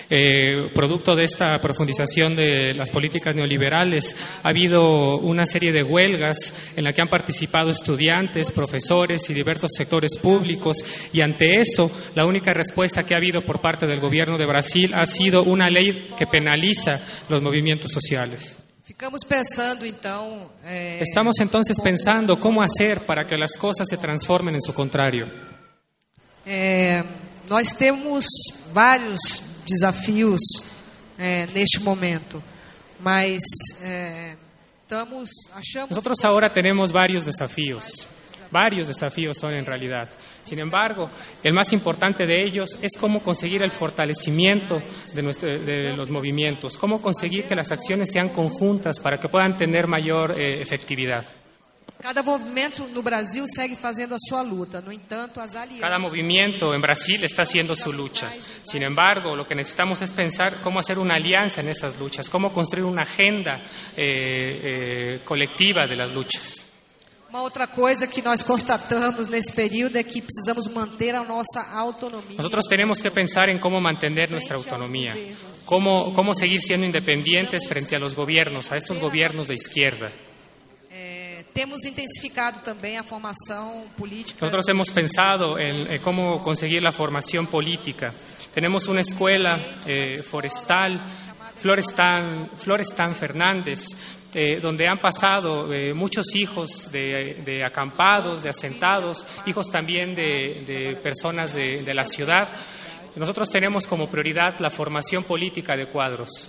eh, 0.10 0.70
producto 0.74 1.16
de 1.16 1.24
esta 1.24 1.58
profundización 1.62 2.36
de 2.36 2.74
las 2.74 2.90
políticas 2.90 3.36
neoliberales, 3.36 4.16
ha 4.44 4.50
habido 4.50 5.18
una 5.20 5.46
serie 5.46 5.72
de 5.72 5.84
huelgas 5.84 6.54
en 6.76 6.84
la 6.84 6.92
que 6.92 7.02
han 7.02 7.08
participado 7.08 7.70
estudiantes, 7.70 8.52
profesores 8.52 9.30
y 9.30 9.34
diversos 9.34 9.72
sectores 9.76 10.18
públicos 10.18 10.78
y 11.14 11.22
ante 11.22 11.60
eso 11.60 11.92
la 12.16 12.26
única 12.26 12.52
respuesta 12.54 13.04
que 13.04 13.14
ha 13.14 13.18
habido 13.18 13.42
por 13.42 13.62
parte 13.62 13.86
del 13.86 14.00
gobierno 14.00 14.38
de 14.38 14.46
Brasil 14.46 14.92
ha 14.94 15.06
sido 15.06 15.44
una 15.44 15.70
ley 15.70 16.08
que 16.18 16.28
penaliza 16.28 17.02
los 17.30 17.42
movimientos 17.42 17.92
sociales. 17.92 18.64
Eh, 20.66 20.98
Estamos 21.00 21.40
entonces 21.40 21.80
pensando 21.80 22.40
cómo 22.40 22.62
hacer 22.64 23.02
para 23.06 23.26
que 23.26 23.38
las 23.38 23.56
cosas 23.56 23.88
se 23.88 23.98
transformen 23.98 24.56
en 24.56 24.62
su 24.62 24.74
contrario. 24.74 25.28
É, 26.46 27.04
nós 27.50 27.70
temos 27.70 28.26
vários 28.72 29.20
desafios 29.68 30.40
é, 31.18 31.46
neste 31.48 31.82
momento, 31.82 32.42
mas 33.00 33.40
é, 33.84 34.36
estamos 34.84 35.30
achamos. 35.54 35.90
Nosotros 35.90 36.18
ahora 36.24 36.50
tenemos 36.50 36.92
varios 36.92 37.26
desafíos. 37.26 38.08
Varios 38.52 38.88
desafíos 38.88 39.38
son 39.38 39.54
en 39.54 39.66
realidad. 39.66 40.10
Sin 40.42 40.60
embargo, 40.60 41.10
el 41.44 41.54
más 41.54 41.72
importante 41.72 42.26
de 42.26 42.44
ellos 42.44 42.80
es 42.82 42.98
cómo 43.00 43.22
conseguir 43.22 43.62
el 43.62 43.70
fortalecimiento 43.70 44.76
de, 45.14 45.22
nuestro, 45.22 45.50
de 45.50 45.96
los 45.96 46.10
movimientos, 46.10 46.76
cómo 46.76 47.00
conseguir 47.00 47.46
que 47.46 47.54
las 47.54 47.72
acciones 47.72 48.12
sean 48.12 48.30
conjuntas 48.30 49.00
para 49.00 49.20
que 49.20 49.28
puedan 49.28 49.56
tener 49.56 49.86
mayor 49.86 50.32
eh, 50.32 50.60
efectividad. 50.62 51.24
Cada 52.02 52.24
movimento 52.24 52.88
no 52.88 53.04
Brasil 53.04 53.44
segue 53.46 53.76
fazendo 53.76 54.16
a 54.16 54.18
sua 54.18 54.42
luta. 54.42 54.80
No 54.80 54.90
entanto, 54.90 55.42
as 55.42 55.54
alianças. 55.54 55.82
Cada 55.82 56.00
movimiento 56.00 56.74
en 56.74 56.80
Brasil 56.80 57.22
está 57.26 57.42
haciendo 57.42 57.76
su 57.76 57.92
lucha. 57.92 58.32
Sin 58.64 58.84
embargo, 58.84 59.36
lo 59.36 59.46
que 59.46 59.54
necesitamos 59.54 60.02
es 60.02 60.14
pensar 60.14 60.62
cómo 60.64 60.80
hacer 60.80 60.98
una 60.98 61.16
alianza 61.16 61.60
en 61.60 61.68
esas 61.68 62.00
luchas, 62.00 62.30
cómo 62.30 62.54
construir 62.54 62.86
una 62.86 63.02
agenda 63.02 63.60
eh, 63.98 65.18
eh, 65.18 65.20
colectiva 65.26 65.86
de 65.88 65.98
las 65.98 66.16
luchas. 66.16 66.66
Uma 67.30 67.44
outra 67.44 67.68
coisa 67.68 68.08
que 68.08 68.24
nós 68.24 68.42
constatamos 68.42 69.28
nesse 69.28 69.54
período 69.54 69.98
é 69.98 70.04
que 70.04 70.20
precisamos 70.20 70.68
manter 70.74 71.14
a 71.14 71.24
nossa 71.24 71.62
autonomia. 71.78 72.38
Nosotros 72.38 72.66
tenemos 72.68 73.02
que 73.02 73.12
pensar 73.12 73.50
en 73.50 73.60
cómo 73.60 73.80
mantener 73.80 74.32
nuestra 74.32 74.56
autonomía, 74.56 75.14
cómo, 75.66 76.14
cómo 76.14 76.34
seguir 76.34 76.62
siendo 76.62 76.88
independientes 76.88 77.68
frente 77.68 77.98
a 77.98 78.00
los 78.00 78.16
gobiernos, 78.16 78.72
a 78.72 78.78
estos 78.78 79.00
gobiernos 79.00 79.50
de 79.50 79.54
izquierda. 79.54 80.12
Temos 81.54 81.84
intensificado 81.86 82.62
também 82.62 82.98
a 82.98 83.04
formação 83.04 83.88
política. 83.98 84.40
Nosotros 84.42 84.68
hemos 84.70 84.92
pensado 84.92 85.58
en, 85.60 85.94
en 85.94 86.02
cómo 86.02 86.42
conseguir 86.42 86.82
la 86.82 86.92
formación 86.92 87.48
política. 87.48 88.10
Tenemos 88.54 88.88
una 88.88 89.02
escuela 89.02 89.76
eh, 89.86 90.22
forestal, 90.24 91.00
Florestan, 91.56 92.50
Florestan 92.56 93.16
Fernández, 93.16 93.86
eh, 94.34 94.60
donde 94.62 94.88
han 94.88 95.00
pasado 95.00 95.74
eh, 95.74 95.94
muchos 95.94 96.36
hijos 96.36 96.92
de, 96.92 97.42
de, 97.44 97.66
acampados, 97.66 98.44
de 98.44 98.50
asentados, 98.50 99.26
hijos 99.46 99.70
también 99.70 100.14
de, 100.14 100.64
de 100.66 101.02
personas 101.02 101.54
de, 101.56 101.84
de, 101.84 101.94
la 101.94 102.04
ciudad. 102.04 102.48
Nosotros 103.16 103.50
tenemos 103.50 103.88
como 103.88 104.08
prioridad 104.08 104.60
la 104.60 104.70
formación 104.70 105.24
política 105.24 105.76
de 105.76 105.88
cuadros. 105.88 106.48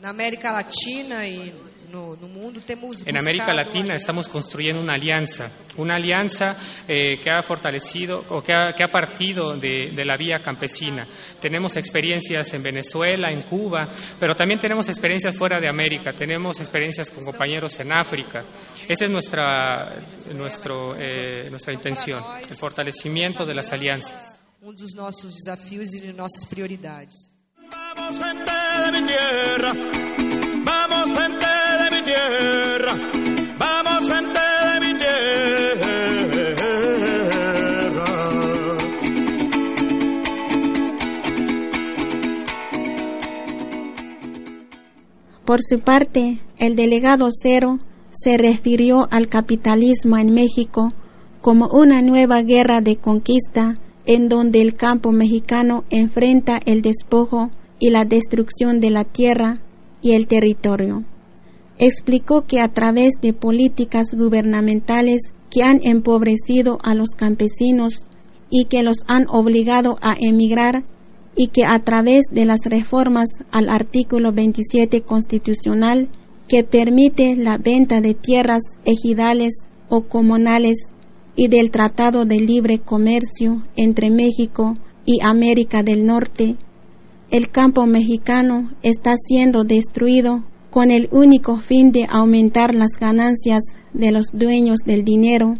Na 0.00 0.10
América 0.10 0.50
Latina 0.52 1.26
y 1.26 1.52
no, 1.90 2.16
no 2.16 2.28
mundo 2.28 2.60
temos 2.64 2.96
en 3.06 3.18
América 3.18 3.52
Latina 3.52 3.94
estamos 3.94 4.28
construyendo 4.28 4.80
una 4.80 4.94
alianza, 4.94 5.50
una 5.76 5.96
alianza 5.96 6.56
eh, 6.86 7.18
que 7.18 7.30
ha 7.30 7.42
fortalecido 7.42 8.24
o 8.30 8.40
que 8.40 8.52
ha, 8.52 8.72
que 8.72 8.84
ha 8.84 8.88
partido 8.88 9.56
de, 9.56 9.90
de, 9.94 10.04
la 10.04 10.16
vía 10.16 10.38
campesina. 10.42 11.06
Tenemos 11.40 11.76
experiencias 11.76 12.52
en 12.54 12.62
Venezuela, 12.62 13.28
en 13.30 13.42
Cuba, 13.42 13.88
pero 14.18 14.34
también 14.34 14.60
tenemos 14.60 14.88
experiencias 14.88 15.36
fuera 15.36 15.58
de 15.58 15.68
América, 15.68 16.10
tenemos 16.12 16.60
experiencias 16.60 17.10
con 17.10 17.24
compañeros 17.24 17.78
en 17.80 17.92
África. 17.92 18.44
Esa 18.88 19.04
es 19.04 19.10
nuestra, 19.10 19.86
nuestro, 20.34 20.94
eh, 20.96 21.50
nuestra 21.50 21.74
intención, 21.74 22.22
el 22.48 22.56
fortalecimiento 22.56 23.44
de 23.44 23.54
las 23.54 23.72
alianzas. 23.72 24.40
Um 24.62 24.74
dos 24.74 24.92
nossos 24.92 25.36
desafios 25.36 25.94
e 25.94 26.00
de 26.00 26.12
nossas 26.12 26.44
prioridades. 26.44 27.32
Vamos, 27.56 28.18
gente 28.18 28.52
de 28.84 28.92
mi 28.92 29.06
tierra. 29.06 29.72
Vamos, 30.64 31.18
gente 31.18 31.59
Vamos. 33.58 33.90
Por 45.50 45.64
su 45.64 45.80
parte, 45.80 46.36
el 46.58 46.76
delegado 46.76 47.26
Cero 47.32 47.78
se 48.12 48.36
refirió 48.36 49.08
al 49.10 49.26
capitalismo 49.26 50.16
en 50.16 50.32
México 50.32 50.90
como 51.40 51.66
una 51.66 52.02
nueva 52.02 52.42
guerra 52.42 52.80
de 52.80 52.94
conquista 52.94 53.74
en 54.06 54.28
donde 54.28 54.62
el 54.62 54.76
campo 54.76 55.10
mexicano 55.10 55.82
enfrenta 55.90 56.60
el 56.66 56.82
despojo 56.82 57.50
y 57.80 57.90
la 57.90 58.04
destrucción 58.04 58.78
de 58.78 58.90
la 58.90 59.02
tierra 59.02 59.54
y 60.00 60.12
el 60.12 60.28
territorio. 60.28 61.02
Explicó 61.82 62.42
que 62.42 62.60
a 62.60 62.68
través 62.68 63.14
de 63.22 63.32
políticas 63.32 64.08
gubernamentales 64.12 65.22
que 65.50 65.62
han 65.62 65.80
empobrecido 65.82 66.78
a 66.82 66.94
los 66.94 67.12
campesinos 67.16 68.06
y 68.50 68.66
que 68.66 68.82
los 68.82 68.98
han 69.06 69.24
obligado 69.30 69.96
a 70.02 70.14
emigrar 70.20 70.84
y 71.34 71.46
que 71.46 71.64
a 71.64 71.78
través 71.82 72.26
de 72.30 72.44
las 72.44 72.60
reformas 72.66 73.28
al 73.50 73.70
artículo 73.70 74.30
27 74.30 75.00
constitucional 75.00 76.10
que 76.48 76.64
permite 76.64 77.34
la 77.34 77.56
venta 77.56 78.02
de 78.02 78.12
tierras 78.12 78.60
ejidales 78.84 79.54
o 79.88 80.02
comunales 80.02 80.76
y 81.34 81.48
del 81.48 81.70
Tratado 81.70 82.26
de 82.26 82.40
Libre 82.40 82.80
Comercio 82.80 83.64
entre 83.74 84.10
México 84.10 84.74
y 85.06 85.20
América 85.22 85.82
del 85.82 86.04
Norte, 86.04 86.56
el 87.30 87.48
campo 87.48 87.86
mexicano 87.86 88.70
está 88.82 89.14
siendo 89.16 89.64
destruido 89.64 90.44
con 90.70 90.90
el 90.90 91.08
único 91.10 91.60
fin 91.60 91.92
de 91.92 92.06
aumentar 92.08 92.74
las 92.74 92.92
ganancias 92.98 93.62
de 93.92 94.12
los 94.12 94.26
dueños 94.32 94.80
del 94.84 95.04
dinero, 95.04 95.54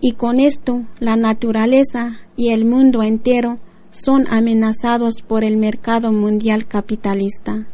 y 0.00 0.12
con 0.12 0.38
esto 0.38 0.86
la 1.00 1.16
naturaleza 1.16 2.20
y 2.36 2.50
el 2.50 2.64
mundo 2.64 3.02
entero 3.02 3.58
son 3.90 4.26
amenazados 4.28 5.22
por 5.26 5.42
el 5.42 5.56
mercado 5.56 6.12
mundial 6.12 6.66
capitalista. 6.66 7.66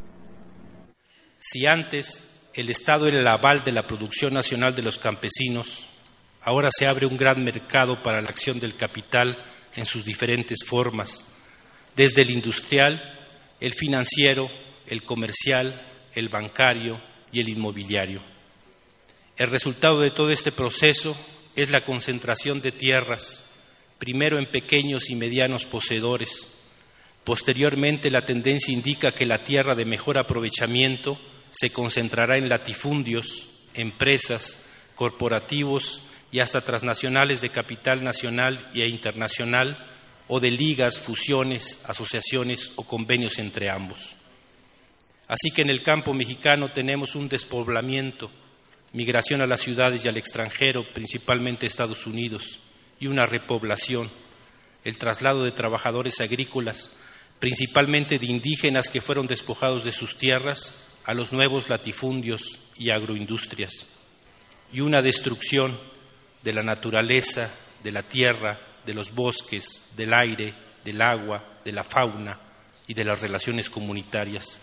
Si 1.38 1.66
antes 1.66 2.24
el 2.54 2.70
Estado 2.70 3.08
era 3.08 3.20
el 3.20 3.26
aval 3.26 3.64
de 3.64 3.72
la 3.72 3.86
producción 3.86 4.32
nacional 4.32 4.74
de 4.74 4.82
los 4.82 4.98
campesinos, 4.98 5.84
ahora 6.40 6.68
se 6.70 6.86
abre 6.86 7.06
un 7.06 7.16
gran 7.16 7.42
mercado 7.42 8.02
para 8.02 8.20
la 8.20 8.28
acción 8.28 8.60
del 8.60 8.76
capital 8.76 9.36
en 9.74 9.84
sus 9.84 10.04
diferentes 10.04 10.64
formas, 10.64 11.26
desde 11.96 12.22
el 12.22 12.30
industrial, 12.30 13.02
el 13.60 13.72
financiero, 13.72 14.48
el 14.86 15.02
comercial, 15.02 15.91
el 16.14 16.28
bancario 16.28 17.00
y 17.30 17.40
el 17.40 17.48
inmobiliario. 17.48 18.22
El 19.36 19.50
resultado 19.50 20.00
de 20.00 20.10
todo 20.10 20.30
este 20.30 20.52
proceso 20.52 21.16
es 21.56 21.70
la 21.70 21.80
concentración 21.80 22.60
de 22.60 22.72
tierras, 22.72 23.48
primero 23.98 24.38
en 24.38 24.50
pequeños 24.50 25.10
y 25.10 25.16
medianos 25.16 25.64
poseedores. 25.64 26.48
Posteriormente, 27.24 28.10
la 28.10 28.24
tendencia 28.24 28.72
indica 28.72 29.12
que 29.12 29.26
la 29.26 29.38
tierra 29.38 29.74
de 29.74 29.84
mejor 29.84 30.18
aprovechamiento 30.18 31.18
se 31.50 31.70
concentrará 31.70 32.36
en 32.36 32.48
latifundios, 32.48 33.48
empresas, 33.74 34.66
corporativos 34.94 36.02
y 36.30 36.40
hasta 36.40 36.62
transnacionales 36.62 37.40
de 37.40 37.50
capital 37.50 38.02
nacional 38.02 38.70
e 38.74 38.88
internacional 38.88 39.78
o 40.28 40.40
de 40.40 40.50
ligas, 40.50 40.98
fusiones, 40.98 41.82
asociaciones 41.86 42.72
o 42.76 42.84
convenios 42.84 43.38
entre 43.38 43.70
ambos. 43.70 44.16
Así 45.32 45.50
que 45.50 45.62
en 45.62 45.70
el 45.70 45.82
campo 45.82 46.12
mexicano 46.12 46.68
tenemos 46.68 47.14
un 47.14 47.26
despoblamiento, 47.26 48.30
migración 48.92 49.40
a 49.40 49.46
las 49.46 49.62
ciudades 49.62 50.04
y 50.04 50.08
al 50.08 50.18
extranjero, 50.18 50.84
principalmente 50.92 51.64
Estados 51.64 52.06
Unidos, 52.06 52.60
y 53.00 53.06
una 53.06 53.24
repoblación, 53.24 54.10
el 54.84 54.98
traslado 54.98 55.42
de 55.42 55.52
trabajadores 55.52 56.20
agrícolas, 56.20 56.94
principalmente 57.40 58.18
de 58.18 58.26
indígenas 58.26 58.90
que 58.90 59.00
fueron 59.00 59.26
despojados 59.26 59.84
de 59.84 59.92
sus 59.92 60.18
tierras 60.18 60.86
a 61.06 61.14
los 61.14 61.32
nuevos 61.32 61.70
latifundios 61.70 62.58
y 62.76 62.90
agroindustrias, 62.90 63.86
y 64.70 64.80
una 64.80 65.00
destrucción 65.00 65.80
de 66.42 66.52
la 66.52 66.62
naturaleza, 66.62 67.50
de 67.82 67.90
la 67.90 68.02
tierra, 68.02 68.60
de 68.84 68.92
los 68.92 69.14
bosques, 69.14 69.94
del 69.96 70.12
aire, 70.12 70.52
del 70.84 71.00
agua, 71.00 71.62
de 71.64 71.72
la 71.72 71.84
fauna 71.84 72.38
y 72.86 72.92
de 72.92 73.04
las 73.04 73.22
relaciones 73.22 73.70
comunitarias, 73.70 74.60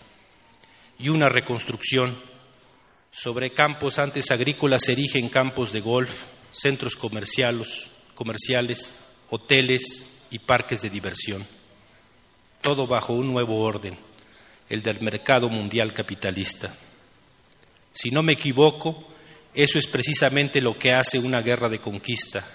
y 1.02 1.08
una 1.08 1.28
reconstrucción. 1.28 2.16
Sobre 3.10 3.50
campos 3.50 3.98
antes 3.98 4.30
agrícolas 4.30 4.84
se 4.84 4.92
erigen 4.92 5.28
campos 5.28 5.72
de 5.72 5.80
golf, 5.80 6.26
centros 6.52 6.94
comerciales, 6.94 7.88
comerciales, 8.14 8.96
hoteles 9.30 10.06
y 10.30 10.38
parques 10.38 10.82
de 10.82 10.90
diversión, 10.90 11.46
todo 12.60 12.86
bajo 12.86 13.14
un 13.14 13.32
nuevo 13.32 13.60
orden, 13.60 13.96
el 14.68 14.82
del 14.82 15.00
mercado 15.00 15.48
mundial 15.48 15.92
capitalista. 15.92 16.76
Si 17.92 18.10
no 18.10 18.22
me 18.22 18.34
equivoco, 18.34 19.08
eso 19.54 19.78
es 19.78 19.88
precisamente 19.88 20.60
lo 20.60 20.78
que 20.78 20.92
hace 20.92 21.18
una 21.18 21.40
guerra 21.42 21.68
de 21.68 21.78
conquista, 21.80 22.46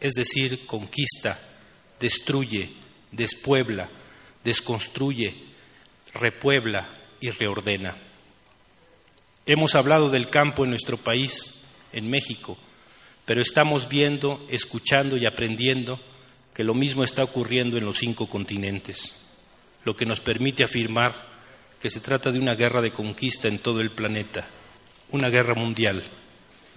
es 0.00 0.14
decir, 0.14 0.66
conquista, 0.66 1.38
destruye, 2.00 2.72
despuebla, 3.12 3.88
desconstruye, 4.42 5.36
repuebla 6.14 7.01
y 7.22 7.30
reordena. 7.30 7.96
Hemos 9.46 9.74
hablado 9.74 10.10
del 10.10 10.28
campo 10.28 10.64
en 10.64 10.70
nuestro 10.70 10.98
país, 10.98 11.62
en 11.92 12.10
México, 12.10 12.58
pero 13.24 13.40
estamos 13.40 13.88
viendo, 13.88 14.44
escuchando 14.50 15.16
y 15.16 15.24
aprendiendo 15.24 15.98
que 16.54 16.64
lo 16.64 16.74
mismo 16.74 17.04
está 17.04 17.22
ocurriendo 17.22 17.78
en 17.78 17.86
los 17.86 17.98
cinco 17.98 18.28
continentes, 18.28 19.14
lo 19.84 19.94
que 19.94 20.04
nos 20.04 20.20
permite 20.20 20.64
afirmar 20.64 21.30
que 21.80 21.90
se 21.90 22.00
trata 22.00 22.30
de 22.30 22.38
una 22.38 22.54
guerra 22.54 22.80
de 22.80 22.92
conquista 22.92 23.48
en 23.48 23.58
todo 23.58 23.80
el 23.80 23.92
planeta, 23.92 24.46
una 25.10 25.28
guerra 25.30 25.54
mundial, 25.54 26.04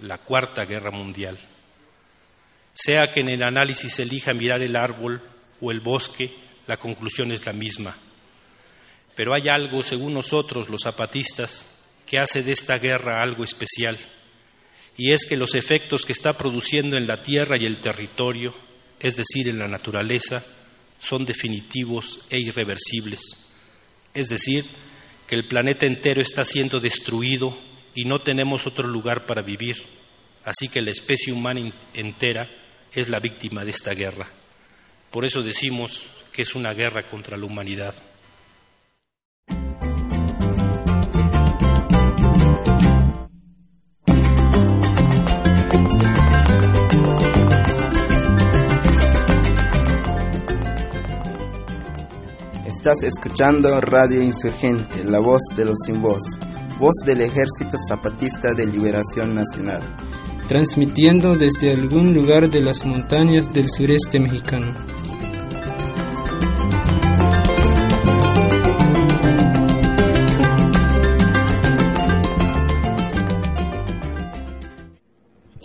la 0.00 0.18
cuarta 0.18 0.64
guerra 0.64 0.90
mundial. 0.90 1.38
Sea 2.72 3.12
que 3.12 3.20
en 3.20 3.30
el 3.30 3.42
análisis 3.42 3.98
elija 3.98 4.32
mirar 4.32 4.62
el 4.62 4.76
árbol 4.76 5.22
o 5.60 5.70
el 5.70 5.80
bosque, 5.80 6.32
la 6.66 6.76
conclusión 6.76 7.32
es 7.32 7.44
la 7.46 7.52
misma. 7.52 7.96
Pero 9.16 9.34
hay 9.34 9.48
algo, 9.48 9.82
según 9.82 10.14
nosotros 10.14 10.68
los 10.68 10.82
zapatistas, 10.82 11.66
que 12.06 12.18
hace 12.18 12.44
de 12.44 12.52
esta 12.52 12.78
guerra 12.78 13.20
algo 13.20 13.42
especial, 13.42 13.98
y 14.96 15.12
es 15.12 15.26
que 15.26 15.36
los 15.36 15.54
efectos 15.54 16.04
que 16.04 16.12
está 16.12 16.34
produciendo 16.34 16.96
en 16.96 17.06
la 17.06 17.22
tierra 17.22 17.56
y 17.58 17.64
el 17.66 17.80
territorio, 17.80 18.54
es 19.00 19.16
decir, 19.16 19.48
en 19.48 19.58
la 19.58 19.66
naturaleza, 19.66 20.44
son 20.98 21.24
definitivos 21.24 22.20
e 22.30 22.38
irreversibles. 22.38 23.20
Es 24.14 24.28
decir, 24.28 24.64
que 25.26 25.34
el 25.34 25.46
planeta 25.46 25.86
entero 25.86 26.20
está 26.20 26.44
siendo 26.44 26.80
destruido 26.80 27.58
y 27.94 28.04
no 28.04 28.20
tenemos 28.20 28.66
otro 28.66 28.86
lugar 28.86 29.26
para 29.26 29.42
vivir, 29.42 29.76
así 30.44 30.68
que 30.68 30.80
la 30.80 30.92
especie 30.92 31.32
humana 31.32 31.72
entera 31.92 32.48
es 32.92 33.08
la 33.08 33.20
víctima 33.20 33.64
de 33.64 33.70
esta 33.70 33.92
guerra. 33.92 34.30
Por 35.10 35.24
eso 35.24 35.42
decimos 35.42 36.06
que 36.32 36.42
es 36.42 36.54
una 36.54 36.72
guerra 36.72 37.06
contra 37.06 37.36
la 37.36 37.46
humanidad. 37.46 37.94
Estás 52.86 53.02
escuchando 53.16 53.80
Radio 53.80 54.22
Insurgente, 54.22 55.02
la 55.02 55.18
voz 55.18 55.40
de 55.56 55.64
los 55.64 55.76
sin 55.84 56.00
voz, 56.00 56.22
voz 56.78 56.94
del 57.04 57.20
Ejército 57.20 57.76
Zapatista 57.88 58.54
de 58.54 58.64
Liberación 58.64 59.34
Nacional. 59.34 59.82
Transmitiendo 60.46 61.34
desde 61.34 61.72
algún 61.72 62.14
lugar 62.14 62.48
de 62.48 62.60
las 62.60 62.86
montañas 62.86 63.52
del 63.52 63.68
sureste 63.68 64.20
mexicano. 64.20 64.72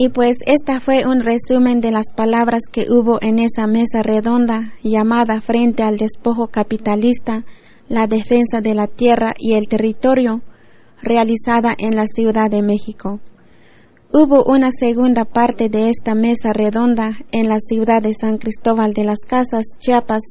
Y 0.04 0.10
pues 0.10 0.38
esta 0.48 0.80
fue 0.80 1.06
un 1.06 1.22
resumen 1.22 1.80
de 1.80 1.92
las 1.92 2.08
palabras 2.16 2.64
que 2.72 2.88
hubo 2.90 3.20
en 3.22 3.38
esa 3.38 3.68
mesa 3.68 4.02
redonda 4.02 4.74
llamada 4.82 5.42
frente 5.42 5.84
al 5.84 5.98
despojo 5.98 6.48
capitalista, 6.48 7.44
la 7.88 8.08
defensa 8.08 8.62
de 8.62 8.74
la 8.74 8.88
tierra 8.88 9.34
y 9.38 9.54
el 9.54 9.68
territorio, 9.68 10.42
realizada 11.04 11.76
en 11.78 11.96
la 11.96 12.08
Ciudad 12.08 12.50
de 12.50 12.64
México. 12.64 13.20
Hubo 14.12 14.44
una 14.44 14.72
segunda 14.72 15.24
parte 15.24 15.70
de 15.70 15.92
esta 15.92 16.16
mesa 16.16 16.52
redonda 16.52 17.20
en 17.32 17.48
la 17.48 17.60
ciudad 17.60 18.02
de 18.02 18.16
San 18.16 18.40
Cristóbal 18.40 18.94
de 18.94 19.04
las 19.04 19.20
Casas, 19.20 19.66
Chiapas, 19.78 20.24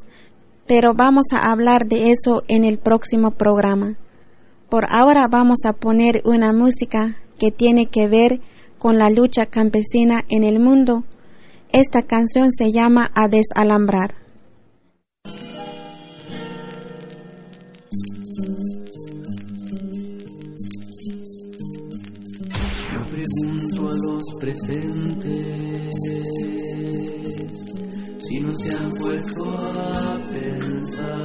pero 0.66 0.94
vamos 0.94 1.26
a 1.30 1.48
hablar 1.48 1.86
de 1.86 2.10
eso 2.10 2.42
en 2.48 2.64
el 2.64 2.80
próximo 2.80 3.30
programa. 3.30 3.96
Por 4.68 4.86
ahora 4.90 5.28
vamos 5.28 5.58
a 5.64 5.74
poner 5.74 6.22
una 6.24 6.52
música 6.52 7.18
que 7.38 7.52
tiene 7.52 7.86
que 7.86 8.08
ver 8.08 8.40
con 8.80 8.98
la 8.98 9.10
lucha 9.10 9.46
campesina 9.46 10.24
en 10.30 10.42
el 10.42 10.58
mundo. 10.58 11.04
Esta 11.70 12.02
canción 12.02 12.50
se 12.50 12.72
llama 12.72 13.12
A 13.14 13.28
desalambrar. 13.28 14.14
Yo 22.92 23.00
pregunto 23.12 23.90
a 23.90 23.94
los 23.94 24.24
presentes 24.40 25.94
si 28.18 28.40
no 28.40 28.54
se 28.54 28.74
han 28.74 28.90
puesto 28.90 29.50
a 29.50 30.18
pensar 30.32 31.24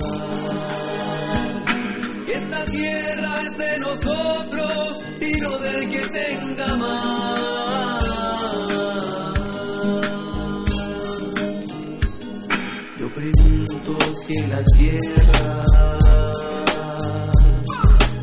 que 2.25 2.33
esta 2.33 2.65
tierra 2.65 3.41
es 3.43 3.57
de 3.57 3.79
nosotros 3.79 5.04
no 5.33 5.57
del 5.57 5.89
que 5.89 5.99
tenga 5.99 6.75
más. 6.77 8.05
Yo 12.99 13.13
pregunto 13.13 13.97
si 14.25 14.37
en 14.37 14.49
la 14.49 14.63
tierra 14.77 15.63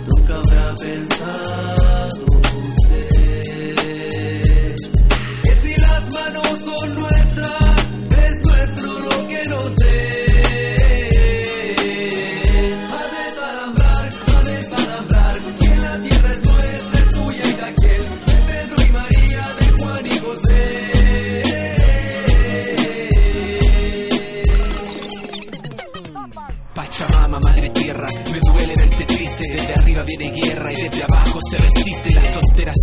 nunca 0.09 0.35
habrá 0.37 0.75
pensado 0.77 1.12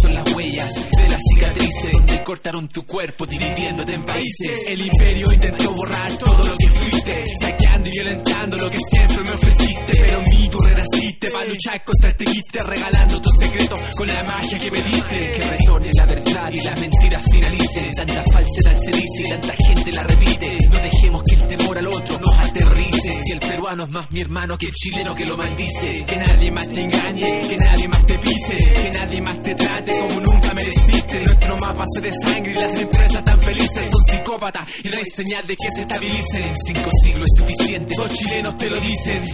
son 0.01 0.13
las 0.13 0.35
huellas 0.35 0.73
de 0.91 1.09
las 1.09 1.21
cicatrices 1.33 1.91
donde 1.91 2.23
cortaron 2.23 2.67
tu 2.67 2.85
cuerpo 2.85 3.25
dividiéndote 3.25 3.93
en 3.93 4.03
países. 4.03 4.67
El 4.67 4.81
imperio 4.81 5.31
intentó 5.31 5.71
borrar 5.73 6.11
todo 6.17 6.43
lo 6.43 6.57
que 6.57 6.67
fuiste, 6.67 7.23
saqueando 7.39 7.89
y 7.89 7.91
violentando 7.91 8.57
lo 8.57 8.69
que 8.69 8.77
siempre 8.89 9.17
me 9.25 9.31
ofreciste. 9.31 9.91
Pero 9.91 10.21
mí 10.21 10.49
tú 10.49 10.59
renaciste 10.59 10.98
para 11.27 11.45
luchar 11.45 11.83
contra 11.83 12.09
este 12.09 12.23
quiste, 12.25 12.63
regalando 12.63 13.21
tu 13.21 13.29
secreto 13.39 13.77
con 13.97 14.07
la 14.07 14.23
magia 14.23 14.57
que 14.57 14.71
me 14.71 14.81
diste. 14.81 15.31
Que 15.31 15.41
retorne 15.41 15.89
la 15.93 16.05
verdad 16.05 16.51
y 16.51 16.59
las 16.61 16.79
mentiras 16.79 17.23
finalicen. 17.31 17.91
Tanta 17.91 18.23
falsedad 18.31 18.77
se 18.79 18.91
dice 18.91 19.23
y 19.25 19.29
tanta 19.29 19.53
gente 19.67 19.91
la 19.91 20.03
repite. 20.03 20.57
No 20.69 20.79
dejemos 20.79 21.23
que 21.23 21.35
el 21.35 21.47
temor 21.47 21.77
al 21.77 21.87
otro 21.87 22.19
nos 22.19 22.39
aterrice. 22.39 23.23
Si 23.25 23.31
el 23.33 23.39
peruano 23.39 23.83
es 23.83 23.89
más 23.89 24.11
mi 24.11 24.21
hermano 24.21 24.57
que 24.57 24.67
el 24.67 24.73
chileno 24.73 25.13
que 25.13 25.25
lo 25.25 25.35
maldice. 25.35 26.05
Que 26.05 26.15
nadie 26.15 26.51
más 26.51 26.67
te 26.69 26.81
engañe, 26.81 27.39
que 27.41 27.57
nadie 27.57 27.87
más 27.87 28.05
te 28.05 28.19
pise, 28.19 28.73
que 28.73 28.89
nadie 28.91 29.21
más 29.21 29.41
te 29.41 29.55
trate 29.55 29.91
como 29.99 30.21
nunca 30.21 30.53
mereciste. 30.53 31.23
Nuestro 31.25 31.57
mapa 31.57 31.83
se 31.93 32.01
de 32.01 32.11
sangre 32.11 32.51
y 32.51 32.53
las 32.53 32.79
empresas 32.79 33.23
tan 33.23 33.41
felices 33.41 33.87
son 33.91 34.03
psicópatas 34.03 34.69
y 34.83 34.89
no 34.89 34.97
hay 34.97 35.05
señal 35.05 35.45
de 35.45 35.55
que 35.55 35.67
se 35.75 35.81
estabilicen. 35.81 36.55
Cinco 36.65 36.89
siglos 37.03 37.25
es 37.25 37.43
suficiente, 37.43 37.93
dos 37.97 38.09
chilenos 38.13 38.57
te 38.57 38.69
lo 38.69 38.79
dicen 38.79 39.25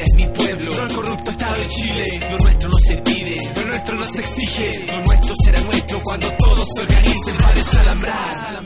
es 0.00 0.10
este 0.10 0.16
mi 0.16 0.26
pueblo, 0.32 0.72
no 0.72 0.82
el 0.82 0.92
corrupto 0.92 1.30
Estado 1.30 1.60
de 1.60 1.66
Chile. 1.66 2.04
Lo 2.30 2.38
nuestro 2.38 2.68
no 2.70 2.78
se 2.78 2.96
pide, 2.98 3.36
lo 3.54 3.66
nuestro 3.66 3.96
no 3.96 4.04
se 4.04 4.18
exige, 4.20 4.86
lo 4.86 5.00
nuestro 5.02 5.34
será 5.44 5.60
nuestro 5.60 6.00
cuando 6.02 6.30
todos 6.36 6.68
se 6.74 6.82
organicen 6.82 7.36
para 7.36 7.54
desalambrar. 7.54 8.62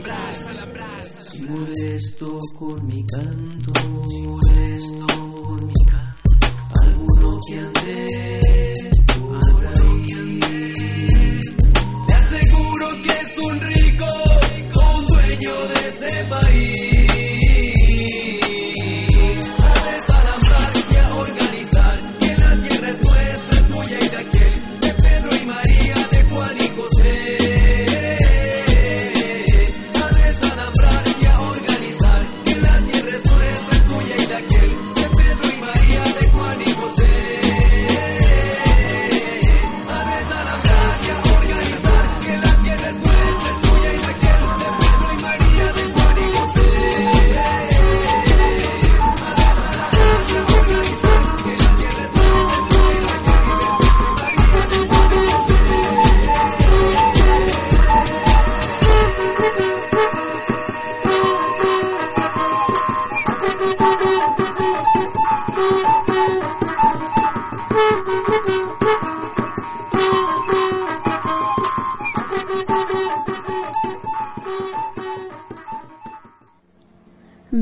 Si 1.19 1.43
molesto 1.43 2.41
con 2.59 2.87
mi 2.87 3.05
canto, 3.07 3.73
molesto 3.89 5.07
con 5.43 5.67
mi 5.67 5.75
canto, 5.85 6.47
alguno 6.85 7.41
que 7.49 7.59
ande, 7.59 8.91
por 9.19 10.07
que 10.07 10.15
ande. 10.15 11.41
Le 12.09 12.15
aseguro 12.15 13.03
que 13.03 13.09
es 13.09 13.39
un 13.45 13.61
rico, 13.61 14.07
un 14.97 15.07
dueño 15.07 15.55
de 15.69 15.89
este 15.89 16.25
país. 16.25 16.86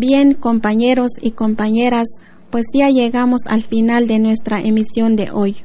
Bien, 0.07 0.35
compañeros 0.35 1.13
y 1.23 1.31
compañeras, 1.31 2.07
pues 2.51 2.67
ya 2.75 2.91
llegamos 2.91 3.47
al 3.47 3.63
final 3.63 4.07
de 4.07 4.19
nuestra 4.19 4.61
emisión 4.61 5.17
de 5.17 5.31
hoy. 5.31 5.57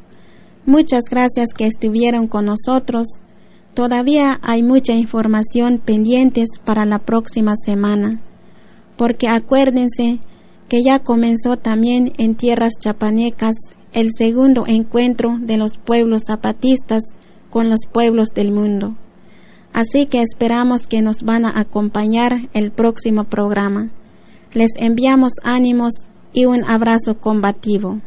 Muchas 0.65 1.03
gracias 1.11 1.49
que 1.53 1.65
estuvieron 1.65 2.27
con 2.27 2.45
nosotros. 2.45 3.07
Todavía 3.73 4.39
hay 4.41 4.63
mucha 4.63 4.93
información 4.93 5.81
pendientes 5.83 6.47
para 6.63 6.85
la 6.85 6.99
próxima 6.99 7.55
semana, 7.57 8.21
porque 8.95 9.27
acuérdense 9.27 10.21
que 10.69 10.83
ya 10.83 10.99
comenzó 10.99 11.57
también 11.57 12.13
en 12.17 12.35
tierras 12.35 12.75
chapanecas 12.79 13.57
el 13.91 14.11
segundo 14.17 14.63
encuentro 14.67 15.35
de 15.41 15.57
los 15.57 15.77
pueblos 15.77 16.23
zapatistas 16.27 17.03
con 17.49 17.69
los 17.69 17.81
pueblos 17.91 18.29
del 18.29 18.53
mundo. 18.53 18.95
Así 19.73 20.05
que 20.05 20.21
esperamos 20.21 20.87
que 20.87 21.01
nos 21.01 21.23
van 21.23 21.43
a 21.43 21.59
acompañar 21.59 22.47
el 22.53 22.71
próximo 22.71 23.25
programa. 23.25 23.89
Les 24.53 24.71
enviamos 24.77 25.33
ánimos 25.43 25.93
y 26.33 26.45
un 26.45 26.63
abrazo 26.63 27.19
combativo. 27.19 27.99